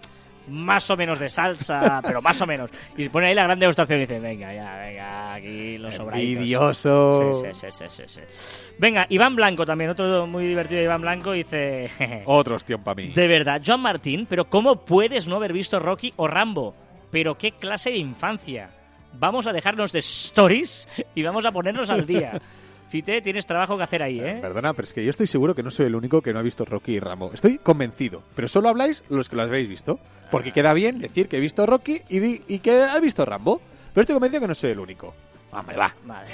más 0.48 0.90
o 0.90 0.98
menos 0.98 1.20
de 1.20 1.30
salsa, 1.30 2.02
pero 2.06 2.22
más 2.22 2.42
o 2.42 2.46
menos, 2.46 2.70
y 2.98 3.10
pone 3.10 3.28
ahí 3.28 3.34
la 3.34 3.44
gran 3.44 3.60
degustación 3.60 4.00
y 4.00 4.02
dice, 4.02 4.20
venga, 4.20 4.54
ya, 4.54 4.78
venga, 4.78 5.34
aquí 5.34 5.78
los 5.78 5.96
sobraditos. 5.96 6.36
Envidioso. 6.36 7.44
Sí, 7.44 7.50
sí, 7.54 7.68
sí, 7.72 7.86
sí, 7.90 8.04
sí, 8.08 8.22
sí. 8.28 8.68
Venga, 8.78 9.06
Iván 9.10 9.36
Blanco 9.36 9.66
también, 9.66 9.92
otro 9.92 10.28
muy 10.28 10.48
divertido 10.48 10.80
de 10.80 10.86
Iván 10.86 11.02
Blanco, 11.02 11.32
dice... 11.32 11.90
Otro 12.26 12.56
ostión 12.56 12.84
para 12.84 12.96
mí. 12.96 13.10
De 13.10 13.28
verdad, 13.28 13.62
Joan 13.66 13.82
Martín, 13.82 14.26
pero 14.30 14.46
¿cómo 14.46 14.86
puedes 14.86 15.28
no 15.28 15.38
haber 15.38 15.54
visto 15.54 15.80
Rocky 15.80 16.14
o 16.18 16.28
Rambo? 16.28 16.76
Pero 17.12 17.38
qué 17.38 17.52
clase 17.52 17.92
de 17.92 17.98
infancia. 17.98 18.70
Vamos 19.14 19.46
a 19.46 19.54
dejarnos 19.54 19.92
de 19.92 20.00
stories 20.00 20.88
y 21.14 21.22
vamos 21.22 21.46
a 21.46 21.52
ponernos 21.52 21.90
al 21.90 22.06
día. 22.06 22.42
Fite, 22.94 23.24
tienes 23.24 23.48
trabajo 23.48 23.76
que 23.76 23.82
hacer 23.82 24.04
ahí, 24.04 24.20
¿eh? 24.20 24.38
Perdona, 24.40 24.72
pero 24.76 24.84
es 24.84 24.94
que 24.94 25.04
yo 25.04 25.10
estoy 25.10 25.26
seguro 25.26 25.56
que 25.56 25.64
no 25.64 25.72
soy 25.72 25.88
el 25.88 25.96
único 25.96 26.22
que 26.22 26.32
no 26.32 26.38
ha 26.38 26.44
visto 26.44 26.64
Rocky 26.64 26.92
y 26.92 27.00
Rambo. 27.00 27.32
Estoy 27.34 27.58
convencido. 27.58 28.22
Pero 28.36 28.48
solo 28.48 28.70
habláis 28.70 29.04
los 29.10 29.30
que 29.30 29.36
lo 29.36 29.42
habéis 29.42 29.68
visto. 29.68 30.00
Porque 30.30 30.52
queda 30.52 30.74
bien 30.74 31.00
decir 31.00 31.28
que 31.28 31.38
he 31.38 31.40
visto 31.40 31.66
Rocky 31.66 32.04
y, 32.08 32.60
que 32.60 32.84
he 32.84 33.02
visto 33.02 33.26
Rambo. 33.26 33.62
Pero 33.96 34.02
estoy 34.02 34.14
convencido 34.14 34.42
que 34.42 34.48
no 34.48 34.54
soy 34.54 34.70
el 34.70 34.80
único. 34.80 35.12
Hombre, 35.52 35.76
va. 35.76 35.92
Vale. 36.06 36.28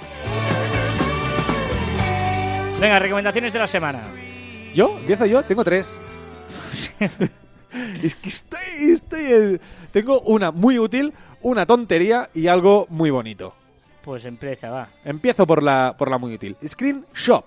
Venga, 2.82 3.00
recomendaciones 3.00 3.54
de 3.54 3.60
la 3.60 3.68
semana. 3.68 4.02
¿Yo? 4.76 4.98
¿Empiezo 5.00 5.28
yo? 5.28 5.42
Tengo 5.44 5.64
tres. 5.64 5.98
es 8.04 8.16
que 8.16 8.28
estoy, 8.28 8.60
estoy... 8.96 9.26
en- 9.32 9.62
Tengo 9.94 10.20
una 10.24 10.52
muy 10.52 10.78
útil, 10.78 11.14
una 11.42 11.66
tontería 11.66 12.30
y 12.34 12.48
algo 12.48 12.86
muy 12.90 13.12
bonito. 13.12 13.54
Pues 14.10 14.26
empieza, 14.26 14.72
va. 14.72 14.90
Empiezo 15.06 15.46
por 15.46 15.62
la, 15.62 15.94
por 15.96 16.10
la 16.10 16.18
muy 16.18 16.34
útil. 16.34 16.58
Screenshop. 16.68 17.46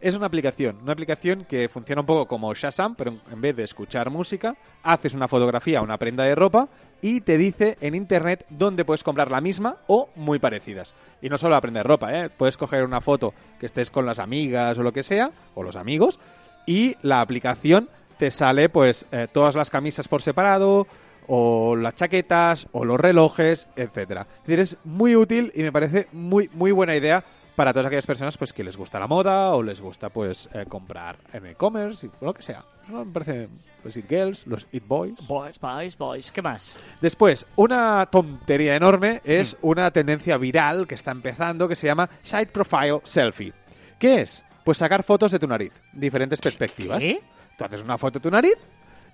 Es 0.00 0.14
una 0.14 0.26
aplicación, 0.26 0.78
una 0.80 0.92
aplicación 0.92 1.44
que 1.44 1.68
funciona 1.68 2.02
un 2.02 2.06
poco 2.06 2.28
como 2.28 2.54
Shazam, 2.54 2.94
pero 2.94 3.16
en- 3.32 3.40
vez 3.40 3.56
de 3.56 3.64
escuchar 3.64 4.10
música, 4.10 4.54
haces 4.84 5.12
una 5.14 5.26
fotografía 5.26 5.82
una 5.82 5.98
prenda 5.98 6.22
de 6.22 6.36
ropa 6.36 6.68
y 7.02 7.20
te 7.22 7.36
dice 7.36 7.76
en 7.80 7.96
internet 7.96 8.46
dónde 8.48 8.84
puedes 8.84 9.02
comprar 9.02 9.28
la 9.28 9.40
misma 9.40 9.78
o 9.88 10.08
muy 10.14 10.38
parecidas. 10.38 10.94
Y 11.20 11.28
no 11.28 11.36
solo 11.36 11.56
de 11.74 11.82
ropa, 11.82 12.16
¿eh? 12.16 12.30
puedes 12.30 12.56
coger 12.56 12.84
una 12.84 13.00
foto 13.00 13.34
que 13.58 13.66
estés 13.66 13.90
con 13.90 14.06
las 14.06 14.20
amigas 14.20 14.78
o 14.78 14.84
lo 14.84 14.92
que 14.92 15.02
sea, 15.02 15.32
o 15.56 15.64
los 15.64 15.74
amigos, 15.74 16.20
y 16.64 16.94
la 17.02 17.22
aplicación 17.22 17.88
te 18.18 18.30
sale 18.30 18.68
pues 18.68 19.04
eh, 19.10 19.26
todas 19.32 19.56
las 19.56 19.68
camisas 19.68 20.06
por 20.06 20.22
separado, 20.22 20.86
o 21.26 21.76
las 21.76 21.94
chaquetas, 21.94 22.68
o 22.72 22.84
los 22.84 22.98
relojes, 22.98 23.68
etcétera. 23.76 24.26
Es 24.42 24.46
decir, 24.46 24.60
es 24.60 24.76
muy 24.84 25.16
útil 25.16 25.52
y 25.54 25.62
me 25.62 25.72
parece 25.72 26.08
muy, 26.12 26.50
muy 26.52 26.72
buena 26.72 26.96
idea 26.96 27.24
para 27.54 27.72
todas 27.72 27.86
aquellas 27.86 28.06
personas 28.06 28.36
pues 28.36 28.52
que 28.52 28.64
les 28.64 28.76
gusta 28.76 28.98
la 28.98 29.06
moda 29.06 29.54
o 29.54 29.62
les 29.62 29.80
gusta 29.80 30.08
pues 30.08 30.48
eh, 30.52 30.66
comprar 30.68 31.16
en 31.32 31.46
e-commerce, 31.46 32.06
y 32.06 32.24
lo 32.24 32.34
que 32.34 32.42
sea. 32.42 32.64
¿no? 32.88 33.04
Me 33.04 33.12
parece 33.12 33.48
los 33.82 33.96
It 33.96 34.08
Girls, 34.08 34.46
los 34.46 34.66
It 34.72 34.84
Boys. 34.86 35.26
Boys, 35.26 35.60
boys, 35.60 35.96
boys. 35.96 36.32
¿Qué 36.32 36.42
más? 36.42 36.76
Después, 37.00 37.46
una 37.56 38.06
tontería 38.06 38.74
enorme 38.74 39.20
es 39.24 39.56
una 39.62 39.90
tendencia 39.90 40.36
viral 40.36 40.86
que 40.86 40.94
está 40.94 41.10
empezando 41.10 41.68
que 41.68 41.76
se 41.76 41.86
llama 41.86 42.08
Side 42.22 42.46
Profile 42.46 43.00
Selfie. 43.04 43.52
¿Qué 43.98 44.22
es? 44.22 44.44
Pues 44.64 44.78
sacar 44.78 45.02
fotos 45.02 45.30
de 45.30 45.38
tu 45.38 45.46
nariz, 45.46 45.72
diferentes 45.92 46.40
perspectivas. 46.40 46.98
¿Qué? 46.98 47.22
Tú 47.56 47.64
haces 47.64 47.82
una 47.82 47.98
foto 47.98 48.18
de 48.18 48.22
tu 48.22 48.30
nariz 48.30 48.56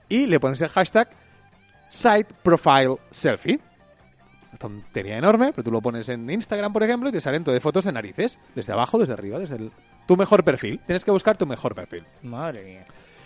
y 0.09 0.27
le 0.27 0.41
pones 0.41 0.61
el 0.61 0.69
hashtag 0.69 1.09
Side 1.91 2.29
Profile 2.43 2.97
Selfie. 3.11 3.61
Una 4.49 4.59
tontería 4.59 5.19
enorme, 5.19 5.51
pero 5.51 5.65
tú 5.65 5.71
lo 5.71 5.83
pones 5.83 6.09
en 6.09 6.31
Instagram, 6.31 6.73
por 6.73 6.83
ejemplo, 6.83 7.11
y 7.11 7.13
te 7.13 7.21
salen 7.21 7.45
todo 7.45 7.53
de 7.55 7.61
fotos 7.61 7.85
de 7.85 7.93
narices, 7.93 8.39
desde 8.55 8.73
abajo, 8.73 8.99
desde 8.99 9.13
arriba, 9.13 9.39
desde 9.39 9.57
el... 9.57 9.73
tu 10.07 10.17
mejor 10.17 10.43
perfil. 10.43 10.81
Tienes 10.87 11.05
que 11.05 11.11
buscar 11.11 11.37
tu 11.37 11.47
mejor 11.47 11.75
perfil. 11.75 12.07
Madre 12.23 12.65
mía. 12.65 12.85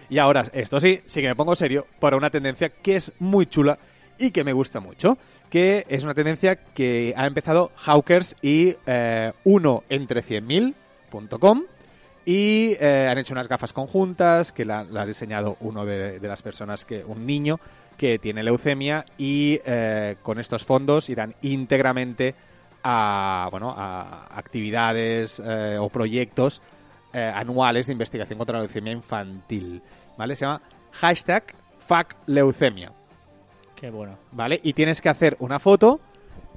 Y 0.09 0.19
ahora, 0.19 0.45
esto 0.53 0.81
sí, 0.81 1.01
sí 1.07 1.23
que 1.23 1.29
me 1.29 1.37
pongo 1.37 1.55
serio 1.55 1.87
para 2.01 2.17
una 2.17 2.31
tendencia 2.31 2.71
que 2.71 2.97
es 2.97 3.13
muy 3.21 3.47
chula 3.47 3.79
y 4.19 4.31
que 4.31 4.45
me 4.45 4.53
gusta 4.53 4.81
mucho, 4.81 5.19
que 5.51 5.87
es 5.89 6.03
una 6.05 6.15
tendencia 6.15 6.57
que 6.57 7.15
ha 7.17 7.27
empezado 7.27 7.71
Hawkers 7.77 8.37
y 8.43 8.77
eh, 8.87 9.33
uno 9.45 9.85
entre 9.89 10.23
100.000.com 10.23 11.65
y 12.27 12.77
eh, 12.81 13.09
han 13.11 13.19
hecho 13.19 13.35
unas 13.35 13.49
gafas 13.49 13.73
conjuntas 13.73 14.53
que 14.53 14.65
la, 14.65 14.85
la 14.85 15.03
ha 15.03 15.07
diseñado 15.07 15.57
uno 15.61 15.85
de, 15.85 16.21
de 16.21 16.29
las 16.29 16.43
personas 16.43 16.85
que, 16.85 17.05
un 17.05 17.27
niño 17.27 17.61
que 17.97 18.19
tiene 18.19 18.43
leucemia 18.43 19.05
y 19.19 19.61
eh, 19.65 20.17
con 20.23 20.39
estos 20.39 20.65
fondos 20.65 21.09
irán 21.09 21.35
íntegramente 21.43 22.35
a, 22.83 23.49
bueno, 23.51 23.75
a 23.77 24.27
actividades 24.37 25.41
eh, 25.45 25.79
o 25.81 25.89
proyectos 25.89 26.61
eh, 27.13 27.33
anuales 27.35 27.87
de 27.87 27.93
investigación 27.93 28.39
contra 28.39 28.59
la 28.59 28.65
leucemia 28.65 28.93
infantil. 28.93 29.83
¿Vale? 30.17 30.37
Se 30.37 30.45
llama 30.45 30.61
hashtag 30.93 31.55
FuckLeucemia. 31.79 32.93
Qué 33.75 33.91
bueno. 33.91 34.19
¿Vale? 34.33 34.61
Y 34.63 34.73
tienes 34.73 35.01
que 35.01 35.09
hacer 35.09 35.37
una 35.41 35.59
foto 35.59 36.01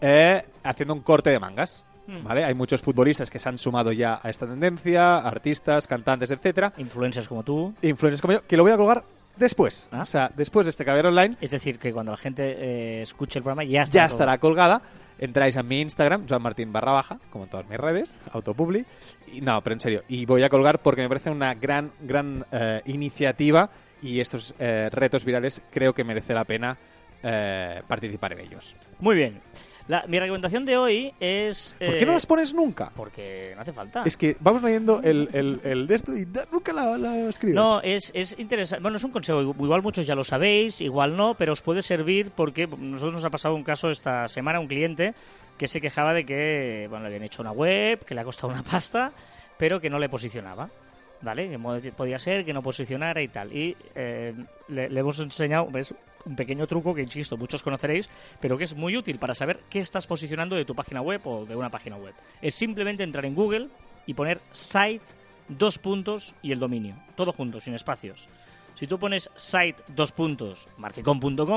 eh, 0.02 0.44
haciendo 0.64 0.94
un 0.94 1.02
corte 1.02 1.30
de 1.30 1.40
mangas. 1.40 1.84
Hmm. 2.08 2.24
¿Vale? 2.24 2.44
Hay 2.46 2.54
muchos 2.54 2.82
futbolistas 2.82 3.30
que 3.30 3.38
se 3.40 3.50
han 3.50 3.58
sumado 3.58 3.92
ya 3.92 4.20
a 4.24 4.30
esta 4.30 4.48
tendencia, 4.48 5.18
artistas, 5.18 5.88
cantantes, 5.88 6.32
etcétera, 6.32 6.72
Influencers 6.78 7.28
como 7.28 7.44
tú. 7.44 7.74
influencers 7.82 8.22
como 8.22 8.34
yo, 8.34 8.48
que 8.48 8.56
lo 8.56 8.64
voy 8.64 8.72
a 8.72 8.78
colgar 8.78 9.04
después. 9.38 9.88
Ah. 9.92 10.02
O 10.02 10.06
sea, 10.06 10.32
después 10.36 10.66
de 10.66 10.72
este 10.72 10.86
caber 10.86 11.06
online, 11.06 11.36
Es 11.42 11.52
decir, 11.52 11.80
que 11.80 11.94
cuando 11.94 12.12
la 12.12 12.18
gente 12.18 12.44
eh, 12.44 13.02
escuche 13.02 13.40
el 13.40 13.44
programa 13.44 13.64
ya 13.64 13.84
está. 13.84 13.96
ya 13.96 14.08
todo. 14.08 14.16
estará 14.16 14.38
colgada. 14.38 14.82
Entráis 15.20 15.58
a 15.58 15.64
mi 15.64 15.82
Instagram, 15.82 16.28
Joan 16.30 16.44
Martín 16.44 16.72
barra 16.72 16.92
baja, 16.92 17.20
como 17.32 17.46
en 17.46 17.50
todas 17.50 17.68
mis 17.68 17.80
redes, 17.80 18.20
autopubli. 18.32 18.86
Y 19.34 19.42
no, 19.42 19.60
pero 19.64 19.74
en 19.74 19.80
serio. 19.80 20.04
Y 20.08 20.26
voy 20.28 20.44
a 20.44 20.50
colgar 20.50 20.80
porque 20.80 21.02
me 21.02 21.08
parece 21.08 21.32
una 21.32 21.56
gran, 21.56 21.92
gran 22.02 22.46
eh, 22.52 22.82
iniciativa 22.86 23.70
y 24.02 24.20
estos 24.20 24.54
eh, 24.60 24.90
retos 24.92 25.26
virales 25.26 25.62
creo 25.72 25.94
que 25.94 26.04
merece 26.04 26.36
la 26.36 26.46
pena 26.46 26.78
eh, 27.24 27.82
participar 27.88 28.34
en 28.34 28.42
ellos. 28.42 28.76
Muy 29.00 29.16
bien. 29.16 29.42
La- 29.88 30.06
mi 30.08 30.20
recomendación 30.20 30.66
de 30.66 30.76
hoy 30.78 31.14
es. 31.20 31.76
¿Por 31.80 31.88
eh, 31.96 32.00
qué 32.00 32.06
no 32.06 32.14
las 32.14 32.26
pones 32.26 32.54
nunca? 32.54 32.92
Porque 32.96 33.54
no 33.56 33.62
hace 33.62 33.72
falta. 33.74 34.04
Es 34.06 34.18
que 34.18 34.36
vamos 34.40 34.62
leyendo 34.62 35.02
el, 35.02 35.30
el, 35.34 35.62
el 35.64 35.88
de 35.88 35.96
esto 35.96 36.16
y 36.16 36.28
nunca 36.52 36.74
la, 36.74 36.98
la 36.98 37.16
escribes. 37.30 37.56
No, 37.56 37.82
es, 37.82 38.12
es 38.14 38.38
interesante. 38.38 38.82
Bueno, 38.82 38.98
es 38.98 39.04
un 39.04 39.12
consejo. 39.12 39.42
Igual 39.42 39.82
muchos 39.82 40.06
ya 40.06 40.16
lo 40.16 40.24
sabéis, 40.24 40.82
igual 40.82 41.16
no, 41.16 41.36
pero 41.36 41.54
os 41.54 41.62
puede 41.62 41.82
servir 41.82 42.32
porque 42.36 42.68
nosotros 42.68 43.14
nos 43.14 43.26
ha 43.26 43.30
pasado 43.30 43.56
un 43.56 43.64
caso 43.64 43.90
esta 43.90 44.28
semana, 44.28 44.60
un 44.60 44.68
cliente 44.68 45.14
que 45.58 45.68
se 45.68 45.80
quejaba 45.80 46.14
de 46.14 46.26
que, 46.26 46.88
bueno, 46.90 47.04
le 47.04 47.08
habían 47.08 47.24
hecho 47.24 47.42
una 47.42 47.52
web, 47.52 48.04
que 48.04 48.14
le 48.14 48.22
ha 48.22 48.24
costado 48.26 48.50
una 48.52 48.64
pasta, 48.64 49.12
pero 49.58 49.80
que 49.80 49.90
no 49.90 50.00
le 50.00 50.10
posicionaba. 50.10 50.70
¿Vale? 51.20 51.50
Que 51.82 51.92
podía 51.92 52.20
ser 52.20 52.46
que 52.46 52.54
no 52.54 52.62
posicionara 52.62 53.20
y 53.24 53.28
tal. 53.28 53.52
Y 53.52 53.76
eh, 53.96 54.36
le, 54.68 54.88
le 54.88 55.00
hemos 55.00 55.18
enseñado, 55.20 55.68
¿ves? 55.72 55.92
Un 56.28 56.36
pequeño 56.36 56.68
truco 56.68 56.94
que, 56.94 57.02
insisto, 57.02 57.38
muchos 57.38 57.64
conoceréis, 57.64 58.10
pero 58.40 58.58
que 58.58 58.66
es 58.66 58.76
muy 58.76 58.96
útil 58.96 59.18
para 59.18 59.34
saber 59.34 59.62
qué 59.70 59.80
estás 59.80 60.06
posicionando 60.06 60.56
de 60.56 60.66
tu 60.66 60.76
página 60.76 61.02
web 61.02 61.22
o 61.26 61.46
de 61.46 61.56
una 61.56 61.70
página 61.70 61.96
web. 61.96 62.14
Es 62.42 62.56
simplemente 62.56 63.04
entrar 63.04 63.26
en 63.26 63.36
Google 63.36 63.70
y 64.06 64.14
poner 64.14 64.42
site, 64.52 65.06
dos 65.48 65.80
puntos 65.80 66.36
y 66.42 66.52
el 66.52 66.60
dominio. 66.60 66.96
Todo 67.16 67.32
junto, 67.32 67.60
sin 67.60 67.74
espacios. 67.74 68.30
Si 68.78 68.86
tú 68.86 69.00
pones 69.00 69.32
site 69.36 69.82
dos 69.88 70.12
puntos, 70.12 70.68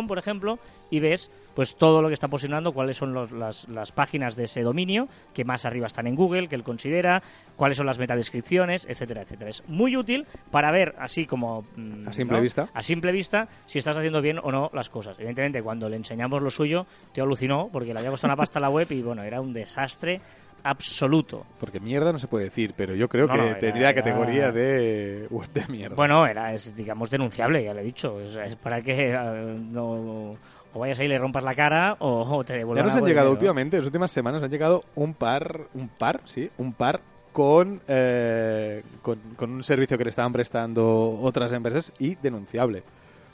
por 0.06 0.18
ejemplo, 0.18 0.58
y 0.90 1.00
ves 1.00 1.30
pues 1.54 1.76
todo 1.76 2.00
lo 2.00 2.08
que 2.08 2.14
está 2.14 2.28
posicionando, 2.28 2.72
cuáles 2.72 2.96
son 2.96 3.12
los- 3.12 3.30
las, 3.32 3.68
las 3.68 3.92
páginas 3.92 4.36
de 4.36 4.44
ese 4.44 4.62
dominio, 4.62 5.06
que 5.34 5.44
más 5.44 5.66
arriba 5.66 5.86
están 5.86 6.06
en 6.06 6.14
Google, 6.14 6.48
que 6.48 6.54
él 6.54 6.62
considera, 6.62 7.22
cuáles 7.56 7.76
son 7.76 7.84
las 7.86 7.98
metadescripciones, 7.98 8.86
etcétera, 8.88 9.22
etcétera. 9.22 9.50
Es 9.50 9.62
muy 9.68 9.96
útil 9.96 10.26
para 10.50 10.70
ver, 10.70 10.94
así 10.98 11.26
como... 11.26 11.66
mm, 11.76 12.08
A 12.08 12.12
simple 12.14 12.36
¿no? 12.38 12.42
vista. 12.42 12.68
A 12.72 12.80
simple 12.80 13.12
vista, 13.12 13.48
si 13.66 13.78
estás 13.78 13.96
haciendo 13.98 14.22
bien 14.22 14.38
o 14.42 14.50
no 14.50 14.70
las 14.72 14.88
cosas. 14.88 15.16
Evidentemente, 15.18 15.62
cuando 15.62 15.88
le 15.90 15.96
enseñamos 15.96 16.40
lo 16.40 16.48
suyo, 16.50 16.86
te 17.12 17.20
alucinó, 17.20 17.68
porque 17.70 17.92
le 17.92 17.98
había 17.98 18.10
costado 18.10 18.30
una 18.32 18.36
pasta 18.36 18.58
a 18.58 18.62
la 18.62 18.70
web 18.70 18.90
y, 18.92 19.02
bueno, 19.02 19.22
era 19.22 19.40
un 19.42 19.52
desastre 19.52 20.22
absoluto. 20.64 21.44
Porque 21.58 21.80
mierda 21.80 22.12
no 22.12 22.18
se 22.18 22.28
puede 22.28 22.44
decir, 22.46 22.74
pero 22.76 22.94
yo 22.94 23.08
creo 23.08 23.26
No, 23.26 23.32
que 23.34 23.38
no, 23.38 23.46
era- 23.46 23.58
tendría 23.58 23.90
era- 23.90 24.02
categoría 24.02 24.52
de 24.52 25.26
web 25.30 25.48
de 25.52 25.66
mierda. 25.68 25.96
Bueno, 25.96 26.26
era, 26.26 26.52
es, 26.54 26.74
digamos, 26.74 27.11
denunciable, 27.11 27.62
ya 27.64 27.74
le 27.74 27.80
he 27.82 27.84
dicho. 27.84 28.20
Es, 28.20 28.36
es 28.36 28.56
para 28.56 28.80
que 28.82 29.11
eh, 29.11 29.58
no, 29.70 30.36
o 30.72 30.78
vayas 30.78 30.98
ahí 31.00 31.06
y 31.06 31.08
le 31.08 31.18
rompas 31.18 31.42
la 31.44 31.54
cara 31.54 31.96
o, 31.98 32.22
o 32.22 32.44
te 32.44 32.52
ya 32.52 32.58
devuelvan 32.58 32.86
nos 32.86 32.94
han 32.96 33.04
llegado 33.04 33.26
dinero. 33.28 33.32
últimamente, 33.32 33.76
en 33.76 33.82
las 33.82 33.86
últimas 33.86 34.11
semanas, 34.11 34.42
han 34.42 34.50
llegado 34.50 34.84
un 34.94 35.14
par, 35.14 35.62
un 35.74 35.88
par, 35.88 36.20
sí, 36.26 36.50
un 36.58 36.72
par 36.72 37.00
con, 37.32 37.80
eh, 37.88 38.82
con, 39.02 39.18
con 39.36 39.50
un 39.52 39.62
servicio 39.62 39.96
que 39.98 40.04
le 40.04 40.11
estaban 40.11 40.32
prestando 40.32 41.18
otras 41.22 41.52
empresas 41.52 41.92
y 41.98 42.14
denunciable. 42.16 42.82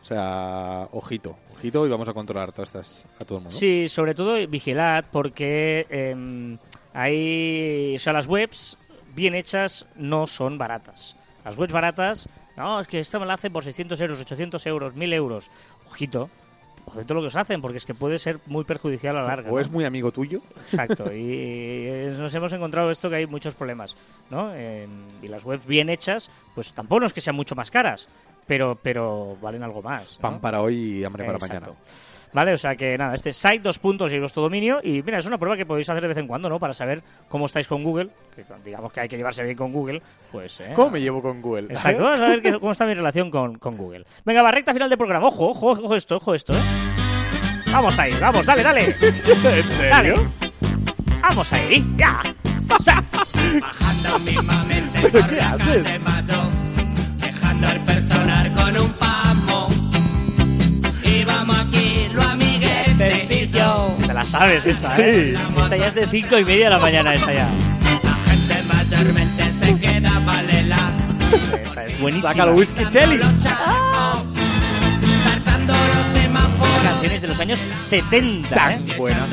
O 0.03 0.05
sea, 0.09 0.87
ojito, 0.93 1.37
ojito 1.53 1.85
y 1.85 1.91
vamos 1.91 2.09
a 2.09 2.12
controlar 2.14 2.53
todas 2.53 2.68
estas 2.68 3.07
a 3.20 3.24
todo 3.24 3.39
el 3.39 3.45
mundo. 3.45 3.51
Sí, 3.59 3.89
sobre 3.89 4.14
todo 4.14 4.35
vigilad 4.47 5.05
porque 5.11 5.85
eh, 5.91 6.57
hay, 6.97 7.94
o 7.94 7.99
sea, 7.99 8.14
las 8.14 8.26
webs 8.26 8.78
bien 9.14 9.34
hechas 9.34 9.86
no 9.97 10.26
son 10.26 10.57
baratas. 10.57 11.14
Las 11.44 11.59
webs 11.59 11.72
baratas, 11.72 12.26
no, 12.57 12.80
es 12.80 12.88
que 12.88 12.99
esta 12.99 13.18
me 13.18 13.26
la 13.26 13.34
hacen 13.34 13.53
por 13.53 13.62
600 13.62 14.01
euros, 14.01 14.20
800 14.20 14.66
euros, 14.66 14.94
1000 14.94 15.12
euros. 15.12 15.51
Ojito, 15.90 16.30
ojito 16.86 17.12
lo 17.12 17.20
que 17.20 17.26
os 17.26 17.36
hacen, 17.36 17.61
porque 17.61 17.76
es 17.76 17.84
que 17.84 17.92
puede 17.92 18.18
ser 18.18 18.40
muy 18.47 18.64
perjudicial 18.64 19.14
a 19.18 19.20
la 19.20 19.26
larga. 19.28 19.51
O 19.51 19.57
¿no? 19.57 19.61
es 19.61 19.70
muy 19.70 19.84
amigo 19.84 20.11
tuyo. 20.11 20.40
Exacto, 20.70 21.12
y 21.12 21.84
eh, 21.86 22.14
nos 22.18 22.34
hemos 22.34 22.55
encontrado 22.55 22.90
esto 22.90 23.11
que 23.11 23.16
hay 23.16 23.26
muchos 23.26 23.55
problemas, 23.55 23.94
¿no? 24.30 24.53
Eh, 24.55 24.88
y 25.20 25.28
las 25.28 25.44
webs 25.44 25.66
bien 25.66 25.90
hechas, 25.90 26.30
pues 26.55 26.72
tampoco 26.72 27.01
no 27.01 27.07
es 27.07 27.12
que 27.12 27.20
sean 27.20 27.36
mucho 27.36 27.55
más 27.55 27.70
caras, 27.70 28.09
pero, 28.47 28.78
pero 28.82 29.36
valen 29.42 29.62
algo 29.62 29.82
más. 29.82 30.16
¿no? 30.16 30.22
Pan 30.22 30.40
para 30.40 30.62
hoy 30.62 31.01
y 31.01 31.05
hambre 31.05 31.24
para 31.24 31.36
Exacto. 31.36 31.72
mañana. 31.72 32.16
Vale, 32.33 32.53
o 32.53 32.57
sea 32.57 32.77
que 32.77 32.99
nada, 32.99 33.14
este 33.14 33.33
site, 33.33 33.61
dos 33.61 33.79
puntos 33.79 34.12
y 34.12 34.18
vuestro 34.18 34.43
dominio. 34.43 34.81
Y 34.83 35.03
mira, 35.03 35.18
es 35.18 35.27
una 35.27 35.39
prueba 35.39 35.57
que 35.57 35.64
podéis 35.64 35.89
hacer 35.89 36.03
de 36.03 36.09
vez 36.09 36.18
en 36.18 36.27
cuando, 36.27 36.49
¿no? 36.49 36.59
Para 36.59 36.74
saber 36.74 37.03
cómo 37.29 37.47
estáis 37.47 37.66
con 37.66 37.83
Google. 37.83 38.11
Que 38.35 38.45
digamos 38.64 38.93
que 38.93 39.01
hay 39.01 39.09
que 39.09 39.16
llevarse 39.16 39.43
bien 39.45 39.57
con 39.57 39.72
Google. 39.72 40.03
Pues, 40.33 40.61
¿eh? 40.61 40.72
¿Cómo 40.77 40.91
me 40.91 41.01
llevo 41.01 41.22
con 41.22 41.41
Google? 41.41 41.68
Exacto, 41.72 42.03
vamos 42.05 42.20
a 42.20 42.29
ver 42.29 42.43
qué- 42.43 42.53
cómo 42.59 42.72
está 42.72 42.85
mi 42.87 42.95
relación 42.95 43.31
con, 43.31 43.57
con 43.59 43.77
Google. 43.77 44.05
Venga, 44.24 44.43
va, 44.43 44.51
recta 44.51 44.72
final 44.72 44.89
del 44.89 44.99
programa. 44.99 45.27
Ojo, 45.29 45.49
ojo, 45.49 45.70
ojo 45.70 45.95
esto, 45.95 46.16
ojo 46.16 46.35
esto, 46.35 46.53
¿eh? 46.53 46.61
Vamos 47.72 47.99
ahí, 47.99 48.12
vamos, 48.20 48.45
dale, 48.47 48.62
dale. 48.62 48.95
Dale. 49.91 50.14
Vamos 51.20 51.53
ahí, 51.53 51.85
ya. 51.97 52.20
Bajando 52.68 54.18
mismamente 54.24 54.99
¿Pero 55.12 55.29
qué 55.29 55.41
haces? 55.41 56.01
Mayo, 56.03 56.43
dejando 57.18 57.68
el 57.68 57.81
personal 57.81 58.53
con 58.53 58.77
un 58.79 58.93
pamo. 58.95 59.68
Y 61.05 61.24
vamos 61.24 61.56
te 62.97 64.14
la 64.14 64.24
sabes 64.24 64.64
esta, 64.64 64.99
¿eh? 64.99 65.34
Esta 65.34 65.76
ya 65.76 65.86
es 65.86 65.94
de 65.94 66.07
cinco 66.07 66.38
y 66.38 66.44
media 66.44 66.64
de 66.64 66.70
la 66.70 66.78
mañana, 66.78 67.12
esta 67.14 67.32
ya. 67.32 67.49
La 68.03 68.14
gente 68.30 68.62
mayormente 68.66 69.53
se 69.53 69.78
queda 69.78 70.18
valela. 70.20 70.90
Esta 71.62 71.84
es 71.84 72.01
buenísima. 72.01 72.32
Saca 72.32 72.44
el 72.44 72.51
whisky 72.51 72.84
Chelly. 72.90 73.18
Semáforos. 76.14 76.82
Canciones 76.82 77.22
de 77.22 77.28
los 77.28 77.40
años 77.40 77.59
70, 77.59 78.72
¿eh? 78.72 78.80
Buena. 78.97 79.26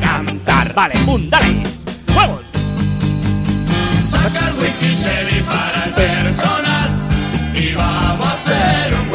Cantar. 0.00 0.74
Vale, 0.74 0.94
un, 1.06 1.28
dale. 1.28 1.62
¡Fuego! 2.06 2.40
Saca 4.08 4.48
el 4.48 4.54
whisky 4.62 4.96
Shelly 4.96 5.42
para 5.42 5.84
el 5.84 5.92
personal 5.92 6.90
y 7.54 7.72
vamos 7.74 8.26
a 8.26 8.32
hacer 8.32 8.94
un 8.94 9.05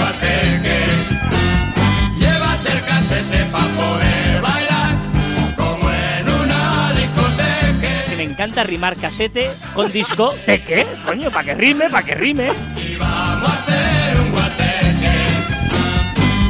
encanta 8.41 8.63
rimar 8.63 8.97
casete 8.97 9.51
con 9.75 9.91
disco. 9.91 10.33
¿De 10.47 10.63
qué? 10.63 10.87
Coño, 11.05 11.29
para 11.29 11.43
que 11.43 11.53
rime, 11.53 11.91
para 11.91 12.03
que 12.03 12.15
rime. 12.15 12.49
Y 12.75 12.95
vamos 12.95 13.47
a 13.47 13.53
hacer 13.53 14.19
un 14.19 14.31
guateque. 14.31 15.11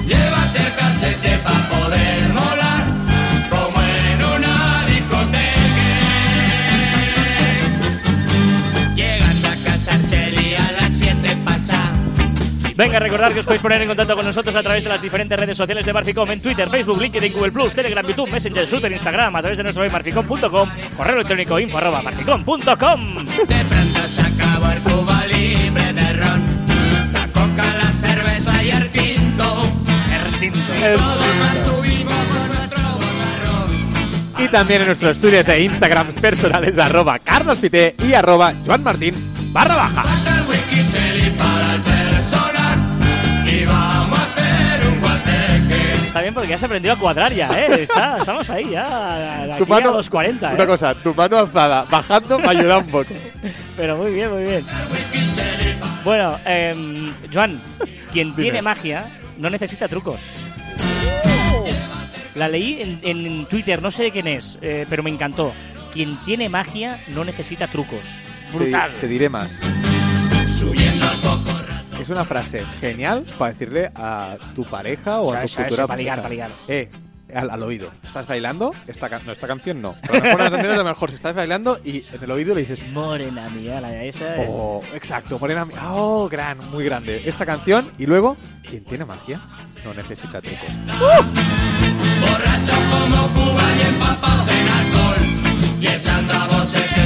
Llévate 0.06 0.60
el 0.60 0.74
casete 0.74 1.38
para 1.44 1.81
Venga, 12.82 12.98
recordad 12.98 13.32
que 13.32 13.42
os 13.42 13.46
podéis 13.46 13.62
poner 13.62 13.80
en 13.84 13.90
contacto 13.90 14.16
con 14.16 14.26
nosotros 14.26 14.56
a 14.56 14.64
través 14.64 14.84
de 14.84 14.90
las 14.90 15.00
diferentes 15.00 15.38
redes 15.38 15.56
sociales 15.56 15.86
de 15.86 15.94
Marficom 15.94 16.32
en 16.32 16.42
Twitter, 16.42 16.68
Facebook, 16.68 17.00
LinkedIn, 17.00 17.32
Google 17.32 17.52
Plus, 17.52 17.76
Telegram, 17.76 18.04
YouTube, 18.04 18.32
Messenger, 18.32 18.68
Twitter, 18.68 18.92
Instagram, 18.92 19.36
a 19.36 19.40
través 19.42 19.58
de 19.60 19.64
nuestro 19.64 19.84
web 19.84 19.92
marficom.com, 19.92 20.70
correo 20.98 21.14
electrónico 21.14 21.60
info 21.60 21.78
arroba 21.78 22.02
marficom.com. 22.02 23.16
De 23.16 23.66
pronto 23.66 24.00
se 24.08 24.22
acabó 24.24 24.72
el 24.72 24.80
Cuba 24.80 25.28
libre 25.28 25.94
de 25.94 26.14
ron. 26.14 26.42
La 27.14 27.28
coca, 27.28 27.76
la 27.78 27.92
cerveza 27.92 28.64
y 28.64 28.72
el 28.72 28.90
tinto. 28.90 29.62
Mantuvimos 31.40 32.14
con 32.14 32.48
nuestro 32.48 32.84
bozarrón. 32.96 34.44
Y 34.44 34.48
también 34.48 34.82
en 34.82 34.88
nuestros 34.88 35.18
estudios 35.18 35.46
de 35.46 35.62
Instagram 35.62 36.12
personales 36.14 36.76
arroba 36.80 37.20
carlospite 37.20 37.96
y 38.08 38.14
arroba 38.16 38.56
joanmartin 38.66 39.14
barra 39.54 39.76
baja. 39.76 40.04
Está 46.12 46.20
bien 46.22 46.34
porque 46.34 46.50
ya 46.50 46.58
se 46.58 46.66
aprendió 46.66 46.92
a 46.92 46.98
cuadrar 46.98 47.34
ya, 47.34 47.48
¿eh? 47.58 47.84
Está- 47.84 48.18
estamos 48.20 48.50
ahí 48.50 48.70
ya, 48.70 49.46
de 49.46 49.54
aquí 49.54 49.72
a 49.72 49.80
los 49.80 50.10
40, 50.10 50.50
Una 50.56 50.64
¿eh? 50.64 50.68
cosa, 50.68 50.94
tu 50.94 51.14
mano 51.16 51.38
alzada 51.38 51.86
bajando 51.90 52.38
me 52.38 52.50
ayuda 52.50 52.80
un 52.80 52.88
poco. 52.88 53.14
Pero 53.78 53.96
muy 53.96 54.14
bien, 54.14 54.30
muy 54.30 54.44
bien. 54.44 54.62
Bueno, 56.04 56.38
eh, 56.46 57.14
Joan, 57.34 57.58
quien 58.12 58.36
tiene 58.36 58.62
magia 58.62 59.06
no 59.38 59.50
necesita 59.50 59.88
trucos. 59.88 60.20
La 62.36 62.50
leí 62.50 62.82
en, 62.82 63.00
en 63.04 63.46
Twitter, 63.46 63.82
no 63.82 63.90
sé 63.90 64.04
de 64.04 64.12
quién 64.12 64.28
es, 64.28 64.60
eh, 64.62 64.86
pero 64.90 65.04
me 65.04 65.10
encantó. 65.12 65.54
Quien 65.94 66.18
tiene 66.26 66.50
magia 66.50 67.00
no 67.08 67.24
necesita 67.24 67.68
trucos. 67.68 68.02
Brutal. 68.54 68.92
Te, 68.92 69.00
te 69.02 69.08
diré 69.08 69.30
más. 69.30 69.50
subiendo 70.46 71.06
al 71.06 71.18
poco 71.18 71.61
Es 72.02 72.10
una 72.10 72.26
frase 72.26 72.64
genial 72.80 73.24
para 73.38 73.52
decirle 73.54 73.92
a 73.96 74.36
tu 74.56 74.64
pareja 74.66 75.20
o, 75.22 75.28
O 75.28 75.30
sea, 75.32 75.40
a 75.40 75.42
tu 75.42 75.46
eso, 75.46 75.62
futura 75.62 75.82
eso, 75.84 75.88
para 75.88 75.98
ligar, 75.98 76.18
para 76.18 76.30
ligar. 76.30 76.52
Eh, 76.68 76.90
al, 77.34 77.50
al 77.52 77.64
oído. 77.64 77.92
¿Estás 78.04 78.28
bailando? 78.28 78.74
Esta, 78.88 79.08
no, 79.20 79.32
esta 79.32 79.48
canción 79.48 79.82
no. 79.82 79.96
Pero 80.02 80.16
a 80.16 80.18
lo 80.18 80.24
mejor 80.24 80.40
la 80.42 80.50
canción 80.52 80.72
es 80.72 80.78
lo 80.80 80.84
mejor. 80.84 81.10
Si 81.12 81.16
estás 81.16 81.36
bailando 81.36 81.80
y 81.86 82.04
en 82.12 82.24
el 82.24 82.32
oído 82.32 82.56
le 82.56 82.62
dices... 82.62 82.82
Morena 82.92 83.48
mía, 83.52 83.80
la 83.80 84.04
esa. 84.04 84.36
eh. 84.44 84.48
Oh, 84.50 84.82
exacto, 84.96 85.38
ponen 85.38 85.60
a 85.60 85.66
mí. 85.66 85.74
Oh, 85.92 86.28
gran, 86.28 86.58
muy 86.72 86.84
grande. 86.84 87.22
Esta 87.26 87.46
canción 87.46 87.92
y 87.98 88.06
luego, 88.08 88.36
quien 88.68 88.84
tiene 88.84 89.06
magia 89.06 89.40
no 89.86 89.94
necesita 89.94 90.42
trucos. 90.42 90.70
Borracho 92.20 92.74
como 92.92 93.28
Cuba 93.30 93.64
y 93.78 93.82
empapados 93.94 94.48
en 94.48 94.68
alcohol. 94.68 95.80
Y 95.80 95.88
echando 95.88 96.34
a 96.34 96.48
voces 96.48 96.98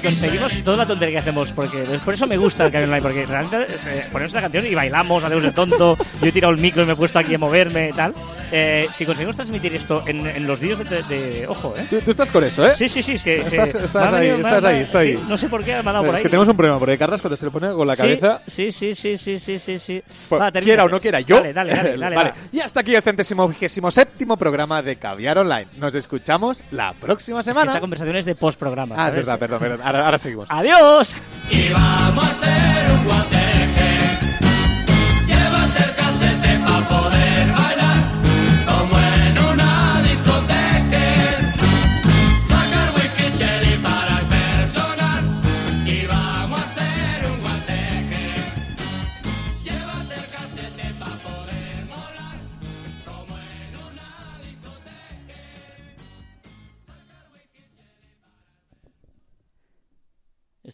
Si 0.00 0.06
conseguimos 0.06 0.62
toda 0.64 0.76
la 0.78 0.86
tontería 0.86 1.14
que 1.16 1.20
hacemos, 1.20 1.52
porque 1.52 1.82
por 2.04 2.14
eso 2.14 2.26
me 2.26 2.36
gusta 2.36 2.66
el 2.66 2.72
camión 2.72 2.90
online, 2.90 3.02
porque 3.02 3.26
realmente 3.26 3.66
eh, 3.86 4.06
ponemos 4.12 4.30
esta 4.30 4.40
canción 4.42 4.66
y 4.66 4.74
bailamos, 4.74 5.24
hacemos 5.24 5.44
el 5.44 5.52
tonto, 5.52 5.96
yo 6.20 6.28
he 6.28 6.32
tirado 6.32 6.52
el 6.54 6.60
micro 6.60 6.82
y 6.82 6.86
me 6.86 6.92
he 6.92 6.96
puesto 6.96 7.18
aquí 7.18 7.34
a 7.34 7.38
moverme 7.38 7.90
y 7.90 7.92
tal. 7.92 8.14
Eh, 8.50 8.88
si 8.92 9.04
conseguimos 9.04 9.36
transmitir 9.36 9.74
esto 9.74 10.02
en, 10.06 10.26
en 10.26 10.46
los 10.46 10.58
vídeos 10.60 10.78
de, 10.88 11.02
de- 11.02 11.46
Ojo, 11.46 11.74
¿eh? 11.76 11.86
¿Tú, 11.90 11.98
tú 12.00 12.10
estás 12.12 12.30
con 12.30 12.42
eso, 12.44 12.64
¿eh? 12.64 12.72
Sí, 12.74 12.88
sí, 12.88 13.02
sí. 13.02 13.18
sí, 13.18 13.30
Estás- 13.30 13.74
estás 13.74 14.12
ahí, 14.14 14.28
venido- 14.30 14.36
estás 14.48 14.64
ahí, 14.64 14.74
me 14.74 14.80
ha- 14.80 14.82
está 14.84 14.98
ahí. 15.00 15.16
sí, 15.16 15.24
no 15.28 15.36
sé 15.36 15.48
por 15.48 15.62
qué 15.64 15.72
me 15.72 15.78
ha 15.78 15.82
dado 15.82 15.98
por 16.04 16.08
es 16.08 16.14
ahí. 16.16 16.22
que 16.22 16.28
tenemos 16.30 16.48
un 16.48 16.56
problema, 16.56 16.78
porque 16.78 16.96
Carlos 16.96 17.20
cuando 17.20 17.36
se 17.36 17.44
le 17.44 17.50
pone 17.50 17.72
con 17.72 17.86
la 17.86 17.94
Sí, 17.94 18.02
cabeza... 18.02 18.40
Sí, 18.46 18.70
sí, 18.70 18.94
sí, 18.94 19.16
sí, 19.18 19.36
sí, 19.38 19.58
sí, 19.58 19.78
sí. 19.78 20.02
pues, 20.28 20.40
Va, 20.40 20.50
quiera 20.50 20.84
o 20.84 20.88
no 20.88 21.00
quiera, 21.00 21.20
yo. 21.20 21.36
Dale, 21.36 21.52
dale, 21.52 21.74
dale. 21.74 21.88
dale, 21.98 22.16
Vale, 22.16 22.30
va. 22.30 22.36
y 22.52 22.60
hasta 22.60 22.80
aquí 22.80 22.94
el 22.94 23.02
centésimo 23.02 23.46
vigésimo 23.48 23.90
séptimo 23.90 24.36
programa 24.36 24.82
de 24.82 24.96
Caviar 24.96 25.38
Online. 25.38 25.68
Nos 25.76 25.94
escuchamos 25.94 26.62
la 26.70 26.92
próxima 26.94 27.40
Es 27.40 27.46
que 27.46 27.50
semana. 27.52 27.70
esta 27.72 27.80
conversación 27.80 28.16
es 28.16 28.24
de 28.24 28.34
post-programa. 28.34 28.94
Ah, 28.98 29.08
es 29.08 29.14
verdad, 29.14 29.38
perdón, 29.38 29.58
perdón. 29.60 29.80
Ahora, 29.96 30.18
seguimos. 30.18 30.46
¡Adiós! 30.50 31.16
Y 31.50 31.72
vamos 31.72 32.24
a 32.42 32.92
un. 32.92 33.57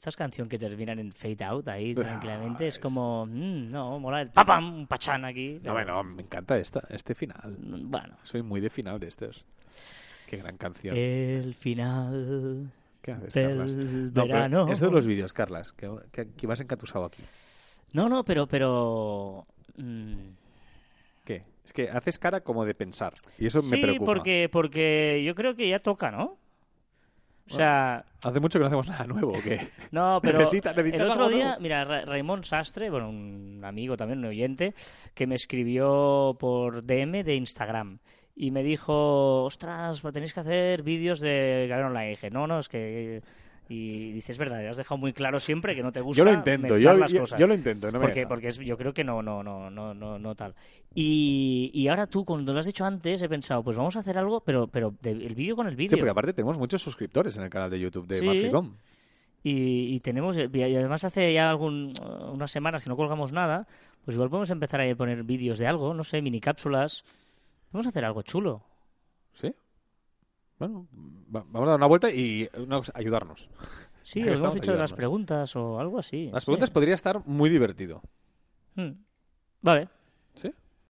Estas 0.04 0.16
canciones 0.16 0.50
que 0.50 0.58
terminan 0.58 0.98
en 0.98 1.12
fade 1.12 1.42
out 1.46 1.66
ahí 1.66 1.94
tranquilamente 1.94 2.66
es 2.66 2.78
como, 2.78 3.24
mm, 3.24 3.70
no, 3.70 3.98
mola 3.98 4.20
el 4.20 4.28
papam, 4.28 4.80
un 4.80 4.86
pachán 4.86 5.24
aquí. 5.24 5.58
No, 5.62 5.72
bueno, 5.72 6.04
me 6.04 6.20
encanta 6.20 6.58
esta, 6.58 6.86
este 6.90 7.14
final. 7.14 7.56
Bueno, 7.58 8.18
Soy 8.22 8.42
muy 8.42 8.60
de 8.60 8.68
final 8.68 9.00
de 9.00 9.08
estos. 9.08 9.46
Qué 10.28 10.36
gran 10.36 10.58
canción. 10.58 10.94
el 10.94 11.54
final 11.54 12.70
¿Qué 13.00 13.12
haces, 13.12 13.32
del? 13.32 14.12
No, 14.12 14.26
verano. 14.26 14.66
De 14.66 14.90
los 14.90 15.06
vídeos, 15.06 15.32
Carlas, 15.32 15.72
que, 15.72 15.90
que, 16.12 16.28
que 16.32 16.46
vas 16.46 16.60
encatusado 16.60 17.06
aquí. 17.06 17.22
No, 17.94 18.10
no, 18.10 18.26
pero, 18.26 18.46
pero... 18.46 19.46
mm, 19.78 20.12
¿Qué? 21.24 21.44
Es 21.64 21.72
que 21.72 21.88
haces 21.88 22.18
cara 22.18 22.42
como 22.42 22.66
de 22.66 22.74
pensar. 22.74 23.14
Y 23.38 23.46
eso 23.46 23.60
sí, 23.60 23.74
me 23.74 23.80
preocupa. 23.80 24.04
porque, 24.04 24.50
porque 24.52 25.22
yo 25.24 25.34
creo 25.34 25.56
que 25.56 25.66
ya 25.66 25.78
toca, 25.78 26.10
¿no? 26.10 26.36
O 27.46 27.54
sea, 27.54 28.04
Hace 28.22 28.40
mucho 28.40 28.58
que 28.58 28.60
no 28.60 28.66
hacemos 28.68 28.88
nada 28.88 29.06
nuevo. 29.06 29.32
que 29.34 29.60
no, 29.90 30.18
pero 30.22 30.38
necesitas 30.38 30.76
el 30.78 31.02
otro 31.02 31.28
día, 31.28 31.44
nuevo. 31.44 31.60
mira, 31.60 31.84
Ra- 31.84 32.04
Raimón 32.06 32.42
Sastre, 32.42 32.88
bueno, 32.90 33.10
un 33.10 33.60
amigo 33.64 33.96
también, 33.98 34.20
un 34.20 34.24
oyente, 34.26 34.74
que 35.12 35.26
me 35.26 35.34
escribió 35.34 36.36
por 36.38 36.84
DM 36.84 37.22
de 37.22 37.34
Instagram 37.36 37.98
y 38.34 38.50
me 38.50 38.62
dijo, 38.62 39.44
ostras, 39.44 40.00
tenéis 40.12 40.32
que 40.32 40.40
hacer 40.40 40.82
vídeos 40.82 41.20
de 41.20 41.66
Gabriel 41.68 41.88
Online. 41.90 42.06
Y 42.06 42.10
dije, 42.10 42.30
no, 42.30 42.46
no, 42.46 42.58
es 42.58 42.68
que... 42.68 43.20
Y 43.66 44.12
dices, 44.12 44.30
es 44.30 44.38
verdad, 44.38 44.66
has 44.68 44.76
dejado 44.76 44.98
muy 44.98 45.14
claro 45.14 45.40
siempre 45.40 45.74
que 45.74 45.82
no 45.82 45.90
te 45.90 46.02
gusta 46.02 46.18
Yo 46.18 46.24
lo 46.26 46.34
intento, 46.34 46.76
yo, 46.76 46.92
las 46.92 47.10
yo- 47.10 47.20
cosas. 47.20 47.40
yo 47.40 47.46
lo 47.46 47.54
intento, 47.54 47.90
no 47.90 47.98
me 47.98 48.04
porque 48.04 48.20
deja. 48.20 48.28
porque 48.28 48.48
es- 48.48 48.58
yo 48.58 48.76
creo 48.76 48.92
que 48.92 49.04
no 49.04 49.22
no 49.22 49.42
no 49.42 49.70
no 49.70 49.94
no 49.94 50.18
no 50.18 50.34
tal 50.34 50.54
y, 50.94 51.70
y 51.74 51.88
ahora 51.88 52.06
tú 52.06 52.24
cuando 52.24 52.52
lo 52.52 52.60
has 52.60 52.66
dicho 52.66 52.84
antes 52.84 53.20
he 53.22 53.28
pensado 53.28 53.62
pues 53.64 53.76
vamos 53.76 53.96
a 53.96 54.00
hacer 54.00 54.16
algo 54.18 54.40
pero 54.40 54.68
pero 54.68 54.94
de- 55.02 55.10
el 55.10 55.34
vídeo 55.34 55.56
con 55.56 55.66
el 55.66 55.74
vídeo 55.76 55.90
Sí, 55.90 55.96
porque 55.96 56.10
aparte 56.10 56.32
tenemos 56.32 56.56
muchos 56.58 56.82
suscriptores 56.82 57.36
en 57.36 57.42
el 57.42 57.50
canal 57.50 57.70
de 57.70 57.80
YouTube 57.80 58.06
de 58.06 58.18
Sí. 58.20 58.50
Y, 59.46 59.94
y 59.94 60.00
tenemos 60.00 60.36
y 60.38 60.40
además 60.62 61.04
hace 61.04 61.32
ya 61.34 61.50
algún, 61.50 61.92
unas 62.32 62.50
semanas 62.50 62.82
que 62.84 62.88
no 62.88 62.96
colgamos 62.96 63.32
nada 63.32 63.66
pues 64.04 64.14
igual 64.14 64.30
podemos 64.30 64.50
empezar 64.50 64.80
a 64.80 64.94
poner 64.94 65.22
vídeos 65.24 65.58
de 65.58 65.66
algo 65.66 65.92
no 65.94 66.02
sé 66.04 66.22
mini 66.22 66.40
cápsulas 66.40 67.04
vamos 67.72 67.86
a 67.86 67.88
hacer 67.90 68.04
algo 68.04 68.22
chulo 68.22 68.62
¿Sí? 69.34 69.52
Bueno, 70.58 70.86
va- 71.34 71.44
vamos 71.48 71.66
a 71.66 71.70
dar 71.70 71.76
una 71.78 71.86
vuelta 71.86 72.10
y 72.10 72.48
una 72.56 72.76
cosa, 72.76 72.92
ayudarnos. 72.94 73.48
sí 74.04 74.22
os 74.28 74.38
hemos 74.40 74.54
dicho 74.54 74.70
de 74.72 74.78
las 74.78 74.92
preguntas 74.92 75.56
o 75.56 75.78
algo 75.80 75.98
así 75.98 76.30
Las 76.32 76.44
sí. 76.44 76.46
preguntas 76.46 76.70
podría 76.70 76.94
estar 76.94 77.26
muy 77.26 77.50
divertido. 77.50 78.00
Hmm. 78.76 78.92
vale 79.60 79.88
¿Sí? 80.36 80.52